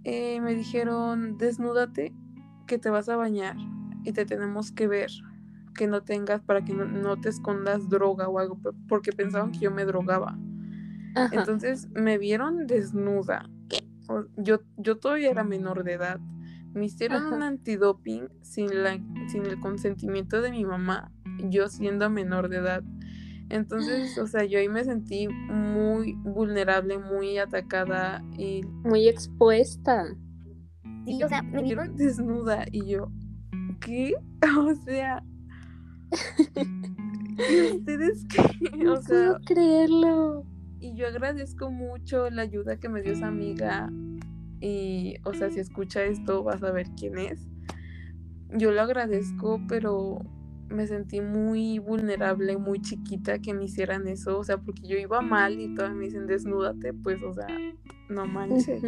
[0.03, 2.13] Eh, me dijeron, desnúdate,
[2.67, 3.55] que te vas a bañar
[4.03, 5.09] y te tenemos que ver,
[5.73, 9.71] que no tengas, para que no, te escondas droga o algo, porque pensaban que yo
[9.71, 10.37] me drogaba.
[11.31, 13.49] Entonces me vieron desnuda.
[14.37, 16.19] Yo, yo todavía era menor de edad.
[16.73, 21.11] Me hicieron un antidoping sin, la, sin el consentimiento de mi mamá,
[21.49, 22.83] yo siendo menor de edad.
[23.49, 28.63] Entonces, o sea, yo ahí me sentí muy vulnerable, muy atacada y...
[28.83, 30.05] Muy expuesta.
[31.05, 33.11] Sí, o sea, me vieron desnuda y yo,
[33.79, 34.13] ¿qué?
[34.57, 35.23] O sea...
[37.49, 38.87] ¿Y ustedes qué?
[38.87, 39.39] O sea...
[39.45, 40.45] creerlo.
[40.79, 43.91] Y yo agradezco mucho la ayuda que me dio esa amiga.
[44.59, 47.47] Y, o sea, si escucha esto, vas a ver quién es.
[48.49, 50.19] Yo lo agradezco, pero
[50.69, 54.37] me sentí muy vulnerable, muy chiquita que me hicieran eso.
[54.37, 57.47] O sea, porque yo iba mal y todas me dicen desnúdate, pues, o sea,
[58.09, 58.81] no manches.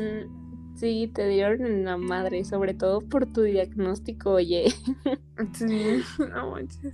[0.76, 4.66] Sí, te dieron la madre, sobre todo por tu diagnóstico, oye.
[5.54, 6.02] Sí,
[6.34, 6.94] no manches.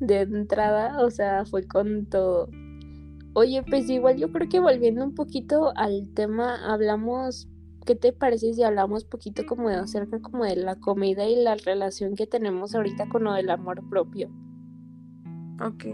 [0.00, 2.48] De entrada, o sea, fue con todo.
[3.34, 7.48] Oye, pues igual yo creo que volviendo un poquito al tema, hablamos,
[7.86, 11.54] ¿qué te parece si hablamos poquito como de acerca como de la comida y la
[11.54, 14.30] relación que tenemos ahorita con lo del amor propio?
[15.60, 15.84] Ok.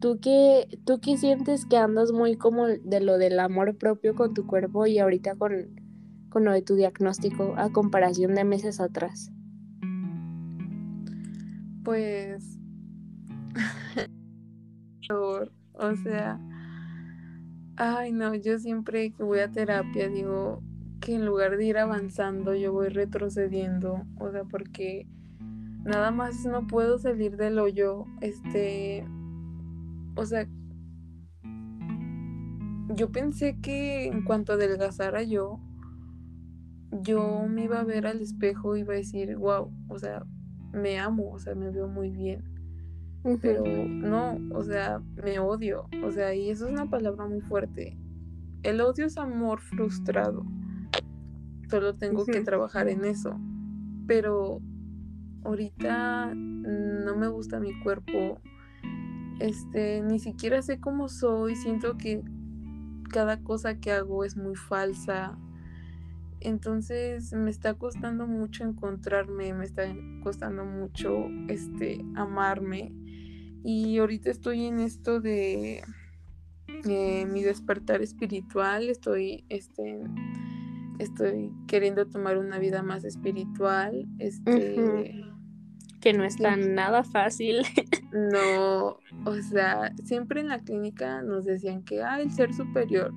[0.00, 4.34] ¿Tú qué, ¿Tú qué sientes que andas muy como de lo del amor propio con
[4.34, 5.68] tu cuerpo y ahorita con,
[6.28, 9.32] con lo de tu diagnóstico a comparación de meses atrás?
[11.86, 12.58] Pues
[15.08, 16.40] o sea,
[17.76, 20.64] ay no, yo siempre que voy a terapia digo
[21.00, 25.06] que en lugar de ir avanzando yo voy retrocediendo, o sea, porque
[25.84, 29.06] nada más no puedo salir del hoyo, este,
[30.16, 30.48] o sea,
[32.96, 35.60] yo pensé que en cuanto adelgazara yo,
[36.90, 40.24] yo me iba a ver al espejo y iba a decir, wow, o sea,
[40.76, 42.56] me amo, o sea, me veo muy bien
[43.40, 47.98] pero no, o sea, me odio, o sea, y eso es una palabra muy fuerte.
[48.62, 50.44] El odio es amor frustrado.
[51.68, 53.36] Solo tengo que trabajar en eso.
[54.06, 54.60] Pero
[55.44, 58.40] ahorita no me gusta mi cuerpo.
[59.40, 62.22] Este, ni siquiera sé cómo soy, siento que
[63.10, 65.36] cada cosa que hago es muy falsa.
[66.46, 69.92] Entonces me está costando mucho encontrarme, me está
[70.22, 72.92] costando mucho este amarme.
[73.64, 75.82] Y ahorita estoy en esto de
[76.88, 80.04] eh, mi despertar espiritual, estoy, este,
[81.00, 85.24] estoy queriendo tomar una vida más espiritual, este...
[86.00, 87.62] Que no es tan nada fácil.
[88.12, 93.12] No, o sea, siempre en la clínica nos decían que, ah, el ser superior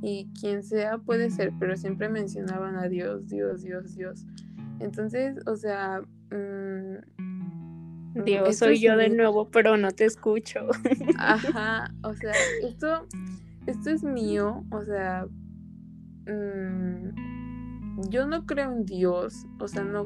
[0.00, 4.24] y quien sea puede ser, pero siempre mencionaban a Dios, Dios, Dios, Dios.
[4.80, 6.98] Entonces, o sea, mmm,
[8.24, 10.68] Dios, soy yo de nuevo, pero no te escucho.
[11.18, 12.32] Ajá, o sea,
[12.62, 13.06] esto,
[13.66, 15.26] esto es mío, o sea,
[16.26, 20.04] mm, yo no creo en Dios, o sea, no,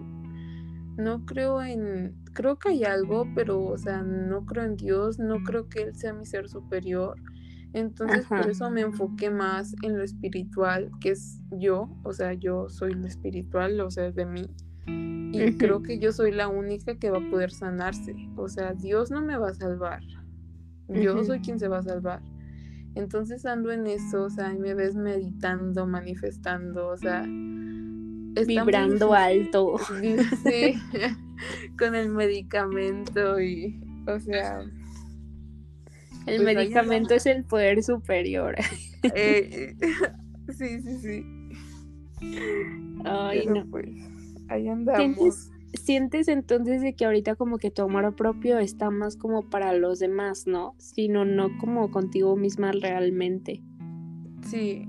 [0.97, 5.43] no creo en, creo que hay algo, pero, o sea, no creo en Dios, no
[5.43, 7.17] creo que Él sea mi ser superior.
[7.75, 12.69] Entonces, por eso me enfoqué más en lo espiritual, que es yo, o sea, yo
[12.69, 14.47] soy lo espiritual, o sea, de mí.
[14.87, 18.15] Y creo que yo soy la única que va a poder sanarse.
[18.37, 20.03] O sea, Dios no me va a salvar.
[20.89, 22.21] Yo soy quien se va a salvar.
[22.95, 27.25] Entonces ando en eso, o sea, y me ves meditando, manifestando, o sea,
[28.47, 29.77] vibrando alto.
[30.45, 30.75] Sí,
[31.79, 34.65] con el medicamento y, o sea,
[36.27, 38.57] el pues medicamento es el poder superior.
[39.17, 39.75] Eh,
[40.57, 41.27] sí, sí, sí.
[43.05, 43.67] Ay, no.
[43.67, 43.89] Pues
[44.49, 45.51] ahí andamos.
[45.75, 49.99] ¿Sientes, entonces de que ahorita como que tu amor propio está más como para los
[49.99, 50.77] demás, ¿no?
[50.79, 53.61] Sino no como contigo misma realmente.
[54.47, 54.87] Sí.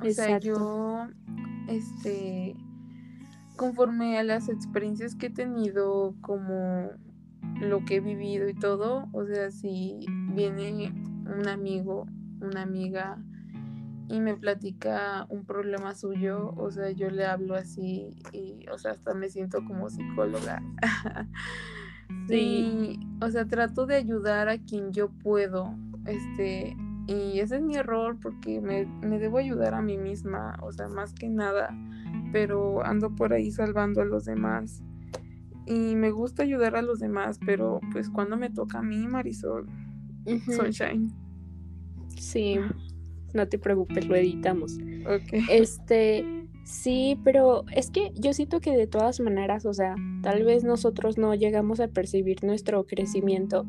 [0.00, 1.06] O sea, yo,
[1.68, 2.56] este,
[3.56, 6.90] conforme a las experiencias que he tenido, como
[7.60, 10.92] lo que he vivido y todo, o sea, si viene
[11.26, 12.06] un amigo,
[12.40, 13.18] una amiga
[14.08, 18.92] y me platica un problema suyo, o sea, yo le hablo así y, o sea,
[18.92, 20.62] hasta me siento como psicóloga.
[22.28, 25.74] sí, o sea, trato de ayudar a quien yo puedo,
[26.06, 26.74] este,
[27.06, 30.88] y ese es mi error porque me, me debo ayudar a mí misma, o sea,
[30.88, 31.68] más que nada,
[32.32, 34.82] pero ando por ahí salvando a los demás.
[35.68, 39.68] Y me gusta ayudar a los demás, pero pues cuando me toca a mí, Marisol,
[40.46, 41.12] Sunshine.
[42.16, 42.56] Sí,
[43.34, 44.78] no te preocupes, lo editamos.
[45.06, 45.44] Ok.
[45.50, 46.24] Este,
[46.64, 51.18] sí, pero es que yo siento que de todas maneras, o sea, tal vez nosotros
[51.18, 53.66] no llegamos a percibir nuestro crecimiento,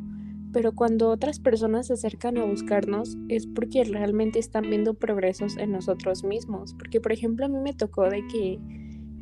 [0.53, 5.73] pero cuando otras personas se acercan a buscarnos es porque realmente están viendo progresos en
[5.73, 6.73] nosotros mismos.
[6.73, 8.57] Porque, por ejemplo, a mí me tocó de que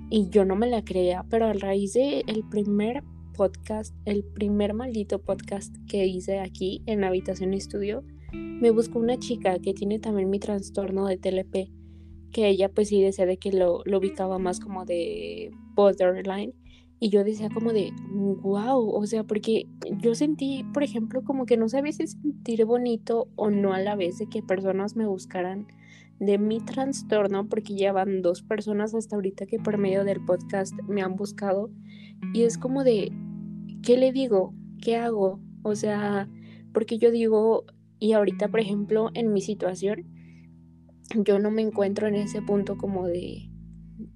[0.09, 3.03] y yo no me la creía, pero a raíz de el primer
[3.33, 8.03] podcast, el primer maldito podcast que hice aquí en Habitación Estudio,
[8.33, 11.69] me buscó una chica que tiene también mi trastorno de TLP,
[12.31, 16.53] que ella pues sí decía de que lo, lo ubicaba más como de borderline.
[16.99, 19.67] Y yo decía como de, wow, o sea, porque
[19.99, 23.95] yo sentí, por ejemplo, como que no sabía si sentir bonito o no a la
[23.95, 25.67] vez de que personas me buscaran
[26.19, 30.73] de mi trastorno, porque ya van dos personas hasta ahorita que por medio del podcast
[30.87, 31.69] me han buscado.
[32.33, 33.11] Y es como de,
[33.83, 34.53] ¿qué le digo?
[34.81, 35.39] ¿Qué hago?
[35.63, 36.29] O sea,
[36.73, 37.65] porque yo digo,
[37.99, 40.05] y ahorita, por ejemplo, en mi situación,
[41.15, 43.49] yo no me encuentro en ese punto como de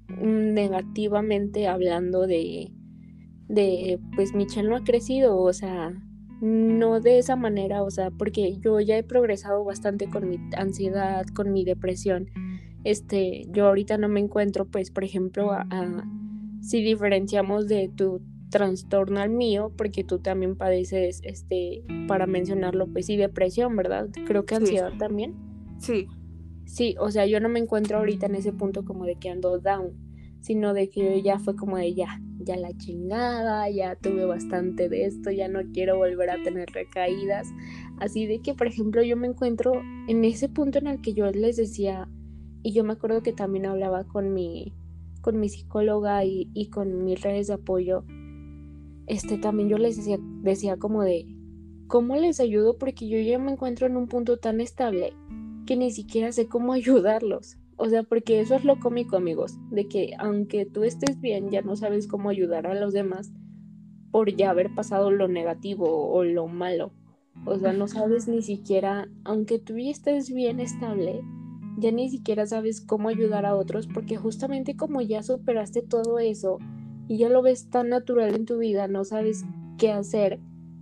[0.08, 2.72] negativamente hablando de,
[3.48, 5.94] de pues Michelle no ha crecido, o sea,
[6.42, 11.26] no de esa manera, o sea, porque yo ya he progresado bastante con mi ansiedad,
[11.28, 12.30] con mi depresión.
[12.84, 16.04] Este, yo ahorita no me encuentro, pues, por ejemplo, a,
[16.62, 23.06] si diferenciamos de tu trastorno al mío, porque tú también padeces, este, para mencionarlo, pues
[23.06, 24.10] sí, depresión, ¿verdad?
[24.26, 25.36] Creo que ansiedad también.
[25.78, 26.08] Sí.
[26.66, 29.60] Sí, o sea, yo no me encuentro ahorita en ese punto como de que ando
[29.60, 30.12] down
[30.42, 35.06] sino de que ya fue como de ya, ya la chingada, ya tuve bastante de
[35.06, 37.48] esto, ya no quiero volver a tener recaídas.
[38.00, 41.30] Así de que, por ejemplo, yo me encuentro en ese punto en el que yo
[41.32, 42.08] les decía,
[42.64, 44.74] y yo me acuerdo que también hablaba con mi,
[45.22, 48.04] con mi psicóloga y, y con mis redes de apoyo,
[49.08, 51.26] este también yo les decía, decía como de,
[51.88, 52.78] ¿cómo les ayudo?
[52.78, 55.14] Porque yo ya me encuentro en un punto tan estable
[55.66, 57.58] que ni siquiera sé cómo ayudarlos.
[57.78, 61.62] O sea, porque eso es lo cómico, amigos, de que aunque tú estés bien, ya
[61.62, 63.32] no sabes cómo ayudar a los demás
[64.12, 66.94] por ya haber pasado lo negativo o lo malo.
[67.46, 71.22] O sea, no sabes ni siquiera, aunque tú ya estés bien estable,
[71.78, 76.60] ya ni siquiera sabes cómo ayudar a otros porque justamente como ya superaste todo eso
[77.08, 79.44] y ya lo ves tan natural en tu vida, no sabes
[79.78, 80.40] qué hacer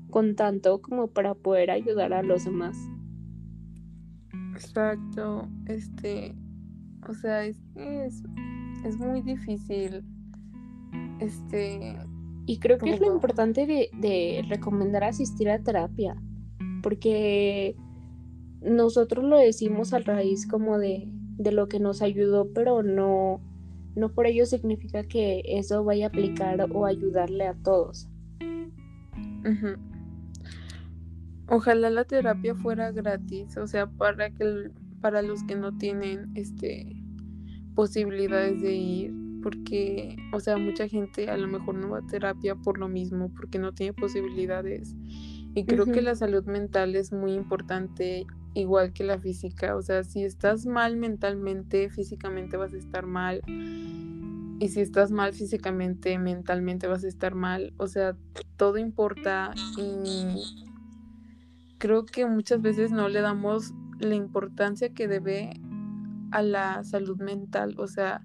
[0.09, 2.77] con tanto como para poder ayudar a los demás.
[4.53, 6.35] Exacto, este,
[7.07, 8.23] o sea, es es,
[8.85, 10.03] es muy difícil.
[11.19, 11.95] Este.
[12.45, 16.15] Y creo que es lo importante de, de recomendar asistir a terapia.
[16.81, 17.75] Porque
[18.61, 23.41] nosotros lo decimos a raíz como de, de lo que nos ayudó, pero no,
[23.95, 28.09] no por ello significa que eso vaya a aplicar o ayudarle a todos.
[31.47, 36.95] Ojalá la terapia fuera gratis, o sea, para que para los que no tienen este
[37.75, 42.55] posibilidades de ir porque, o sea, mucha gente a lo mejor no va a terapia
[42.55, 44.95] por lo mismo, porque no tiene posibilidades.
[45.55, 49.75] Y creo que la salud mental es muy importante, igual que la física.
[49.75, 53.41] O sea, si estás mal mentalmente, físicamente vas a estar mal.
[53.47, 57.73] Y si estás mal físicamente, mentalmente vas a estar mal.
[57.77, 58.15] O sea,
[58.57, 59.53] todo importa.
[59.77, 60.43] Y
[61.77, 65.51] creo que muchas veces no le damos la importancia que debe
[66.31, 67.75] a la salud mental.
[67.77, 68.21] O sea,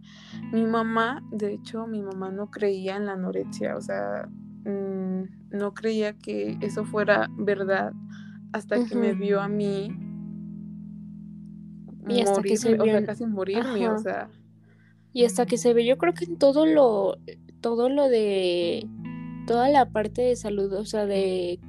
[0.53, 4.29] mi mamá, de hecho, mi mamá no creía en la anorexia, o sea,
[4.65, 7.93] mm, no creía que eso fuera verdad
[8.53, 9.91] hasta que me vio a mí
[12.09, 14.29] y hasta que se o sea, casi morirme, o sea.
[15.13, 17.17] Y hasta que se ve, yo creo que en todo lo,
[17.61, 18.87] todo lo de,
[19.47, 21.61] toda la parte de salud, o sea, de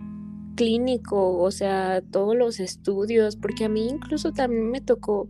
[0.56, 5.30] clínico, o sea, todos los estudios, porque a mí incluso también me tocó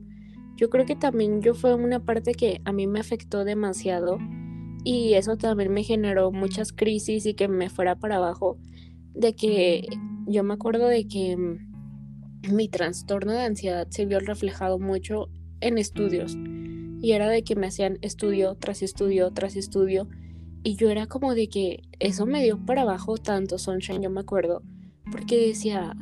[0.57, 4.17] yo creo que también yo fue una parte que a mí me afectó demasiado
[4.86, 8.57] y eso también me generó muchas crisis y que me fuera para abajo,
[9.13, 9.86] de que
[10.28, 11.36] yo me acuerdo de que
[12.49, 15.28] mi trastorno de ansiedad se vio reflejado mucho
[15.59, 16.38] en estudios
[17.01, 20.07] y era de que me hacían estudio tras estudio tras estudio
[20.63, 24.21] y yo era como de que eso me dio para abajo tanto Sunshine, yo me
[24.21, 24.63] acuerdo,
[25.12, 25.95] porque decía,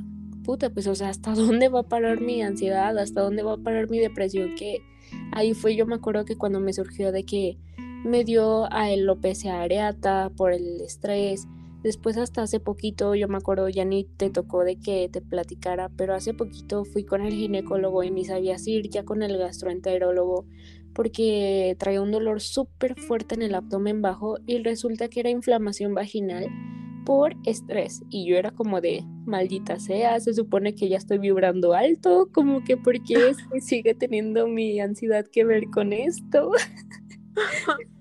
[0.43, 2.97] puta, pues o sea, ¿hasta dónde va a parar mi ansiedad?
[2.97, 4.55] ¿Hasta dónde va a parar mi depresión?
[4.55, 4.81] Que
[5.31, 7.57] ahí fue, yo me acuerdo que cuando me surgió de que
[8.03, 11.47] me dio a alopecia areata por el estrés.
[11.83, 15.89] Después hasta hace poquito, yo me acuerdo, ya ni te tocó de que te platicara,
[15.89, 20.45] pero hace poquito fui con el ginecólogo y ni sabía ir, ya con el gastroenterólogo,
[20.93, 25.93] porque traía un dolor súper fuerte en el abdomen bajo y resulta que era inflamación
[25.93, 26.47] vaginal
[27.05, 28.03] por estrés.
[28.09, 32.63] Y yo era como de, maldita sea, se supone que ya estoy vibrando alto, como
[32.63, 33.15] que porque
[33.61, 36.51] sigue teniendo mi ansiedad que ver con esto.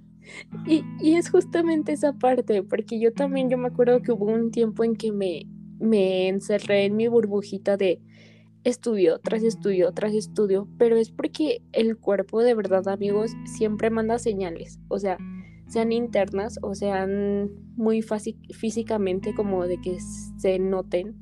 [0.67, 4.85] Y, es justamente esa parte, porque yo también, yo me acuerdo que hubo un tiempo
[4.85, 5.43] en que me,
[5.79, 8.01] me encerré en mi burbujita de
[8.65, 14.19] estudio tras estudio tras estudio, pero es porque el cuerpo de verdad, amigos, siempre manda
[14.19, 15.19] señales, o sea,
[15.73, 19.97] sean internas o sean muy físicamente como de que
[20.37, 21.17] se noten,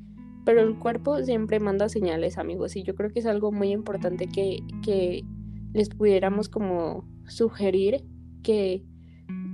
[0.44, 4.26] pero el cuerpo siempre manda señales, amigos, y yo creo que es algo muy importante
[4.26, 5.22] que, que
[5.72, 8.05] les pudiéramos como sugerir
[8.42, 8.82] que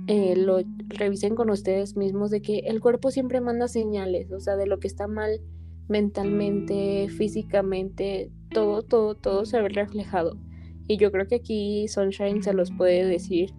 [0.07, 4.55] eh, lo revisen con ustedes mismos de que el cuerpo siempre manda señales, o sea,
[4.55, 5.41] de lo que está mal
[5.87, 10.39] mentalmente, físicamente, todo, todo, todo se ve reflejado.
[10.87, 13.53] Y yo creo que aquí Sunshine se los puede decir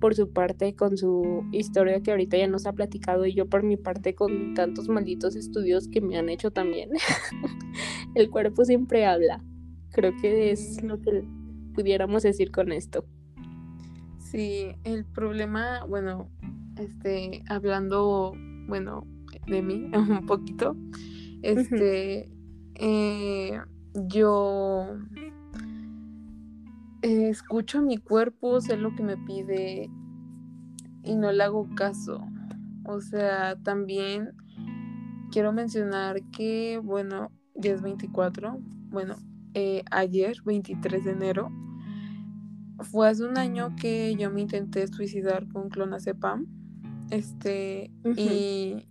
[0.00, 3.62] por su parte con su historia que ahorita ya nos ha platicado y yo por
[3.62, 6.90] mi parte con tantos malditos estudios que me han hecho también.
[8.14, 9.42] el cuerpo siempre habla.
[9.92, 11.24] Creo que es lo que
[11.74, 13.04] pudiéramos decir con esto.
[14.18, 16.28] Sí, el problema, bueno,
[16.78, 18.34] este, hablando,
[18.66, 19.06] bueno,
[19.46, 20.76] de mí un poquito,
[21.42, 22.28] este,
[22.74, 23.60] eh,
[23.94, 24.98] yo
[27.06, 29.90] escucho a mi cuerpo, sé lo que me pide
[31.02, 32.20] y no le hago caso.
[32.84, 34.32] O sea, también
[35.30, 38.58] quiero mencionar que, bueno, ya es 24,
[38.90, 39.16] bueno,
[39.54, 41.50] eh, ayer, 23 de enero,
[42.80, 46.46] fue hace un año que yo me intenté suicidar con clonazepam.
[47.10, 48.88] Este, y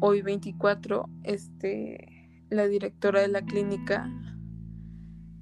[0.00, 4.10] hoy 24, este, la directora de la clínica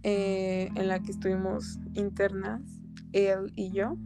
[0.03, 2.61] eh, en la que estuvimos internas,
[3.13, 3.97] él y yo,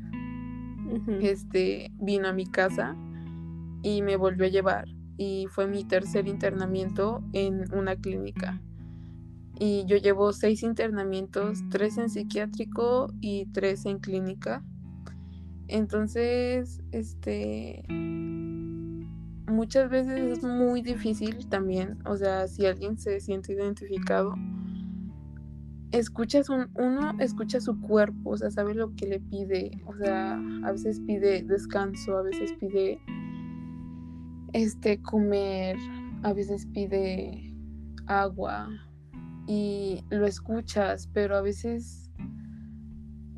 [1.20, 2.96] este, vino a mi casa
[3.82, 4.86] y me volvió a llevar.
[5.18, 8.60] Y fue mi tercer internamiento en una clínica
[9.58, 14.62] y yo llevo seis internamientos, tres en psiquiátrico y tres en clínica.
[15.68, 17.82] Entonces, este,
[19.48, 24.34] muchas veces es muy difícil también, o sea, si alguien se siente identificado,
[25.92, 30.34] escuchas un, uno escucha su cuerpo, o sea, sabe lo que le pide, o sea,
[30.64, 33.00] a veces pide descanso, a veces pide
[34.52, 35.76] este comer,
[36.22, 37.54] a veces pide
[38.06, 38.68] agua,
[39.46, 42.10] y lo escuchas, pero a veces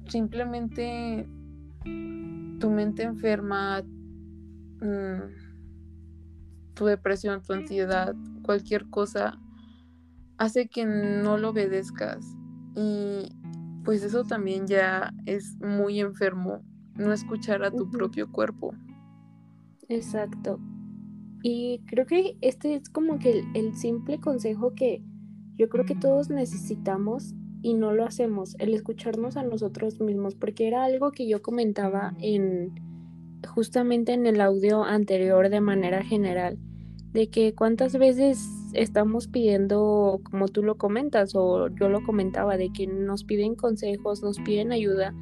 [0.06, 1.28] simplemente
[1.84, 3.82] tu mente enferma,
[4.80, 5.20] mm,
[6.74, 9.38] tu depresión, tu ansiedad, cualquier cosa,
[10.38, 12.37] hace que no lo obedezcas.
[12.78, 13.32] Y
[13.84, 16.62] pues eso también ya es muy enfermo,
[16.94, 18.72] no escuchar a tu propio cuerpo.
[19.88, 20.60] Exacto.
[21.42, 25.02] Y creo que este es como que el simple consejo que
[25.56, 30.68] yo creo que todos necesitamos y no lo hacemos, el escucharnos a nosotros mismos, porque
[30.68, 32.80] era algo que yo comentaba en
[33.48, 36.58] justamente en el audio anterior de manera general,
[37.12, 38.38] de que cuántas veces
[38.78, 44.22] estamos pidiendo, como tú lo comentas o yo lo comentaba, de que nos piden consejos,
[44.22, 45.14] nos piden ayuda,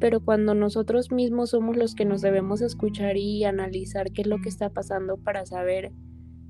[0.00, 4.40] pero cuando nosotros mismos somos los que nos debemos escuchar y analizar qué es lo
[4.40, 5.92] que está pasando para saber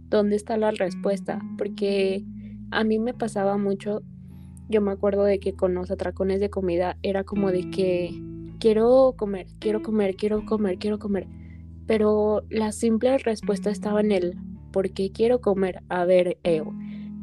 [0.08, 2.24] dónde está la respuesta, porque
[2.70, 4.02] a mí me pasaba mucho,
[4.68, 8.10] yo me acuerdo de que con los atracones de comida era como de que
[8.58, 11.28] quiero comer, quiero comer, quiero comer, quiero comer.
[11.86, 14.36] Pero la simple respuesta estaba en el
[14.76, 15.82] ¿por qué quiero comer?
[15.88, 16.74] A ver, Eo,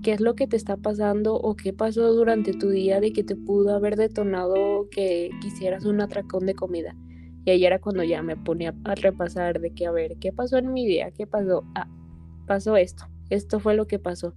[0.01, 3.23] ¿qué es lo que te está pasando o qué pasó durante tu día de que
[3.23, 6.95] te pudo haber detonado que quisieras un atracón de comida?
[7.45, 10.57] Y ahí era cuando ya me ponía a repasar de que, a ver, ¿qué pasó
[10.57, 11.11] en mi día?
[11.11, 11.63] ¿Qué pasó?
[11.75, 11.87] Ah,
[12.47, 13.05] pasó esto.
[13.29, 14.33] Esto fue lo que pasó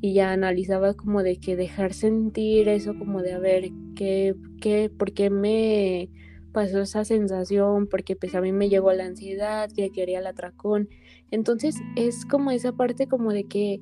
[0.00, 4.88] y ya analizaba como de que dejar sentir eso, como de a ver qué, qué,
[4.88, 6.08] por qué me
[6.54, 10.88] pasó esa sensación, porque pues a mí me llegó la ansiedad, que quería el atracón.
[11.30, 13.80] Entonces es como esa parte como de que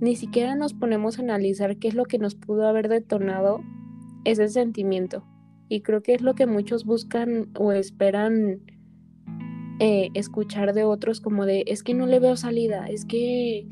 [0.00, 3.60] ni siquiera nos ponemos a analizar qué es lo que nos pudo haber detonado
[4.24, 5.24] ese sentimiento.
[5.68, 8.60] Y creo que es lo que muchos buscan o esperan
[9.80, 13.66] eh, escuchar de otros como de, es que no le veo salida, es que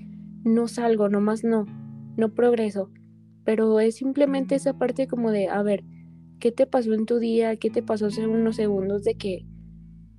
[0.44, 1.66] no salgo, nomás no,
[2.16, 2.90] no progreso.
[3.44, 5.84] Pero es simplemente esa parte como de, a ver,
[6.40, 7.56] ¿qué te pasó en tu día?
[7.56, 9.46] ¿Qué te pasó hace unos segundos de que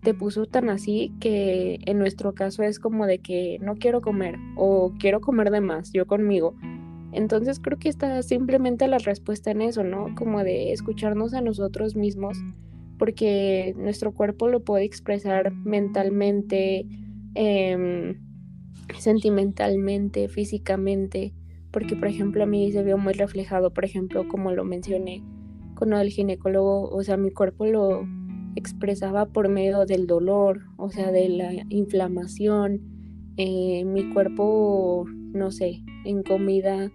[0.08, 4.38] te puso tan así que en nuestro caso es como de que no quiero comer
[4.56, 6.56] o quiero comer de más, yo conmigo.
[7.12, 10.16] Entonces creo que está simplemente la respuesta en eso, ¿no?
[10.16, 12.38] Como de escucharnos a nosotros mismos,
[12.98, 16.86] porque nuestro cuerpo lo puede expresar mentalmente,
[17.36, 18.16] em,
[18.98, 21.34] sentimentalmente, físicamente,
[21.72, 25.22] porque por ejemplo a mí se vio muy reflejado, por ejemplo, como lo mencioné
[25.76, 28.08] con el ginecólogo, o sea, mi cuerpo lo
[28.58, 32.82] expresaba por medio del dolor, o sea, de la inflamación,
[33.38, 36.92] eh, mi cuerpo, no sé, en comida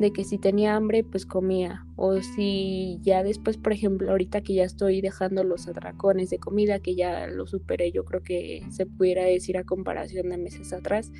[0.00, 1.86] de que si tenía hambre, pues comía.
[1.96, 6.80] O si ya después, por ejemplo, ahorita que ya estoy dejando los atracones de comida,
[6.80, 11.12] que ya lo superé, yo creo que se pudiera decir a comparación de meses atrás,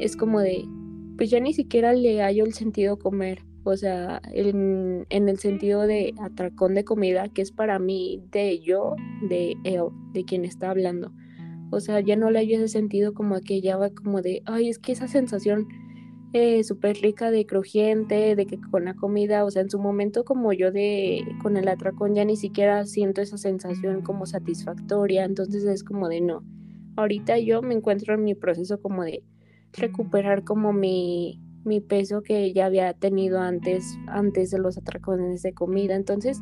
[0.00, 0.64] es como de,
[1.16, 3.44] pues ya ni siquiera le hallo el sentido comer.
[3.62, 8.96] O sea, en, el sentido de atracón de comida, que es para mí de yo,
[9.28, 9.82] de él,
[10.12, 11.12] de quien está hablando.
[11.70, 14.68] O sea, ya no le hallo ese sentido como que ya va como de, ay,
[14.68, 15.68] es que esa sensación
[16.32, 20.24] eh, súper rica de crujiente, de que con la comida, o sea, en su momento
[20.24, 25.64] como yo de con el atracón ya ni siquiera siento esa sensación como satisfactoria, entonces
[25.64, 26.44] es como de no.
[26.96, 29.24] Ahorita yo me encuentro en mi proceso como de
[29.72, 35.52] recuperar como mi, mi peso que ya había tenido antes, antes de los atracones de
[35.52, 36.40] comida, entonces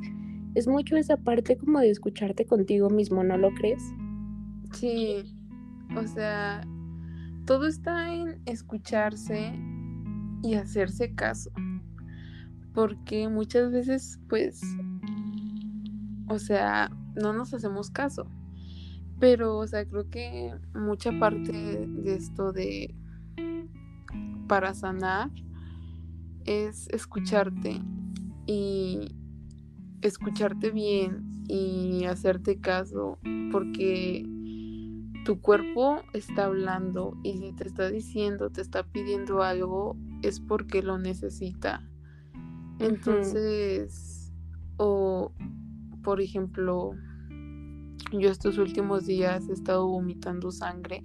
[0.55, 3.83] es mucho esa parte como de escucharte contigo mismo, ¿no lo crees?
[4.73, 5.25] Sí,
[5.97, 6.63] o sea,
[7.47, 9.53] todo está en escucharse
[10.43, 11.51] y hacerse caso.
[12.75, 14.61] Porque muchas veces, pues,
[16.29, 18.27] o sea, no nos hacemos caso.
[19.19, 22.95] Pero, o sea, creo que mucha parte de esto de
[24.49, 25.31] para sanar
[26.45, 27.81] es escucharte
[28.47, 29.15] y
[30.01, 33.19] escucharte bien y hacerte caso
[33.53, 34.27] porque
[35.25, 40.83] tu cuerpo está hablando y si te está diciendo, te está pidiendo algo, es porque
[40.83, 41.87] lo necesita.
[42.79, 44.33] Entonces,
[44.79, 45.33] o
[46.03, 46.93] por ejemplo,
[48.13, 51.05] yo estos últimos días he estado vomitando sangre.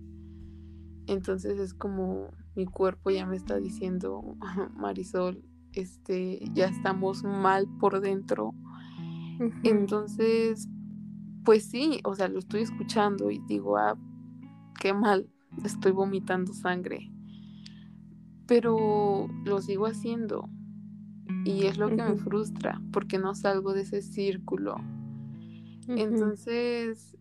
[1.08, 4.36] Entonces es como mi cuerpo ya me está diciendo,
[4.76, 5.44] Marisol,
[5.74, 8.54] este, ya estamos mal por dentro.
[9.64, 10.70] Entonces,
[11.44, 13.98] pues sí, o sea, lo estoy escuchando y digo, ah,
[14.80, 15.30] qué mal,
[15.64, 17.14] estoy vomitando sangre
[18.48, 20.50] pero lo sigo haciendo
[21.46, 24.76] y es lo que me frustra porque no salgo de ese círculo.
[25.88, 27.18] Entonces,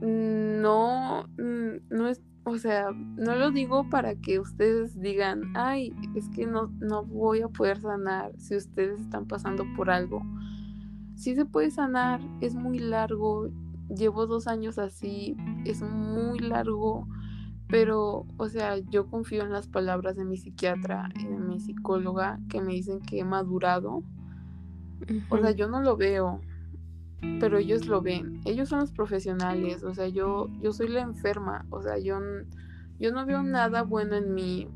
[0.00, 6.46] no, no es, o sea, no lo digo para que ustedes digan, ay, es que
[6.46, 10.22] no, no voy a poder sanar si ustedes están pasando por algo.
[11.16, 13.48] Sí se puede sanar, es muy largo,
[13.88, 17.06] llevo dos años así, es muy largo
[17.68, 22.38] pero, o sea, yo confío en las palabras de mi psiquiatra y de mi psicóloga
[22.48, 24.02] que me dicen que he madurado.
[25.28, 26.40] O sea, yo no lo veo,
[27.40, 28.40] pero ellos lo ven.
[28.44, 32.18] Ellos son los profesionales, o sea, yo, yo soy la enferma, o sea, yo,
[32.98, 34.68] yo no veo nada bueno en mí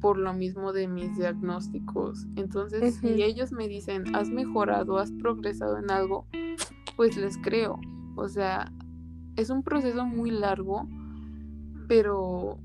[0.00, 2.26] por lo mismo de mis diagnósticos.
[2.36, 6.26] Entonces, si ellos me dicen, has mejorado, has progresado en algo,
[6.96, 7.78] pues les creo.
[8.16, 8.72] O sea,
[9.36, 10.88] es un proceso muy largo
[11.92, 12.58] pero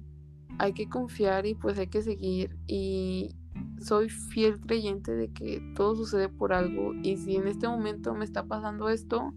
[0.58, 3.36] hay que confiar y pues hay que seguir y
[3.80, 8.26] soy fiel creyente de que todo sucede por algo y si en este momento me
[8.26, 9.34] está pasando esto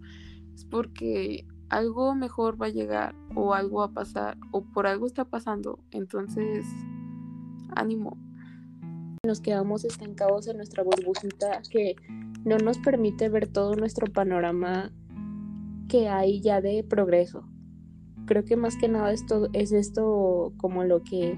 [0.53, 5.07] es porque algo mejor va a llegar o algo va a pasar o por algo
[5.07, 5.79] está pasando.
[5.91, 6.65] Entonces
[7.75, 8.17] ánimo.
[9.25, 11.95] Nos quedamos estancados en nuestra burbujita que
[12.43, 14.91] no nos permite ver todo nuestro panorama
[15.87, 17.47] que hay ya de progreso.
[18.25, 21.37] Creo que más que nada esto es esto como lo que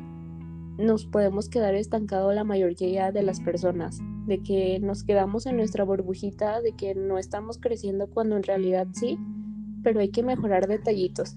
[0.77, 5.83] nos podemos quedar estancados la mayoría de las personas, de que nos quedamos en nuestra
[5.83, 9.17] burbujita, de que no estamos creciendo cuando en realidad sí,
[9.83, 11.35] pero hay que mejorar detallitos.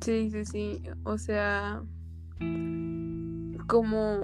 [0.00, 1.82] Sí, sí, sí, o sea,
[3.66, 4.20] como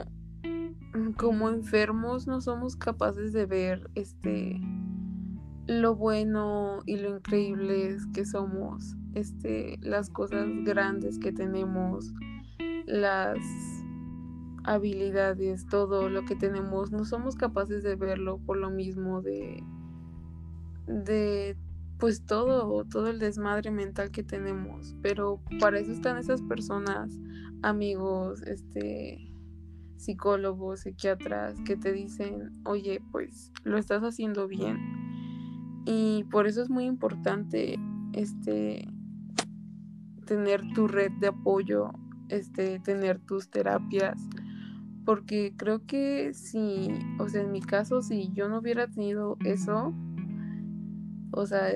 [1.18, 4.58] como enfermos no somos capaces de ver este
[5.66, 12.12] lo bueno y lo increíbles que somos este, las cosas grandes que tenemos,
[12.86, 13.38] las
[14.66, 19.62] habilidades, todo lo que tenemos, no somos capaces de verlo por lo mismo de,
[20.86, 21.56] de
[21.98, 24.97] pues todo, todo el desmadre mental que tenemos.
[25.02, 27.18] Pero para eso están esas personas,
[27.62, 29.32] amigos, este
[29.97, 34.76] psicólogos, psiquiatras que te dicen, oye, pues lo estás haciendo bien.
[35.86, 37.78] Y por eso es muy importante
[38.12, 38.86] este
[40.26, 41.93] tener tu red de apoyo,
[42.28, 44.20] este, tener tus terapias,
[45.06, 46.88] porque creo que si,
[47.20, 49.94] o sea, en mi caso, si yo no hubiera tenido eso,
[51.30, 51.68] o sea,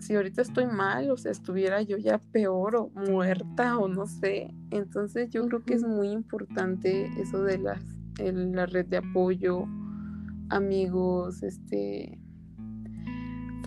[0.00, 4.52] si ahorita estoy mal, o sea, estuviera yo ya peor o muerta o no sé.
[4.72, 7.82] Entonces yo creo que es muy importante eso de las,
[8.18, 9.64] la red de apoyo,
[10.50, 12.18] amigos, este...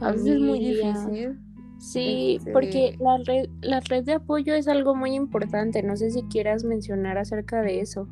[0.02, 1.40] A veces es muy difícil.
[1.78, 5.84] Sí, este porque la red, la red de apoyo es algo muy importante.
[5.84, 8.08] No sé si quieras mencionar acerca de eso.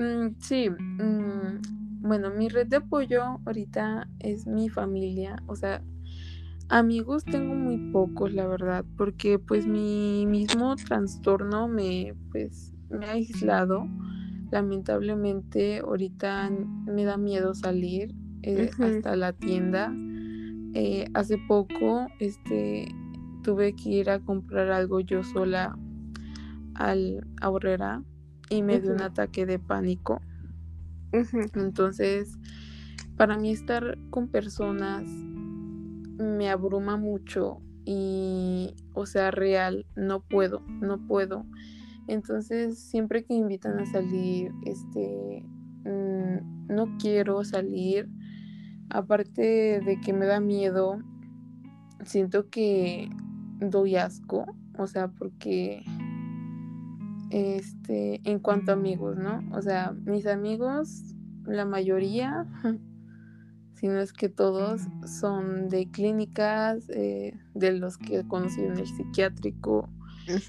[0.00, 5.82] Mm, sí, mm, bueno, mi red de apoyo ahorita es mi familia, o sea,
[6.72, 13.12] Amigos tengo muy pocos, la verdad, porque pues mi mismo trastorno me, pues, me ha
[13.12, 13.88] aislado.
[14.52, 16.48] Lamentablemente ahorita
[16.86, 19.92] me da miedo salir eh, hasta la tienda.
[20.74, 22.86] Eh, hace poco este,
[23.42, 25.76] tuve que ir a comprar algo yo sola
[26.74, 28.04] al ahorrera
[28.50, 30.20] y me dio un ataque de pánico.
[31.54, 32.36] Entonces,
[33.16, 40.98] para mí estar con personas me abruma mucho y, o sea, real, no puedo, no
[41.06, 41.46] puedo.
[42.08, 45.44] Entonces, siempre que invitan a salir, este,
[45.84, 48.08] mm, no quiero salir.
[48.90, 50.98] Aparte de que me da miedo,
[52.04, 53.08] siento que
[53.60, 54.46] doy asco,
[54.76, 55.84] o sea, porque,
[57.30, 59.42] este, en cuanto a amigos, ¿no?
[59.52, 62.46] O sea, mis amigos, la mayoría
[63.80, 68.86] sino es que todos son de clínicas, eh, de los que he conocido en el
[68.86, 69.88] psiquiátrico.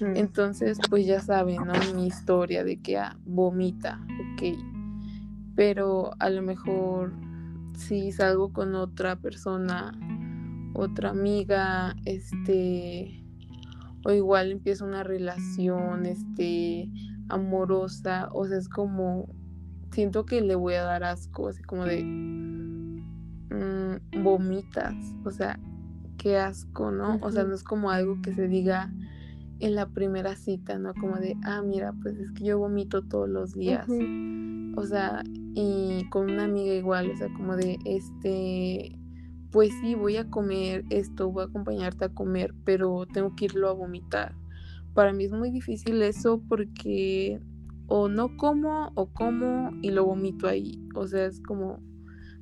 [0.00, 1.72] Entonces, pues ya saben, ¿no?
[1.94, 4.58] Mi historia de que ah, vomita, ok.
[5.56, 7.14] Pero a lo mejor
[7.74, 9.98] si salgo con otra persona,
[10.74, 13.21] otra amiga, este,
[14.04, 16.90] o igual empieza una relación, este,
[17.28, 19.28] amorosa, o sea, es como,
[19.92, 22.02] siento que le voy a dar asco, así como de,
[23.52, 25.58] Mm, vomitas, o sea,
[26.16, 27.18] qué asco, ¿no?
[27.20, 28.90] O sea, no es como algo que se diga
[29.60, 30.94] en la primera cita, ¿no?
[30.94, 33.86] Como de, ah, mira, pues es que yo vomito todos los días.
[34.76, 35.22] O sea,
[35.54, 38.98] y con una amiga igual, o sea, como de, este,
[39.52, 43.68] pues sí, voy a comer esto, voy a acompañarte a comer, pero tengo que irlo
[43.68, 44.34] a vomitar.
[44.94, 47.38] Para mí es muy difícil eso porque
[47.86, 50.82] o no como o como y lo vomito ahí.
[50.94, 51.80] O sea, es como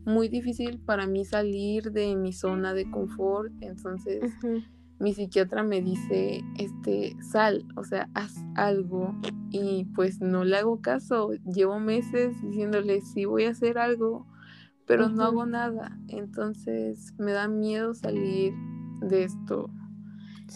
[0.05, 3.53] muy difícil para mí salir de mi zona de confort.
[3.61, 4.33] Entonces,
[5.01, 9.15] mi psiquiatra me dice, este, sal, o sea, haz algo.
[9.51, 11.33] Y pues no le hago caso.
[11.45, 14.27] Llevo meses diciéndole, sí voy a hacer algo,
[14.91, 15.97] pero no hago nada.
[16.09, 18.53] Entonces, me da miedo salir
[19.01, 19.71] de esto.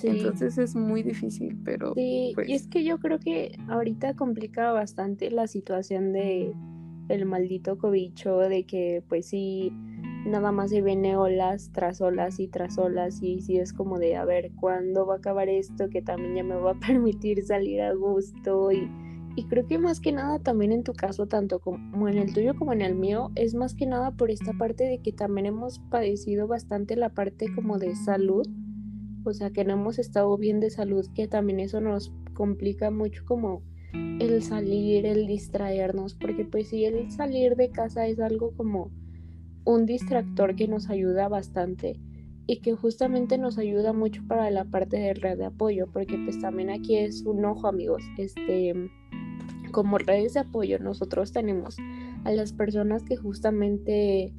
[0.03, 1.95] Entonces es muy difícil, pero...
[1.95, 6.53] Sí, y pues es que yo creo que ahorita complica bastante la situación de
[7.09, 9.71] el maldito cobicho de que pues sí,
[10.27, 14.17] nada más se viene olas tras olas y tras olas y sí es como de
[14.17, 17.83] a ver cuándo va a acabar esto que también ya me va a permitir salir
[17.83, 18.91] a gusto y,
[19.37, 22.55] y creo que más que nada también en tu caso tanto como en el tuyo
[22.55, 25.81] como en el mío es más que nada por esta parte de que también hemos
[25.91, 28.47] padecido bastante la parte como de salud
[29.25, 33.25] o sea que no hemos estado bien de salud que también eso nos complica mucho
[33.25, 33.63] como
[33.95, 38.91] el salir, el distraernos, porque pues si el salir de casa es algo como
[39.65, 41.99] un distractor que nos ayuda bastante
[42.47, 46.39] y que justamente nos ayuda mucho para la parte de red de apoyo, porque pues
[46.41, 48.75] también aquí es un ojo amigos, este
[49.75, 51.77] como redes de apoyo nosotros tenemos
[52.25, 54.33] a las personas que justamente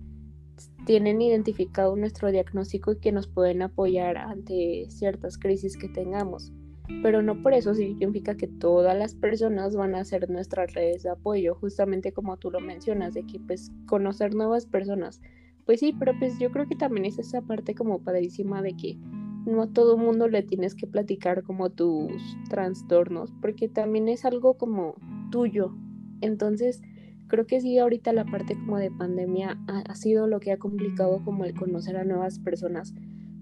[0.86, 6.54] tienen identificado nuestro diagnóstico y que nos pueden apoyar ante ciertas crisis que tengamos
[7.02, 11.10] pero no por eso significa que todas las personas van a ser nuestras redes de
[11.10, 15.22] apoyo, justamente como tú lo mencionas, de que pues conocer nuevas personas.
[15.66, 18.98] Pues sí, pero pues yo creo que también es esa parte como padrísima de que
[19.46, 22.12] no a todo mundo le tienes que platicar como tus
[22.50, 24.96] trastornos, porque también es algo como
[25.32, 25.76] tuyo.
[26.22, 26.82] Entonces,
[27.28, 31.24] creo que sí, ahorita la parte como de pandemia ha, sido lo que ha complicado
[31.24, 32.94] como el conocer a nuevas personas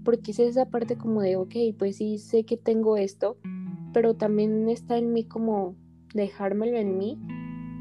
[0.04, 3.38] porque es esa parte como de, ok, pues sí, sé que tengo esto,
[3.94, 5.76] pero también está en mí como
[6.14, 7.18] dejármelo en mí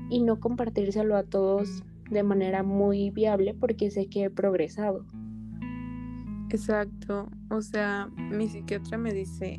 [0.08, 5.04] y no compartírselo a todos de manera muy viable porque sé que he progresado.
[6.52, 7.30] Exacto.
[7.48, 9.56] O sea, mi psiquiatra me dice,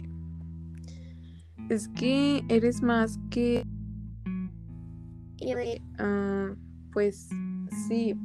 [1.69, 3.65] es que eres más que...
[5.99, 6.55] Uh,
[6.93, 7.27] pues
[7.87, 8.15] sí,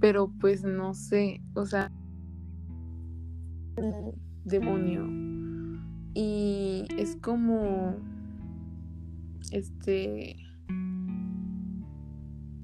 [0.00, 1.92] pero pues no sé, o sea,
[4.44, 5.06] demonio.
[6.14, 7.94] Y es como,
[9.52, 10.36] este,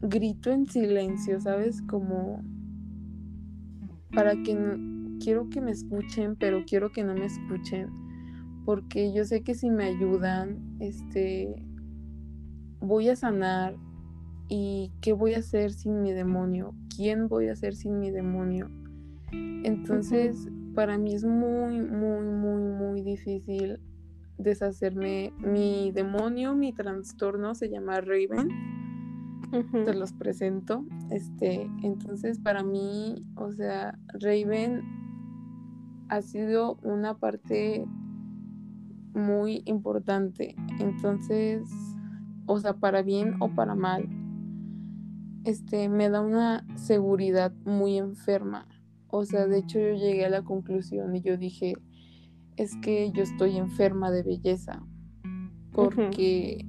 [0.01, 1.83] grito en silencio, ¿sabes?
[1.83, 2.43] Como
[4.13, 4.55] para que
[5.23, 7.91] quiero que me escuchen, pero quiero que no me escuchen,
[8.65, 11.55] porque yo sé que si me ayudan, este,
[12.81, 13.77] voy a sanar
[14.49, 18.71] y qué voy a hacer sin mi demonio, quién voy a hacer sin mi demonio.
[19.33, 23.79] Entonces, para mí es muy, muy, muy, muy difícil
[24.39, 25.33] deshacerme.
[25.39, 28.49] Mi demonio, mi trastorno se llama Raven.
[29.85, 30.85] Te los presento.
[31.11, 35.02] Este, entonces para mí, o sea, Raven
[36.13, 37.87] ha sido una parte
[39.15, 40.55] muy importante.
[40.79, 41.63] Entonces,
[42.45, 44.11] o sea, para bien o para mal,
[45.45, 48.69] este, me da una seguridad muy enferma.
[49.09, 51.77] O sea, de hecho yo llegué a la conclusión y yo dije,
[52.57, 54.85] es que yo estoy enferma de belleza,
[55.73, 56.67] porque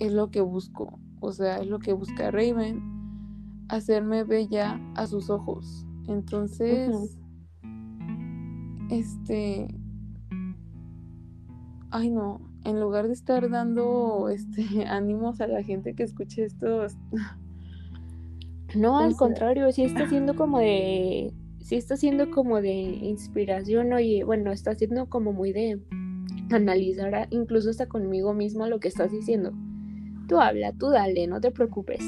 [0.00, 2.82] es lo que busco, o sea, es lo que busca Raven,
[3.68, 5.86] hacerme bella a sus ojos.
[6.08, 7.18] Entonces,
[8.90, 9.68] este,
[11.90, 16.86] ay no, en lugar de estar dando este ánimos a la gente que escuche esto,
[18.74, 24.24] no, al contrario, sí está siendo como de, sí está siendo como de inspiración, oye,
[24.24, 25.80] bueno, está siendo como muy de
[26.50, 29.52] analizar incluso hasta conmigo mismo lo que estás diciendo.
[30.28, 32.00] Tú habla, tú dale, no te preocupes.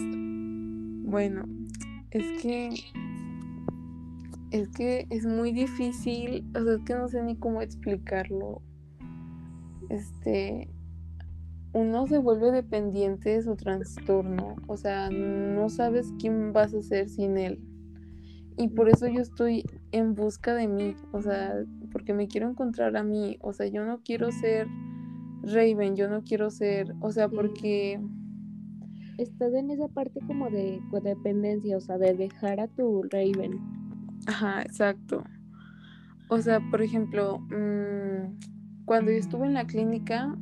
[1.04, 1.44] Bueno,
[2.10, 2.70] es que
[4.54, 8.62] es que es muy difícil, o sea, es que no sé ni cómo explicarlo.
[9.88, 10.70] Este,
[11.72, 17.08] uno se vuelve dependiente de su trastorno, o sea, no sabes quién vas a ser
[17.08, 17.60] sin él.
[18.56, 21.52] Y por eso yo estoy en busca de mí, o sea,
[21.90, 24.68] porque me quiero encontrar a mí, o sea, yo no quiero ser
[25.42, 28.00] Raven, yo no quiero ser, o sea, porque...
[29.18, 33.83] Estás en esa parte como de codependencia, o sea, de dejar a tu Raven.
[34.26, 35.24] Ajá, exacto.
[36.28, 40.36] O sea, por ejemplo, mm, cuando yo estuve en la clínica,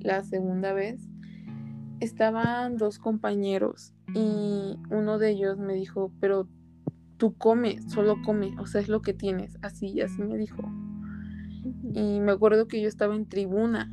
[0.00, 1.08] la segunda vez,
[2.00, 6.48] estaban dos compañeros y uno de ellos me dijo, pero
[7.16, 10.62] tú come, solo come, o sea, es lo que tienes, así, así me dijo.
[11.94, 13.90] Y me acuerdo que yo estaba en tribuna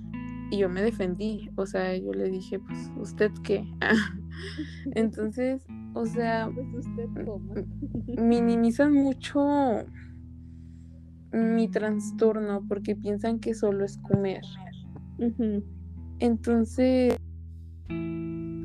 [0.52, 3.66] y yo me defendí, o sea, yo le dije, pues, ¿usted qué?
[4.96, 7.08] Entonces, o sea, pues usted
[8.22, 9.86] minimizan mucho
[11.32, 14.42] mi trastorno porque piensan que solo es comer.
[16.20, 17.18] Entonces,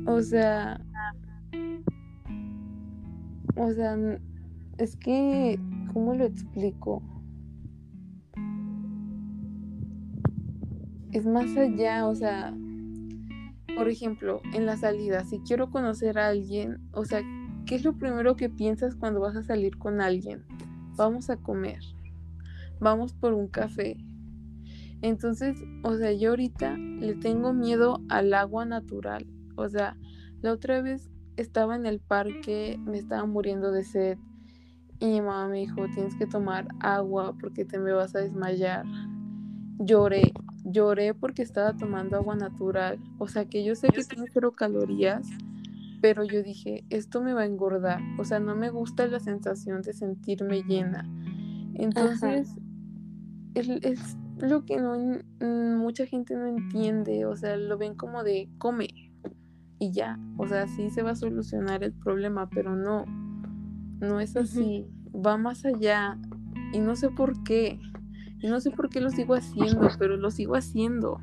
[0.05, 0.79] o sea,
[3.55, 3.97] o sea,
[4.77, 5.59] es que,
[5.93, 7.01] ¿cómo lo explico?
[11.11, 12.53] Es más allá, o sea,
[13.75, 17.21] por ejemplo, en la salida, si quiero conocer a alguien, o sea,
[17.65, 20.45] ¿qué es lo primero que piensas cuando vas a salir con alguien?
[20.95, 21.79] Vamos a comer,
[22.79, 23.97] vamos por un café,
[25.01, 29.27] entonces, o sea, yo ahorita le tengo miedo al agua natural.
[29.55, 29.95] O sea,
[30.41, 34.17] la otra vez estaba en el parque, me estaba muriendo de sed
[34.99, 38.85] y mi mamá me dijo, tienes que tomar agua porque te me vas a desmayar.
[39.77, 40.33] Lloré,
[40.71, 42.99] lloré porque estaba tomando agua natural.
[43.17, 45.27] O sea, que yo sé que tiene cero calorías,
[46.01, 48.01] pero yo dije, esto me va a engordar.
[48.19, 51.09] O sea, no me gusta la sensación de sentirme llena.
[51.73, 52.49] Entonces,
[53.55, 54.97] es, lo que no
[55.39, 58.87] mm, mucha gente no entiende, o sea, lo ven como de come
[59.79, 63.05] y ya, o sea, sí se va a solucionar el problema, pero no,
[63.99, 66.17] no es así, va más allá
[66.73, 67.79] y no sé por qué,
[68.39, 71.19] y no sé por qué lo sigo haciendo, pero lo sigo haciendo.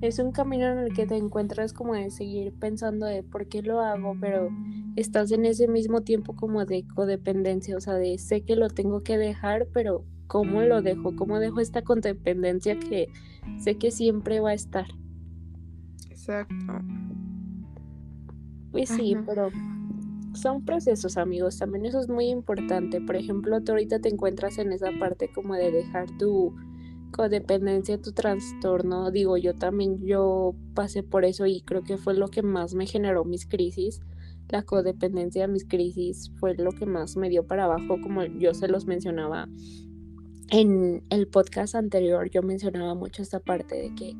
[0.00, 3.62] Es un camino en el que te encuentras como de seguir pensando de por qué
[3.62, 4.48] lo hago, pero
[4.96, 9.02] estás en ese mismo tiempo como de codependencia, o sea, de sé que lo tengo
[9.02, 13.08] que dejar, pero cómo lo dejo, cómo dejo esta codependencia que
[13.58, 14.86] sé que siempre va a estar.
[16.10, 16.54] Exacto.
[18.70, 19.50] Pues sí, pero
[20.40, 21.58] son procesos, amigos.
[21.58, 23.00] También eso es muy importante.
[23.00, 26.54] Por ejemplo, tú ahorita te encuentras en esa parte como de dejar tu
[27.12, 29.10] codependencia, tu trastorno.
[29.10, 32.86] Digo, yo también, yo pasé por eso y creo que fue lo que más me
[32.86, 34.00] generó mis crisis.
[34.50, 38.66] la codependencia, mis crisis, fue lo que más me dio para abajo, como yo se
[38.66, 39.46] los mencionaba
[40.50, 44.16] en el podcast anterior, yo mencionaba mucho esta parte de que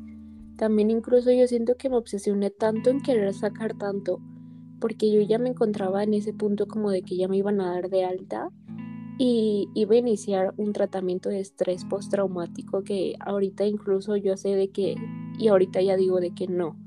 [0.57, 4.21] también incluso yo siento que me obsesioné tanto en querer sacar tanto,
[4.79, 7.71] porque yo ya me encontraba en ese punto como de que ya me iban a
[7.73, 8.49] dar de alta
[9.17, 14.69] y iba a iniciar un tratamiento de estrés postraumático que ahorita incluso yo sé de
[14.69, 14.95] que,
[15.37, 16.77] y ahorita ya digo de que no,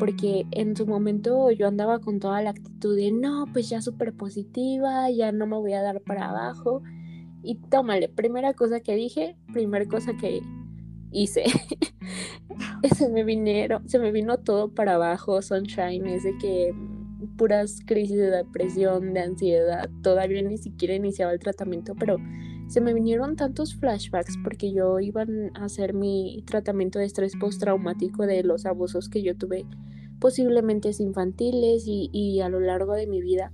[0.00, 4.14] porque en su momento yo andaba con toda la actitud de no, pues ya súper
[4.14, 6.82] positiva, ya no me voy a dar para abajo.
[7.42, 10.40] Y tómale, primera cosa que dije, primera cosa que
[11.12, 11.44] hice.
[12.96, 16.74] se me vinieron, se me vino todo para abajo, sunshine, es de que
[17.36, 22.16] puras crisis de depresión, de ansiedad, todavía ni siquiera iniciaba el tratamiento, pero
[22.68, 25.24] se me vinieron tantos flashbacks porque yo iba
[25.54, 29.66] a hacer mi tratamiento de estrés postraumático de los abusos que yo tuve
[30.20, 33.52] posiblemente infantiles y, y a lo largo de mi vida.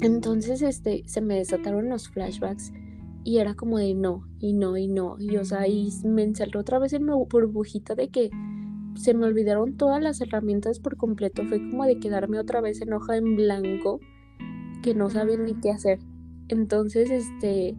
[0.00, 2.72] Entonces, este, se me desataron los flashbacks
[3.22, 5.16] y era como de no, y no, y no.
[5.18, 8.30] Y o sea, y me encerró otra vez en mi burbujita de que
[9.00, 11.44] se me olvidaron todas las herramientas por completo.
[11.46, 13.98] Fue como de quedarme otra vez en hoja en blanco,
[14.82, 16.00] que no sabía ni qué hacer.
[16.48, 17.74] Entonces, este,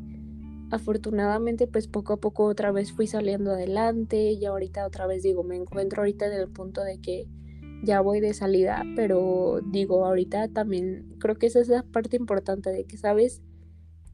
[0.71, 4.31] afortunadamente, pues poco a poco otra vez fui saliendo adelante.
[4.31, 7.27] Y ahorita otra vez digo, me encuentro ahorita en el punto de que
[7.83, 12.71] ya voy de salida, pero digo, ahorita también creo que esa es la parte importante
[12.71, 13.41] de que sabes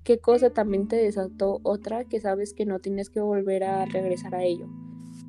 [0.04, 4.36] qué cosa también te desató otra que sabes que no tienes que volver a regresar
[4.36, 4.70] a ello.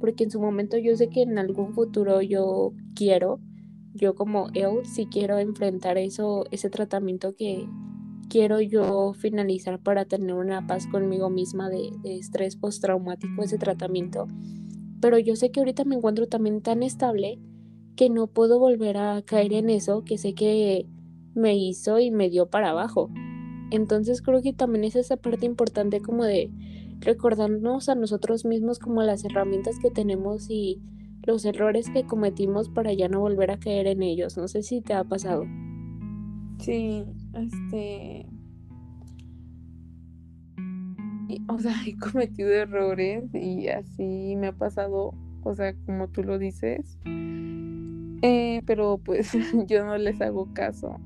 [0.01, 3.41] Porque en su momento yo sé que en algún futuro yo quiero,
[3.95, 7.67] yo como él, si quiero enfrentar eso, ese tratamiento que
[8.29, 14.27] quiero yo finalizar para tener una paz conmigo misma de, de estrés postraumático, ese tratamiento.
[15.01, 17.39] Pero yo sé que ahorita me encuentro también tan estable
[17.97, 20.87] que no puedo volver a caer en eso que sé que
[21.35, 23.11] me hizo y me dio para abajo.
[23.71, 26.51] Entonces creo que también es esa parte importante como de
[27.01, 30.81] recordarnos a nosotros mismos como las herramientas que tenemos y
[31.25, 34.37] los errores que cometimos para ya no volver a caer en ellos.
[34.37, 35.45] No sé si te ha pasado.
[36.59, 37.05] Sí,
[37.35, 38.27] este...
[41.49, 46.39] o sea, he cometido errores y así me ha pasado, o sea, como tú lo
[46.39, 46.99] dices.
[48.23, 49.33] Eh, pero pues
[49.67, 50.99] yo no les hago caso.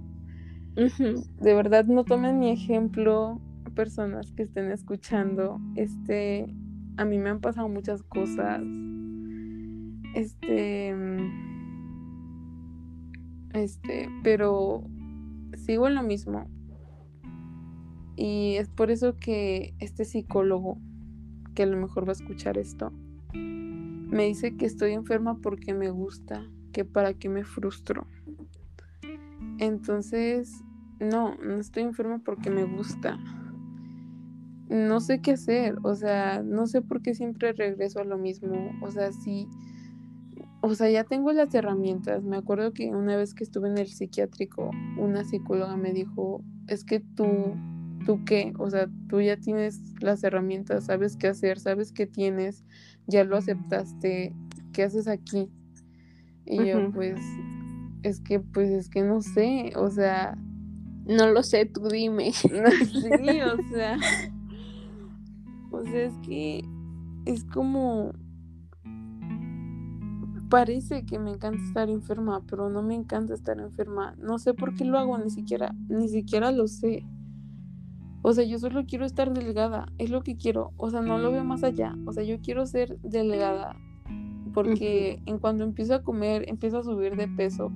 [0.74, 3.40] De verdad, no tomen mi ejemplo
[3.74, 5.60] personas que estén escuchando.
[5.76, 6.54] Este,
[6.96, 8.62] a mí me han pasado muchas cosas.
[10.14, 10.94] Este,
[13.54, 14.84] este, pero
[15.56, 16.48] sigo en lo mismo.
[18.16, 20.78] Y es por eso que este psicólogo,
[21.54, 22.92] que a lo mejor va a escuchar esto,
[23.32, 28.06] me dice que estoy enferma porque me gusta, que para qué me frustro.
[29.58, 30.62] Entonces,
[31.00, 33.18] no, no estoy enferma porque me gusta.
[34.72, 38.72] No sé qué hacer, o sea, no sé por qué siempre regreso a lo mismo.
[38.80, 39.46] O sea, sí,
[40.62, 42.22] o sea, ya tengo las herramientas.
[42.22, 46.84] Me acuerdo que una vez que estuve en el psiquiátrico, una psicóloga me dijo, es
[46.84, 47.26] que tú,
[48.06, 48.54] ¿tú qué?
[48.58, 52.64] O sea, tú ya tienes las herramientas, sabes qué hacer, sabes qué tienes,
[53.06, 54.34] ya lo aceptaste,
[54.72, 55.50] ¿qué haces aquí?
[56.46, 57.20] Y yo, pues,
[58.04, 60.38] es que, pues, es que no sé, o sea...
[61.04, 62.32] No lo sé, tú dime.
[62.32, 62.48] sí,
[63.42, 63.98] o sea...
[65.72, 66.64] O sea, es que
[67.24, 68.12] es como...
[70.48, 74.14] Parece que me encanta estar enferma, pero no me encanta estar enferma.
[74.18, 77.06] No sé por qué lo hago, ni siquiera, ni siquiera lo sé.
[78.20, 80.72] O sea, yo solo quiero estar delgada, es lo que quiero.
[80.76, 81.96] O sea, no lo veo más allá.
[82.04, 83.74] O sea, yo quiero ser delgada
[84.52, 87.72] porque en cuando empiezo a comer empiezo a subir de peso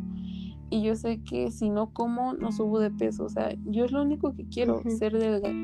[0.71, 3.93] y yo sé que si no como no subo de peso, o sea, yo es
[3.93, 5.55] lo único que quiero, ser delgada.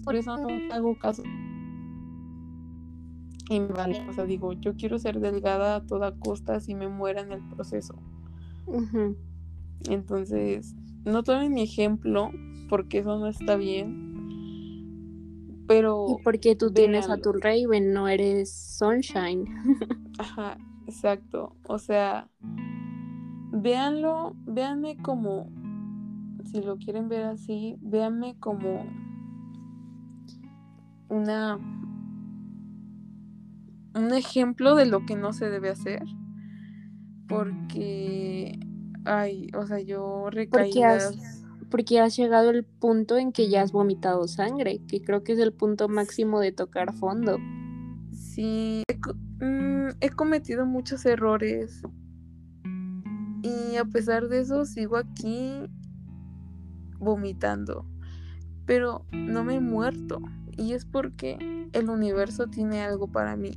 [0.00, 1.22] Por eso no hago caso.
[3.50, 6.88] Y me vale, o sea, digo, yo quiero ser delgada a toda costa si me
[6.88, 7.94] muera en el proceso.
[9.88, 10.74] Entonces,
[11.04, 12.30] no tomen mi ejemplo
[12.68, 14.12] porque eso no está bien
[15.72, 16.06] pero...
[16.08, 19.46] Y porque tú tienes a tu Raven, no eres Sunshine.
[20.18, 21.56] Ajá, exacto.
[21.66, 22.28] O sea,
[23.52, 25.50] véanlo, véanme como,
[26.44, 28.84] si lo quieren ver así, véanme como
[31.12, 31.58] una
[33.94, 36.02] un ejemplo de lo que no se debe hacer
[37.28, 38.58] porque
[39.04, 44.28] ay o sea yo recaídas porque has llegado al punto en que ya has vomitado
[44.28, 47.38] sangre, que creo que es el punto máximo de tocar fondo.
[48.12, 48.96] Sí, he,
[49.44, 51.82] mm, cometido muchos errores
[53.42, 55.62] Y a pesar de eso, sigo aquí
[56.98, 57.86] vomitando.
[58.66, 60.20] Pero no me he muerto.
[60.56, 63.52] Y es porque el universo tiene algo para mí.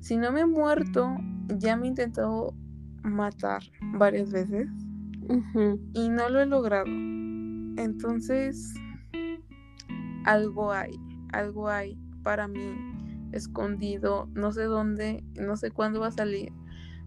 [0.00, 1.16] Si no me he muerto,
[1.58, 2.54] ya me he intentado
[3.02, 3.62] matar
[3.94, 4.68] varias veces.
[5.94, 6.86] Y no lo he logrado.
[6.86, 8.74] Entonces,
[10.24, 10.98] algo hay,
[11.32, 12.60] algo hay para mí
[13.32, 16.52] escondido, no sé dónde, no sé cuándo va a salir,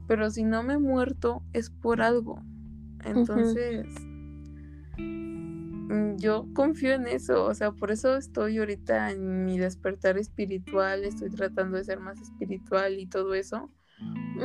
[0.07, 2.41] pero si no me he muerto es por algo.
[3.03, 3.85] Entonces,
[6.17, 11.29] yo confío en eso, o sea, por eso estoy ahorita en mi despertar espiritual, estoy
[11.29, 13.69] tratando de ser más espiritual y todo eso,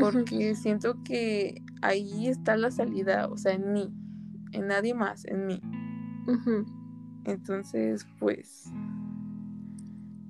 [0.01, 3.93] porque siento que ahí está la salida, o sea, en mí,
[4.53, 5.61] en nadie más, en mí.
[7.25, 8.71] Entonces, pues,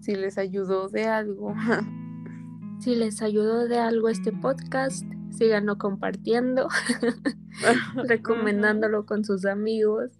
[0.01, 1.55] si les ayudó de algo.
[2.81, 6.69] si les ayudó de algo este podcast, síganlo compartiendo,
[8.09, 10.11] recomendándolo con sus amigos.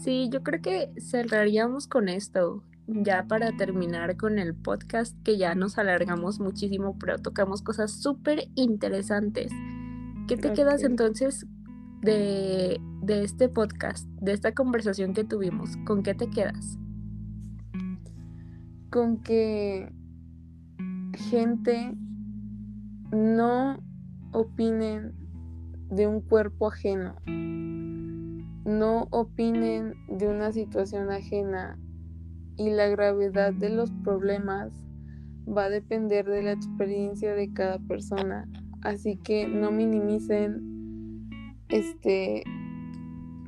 [0.00, 5.54] Sí, yo creo que cerraríamos con esto, ya para terminar con el podcast, que ya
[5.54, 9.52] nos alargamos muchísimo, pero tocamos cosas súper interesantes.
[10.26, 11.46] ¿Qué te quedas entonces
[12.00, 15.76] de, de este podcast, de esta conversación que tuvimos?
[15.84, 16.78] ¿Con qué te quedas?
[18.88, 19.92] Con que
[21.14, 21.94] gente
[23.12, 23.78] no
[24.32, 25.12] opinen
[25.90, 27.16] de un cuerpo ajeno,
[28.64, 31.78] no opinen de una situación ajena
[32.56, 34.72] y la gravedad de los problemas
[35.48, 38.46] va a depender de la experiencia de cada persona.
[38.82, 41.30] Así que no minimicen,
[41.68, 42.44] este,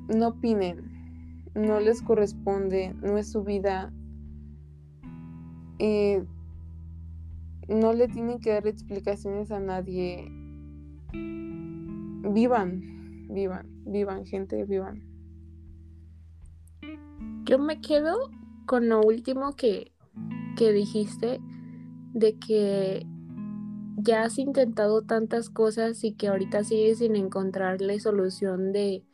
[0.09, 3.93] no opinen, no les corresponde, no es su vida.
[5.79, 6.25] Eh,
[7.69, 10.31] no le tienen que dar explicaciones a nadie.
[11.13, 15.03] Vivan, vivan, vivan, gente, vivan.
[17.45, 18.31] Yo me quedo
[18.67, 19.93] con lo último que,
[20.57, 21.41] que dijiste
[22.15, 23.07] de que
[23.97, 29.05] ya has intentado tantas cosas y que ahorita sigues sin encontrarle solución de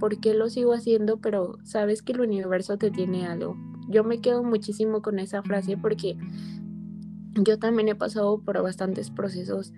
[0.00, 3.56] por qué lo sigo haciendo, pero sabes que el universo te tiene algo.
[3.88, 6.16] Yo me quedo muchísimo con esa frase porque
[7.34, 9.72] yo también he pasado por bastantes procesos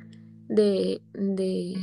[0.49, 1.77] de, de,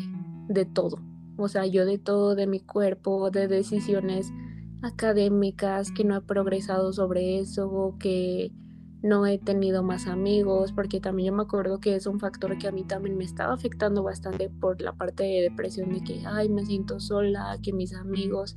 [0.47, 0.99] de todo.
[1.37, 4.31] O sea, yo de todo, de mi cuerpo, de decisiones
[4.81, 8.51] académicas, que no he progresado sobre eso, que
[9.01, 12.67] no he tenido más amigos, porque también yo me acuerdo que es un factor que
[12.67, 16.49] a mí también me estaba afectando bastante por la parte de depresión, de que, ay,
[16.49, 18.55] me siento sola, que mis amigos,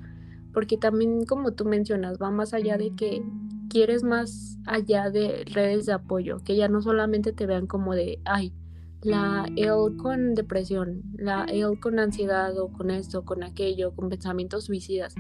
[0.53, 3.25] porque también como tú mencionas, va más allá de que
[3.69, 8.21] quieres más allá de redes de apoyo, que ya no solamente te vean como de,
[8.25, 8.53] ay,
[9.03, 14.65] la él con depresión, la él con ansiedad o con esto, con aquello, con pensamientos
[14.65, 15.15] suicidas.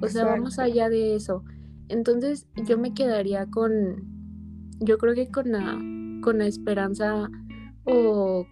[0.00, 1.44] O sea, vamos allá de eso.
[1.88, 4.04] Entonces yo me quedaría con,
[4.80, 5.78] yo creo que con la,
[6.22, 7.30] con la esperanza
[7.84, 8.46] o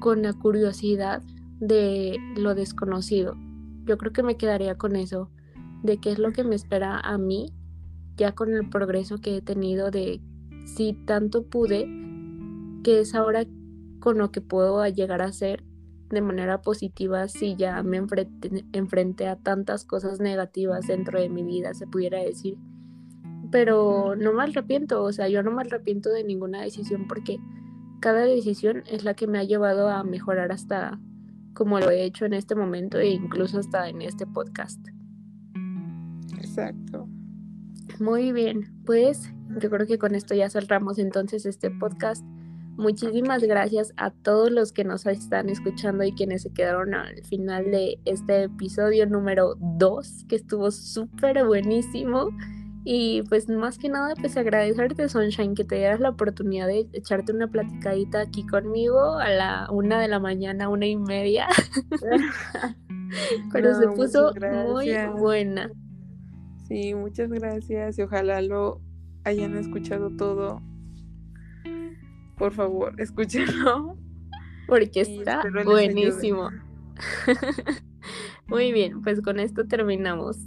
[0.00, 1.22] con la curiosidad
[1.60, 3.34] de lo desconocido.
[3.84, 5.30] Yo creo que me quedaría con eso,
[5.82, 7.52] de qué es lo que me espera a mí
[8.18, 10.20] ya con el progreso que he tenido de
[10.66, 11.88] si tanto pude,
[12.82, 13.46] que es ahora
[14.00, 15.64] con lo que puedo llegar a ser
[16.10, 21.74] de manera positiva si ya me enfrenté, a tantas cosas negativas dentro de mi vida,
[21.74, 22.56] se pudiera decir.
[23.50, 27.38] Pero no me arrepiento, o sea, yo no me arrepiento de ninguna decisión porque
[28.00, 30.98] cada decisión es la que me ha llevado a mejorar hasta
[31.54, 34.80] como lo he hecho en este momento e incluso hasta en este podcast.
[36.38, 37.08] Exacto.
[37.98, 42.24] Muy bien, pues yo creo que con esto ya cerramos entonces este podcast.
[42.78, 47.72] Muchísimas gracias a todos los que nos están escuchando y quienes se quedaron al final
[47.72, 52.28] de este episodio número 2, que estuvo súper buenísimo.
[52.84, 57.32] Y pues más que nada, pues agradecerte, Sunshine, que te dieras la oportunidad de echarte
[57.32, 61.48] una platicadita aquí conmigo a la una de la mañana, una y media.
[63.52, 64.32] Pero se puso
[64.68, 65.68] muy buena.
[66.68, 68.80] Sí, muchas gracias y ojalá lo
[69.24, 70.62] hayan escuchado todo.
[72.38, 73.96] Por favor, escúchenlo.
[74.66, 76.50] Porque está buenísimo.
[78.46, 80.38] Muy bien, pues con esto terminamos.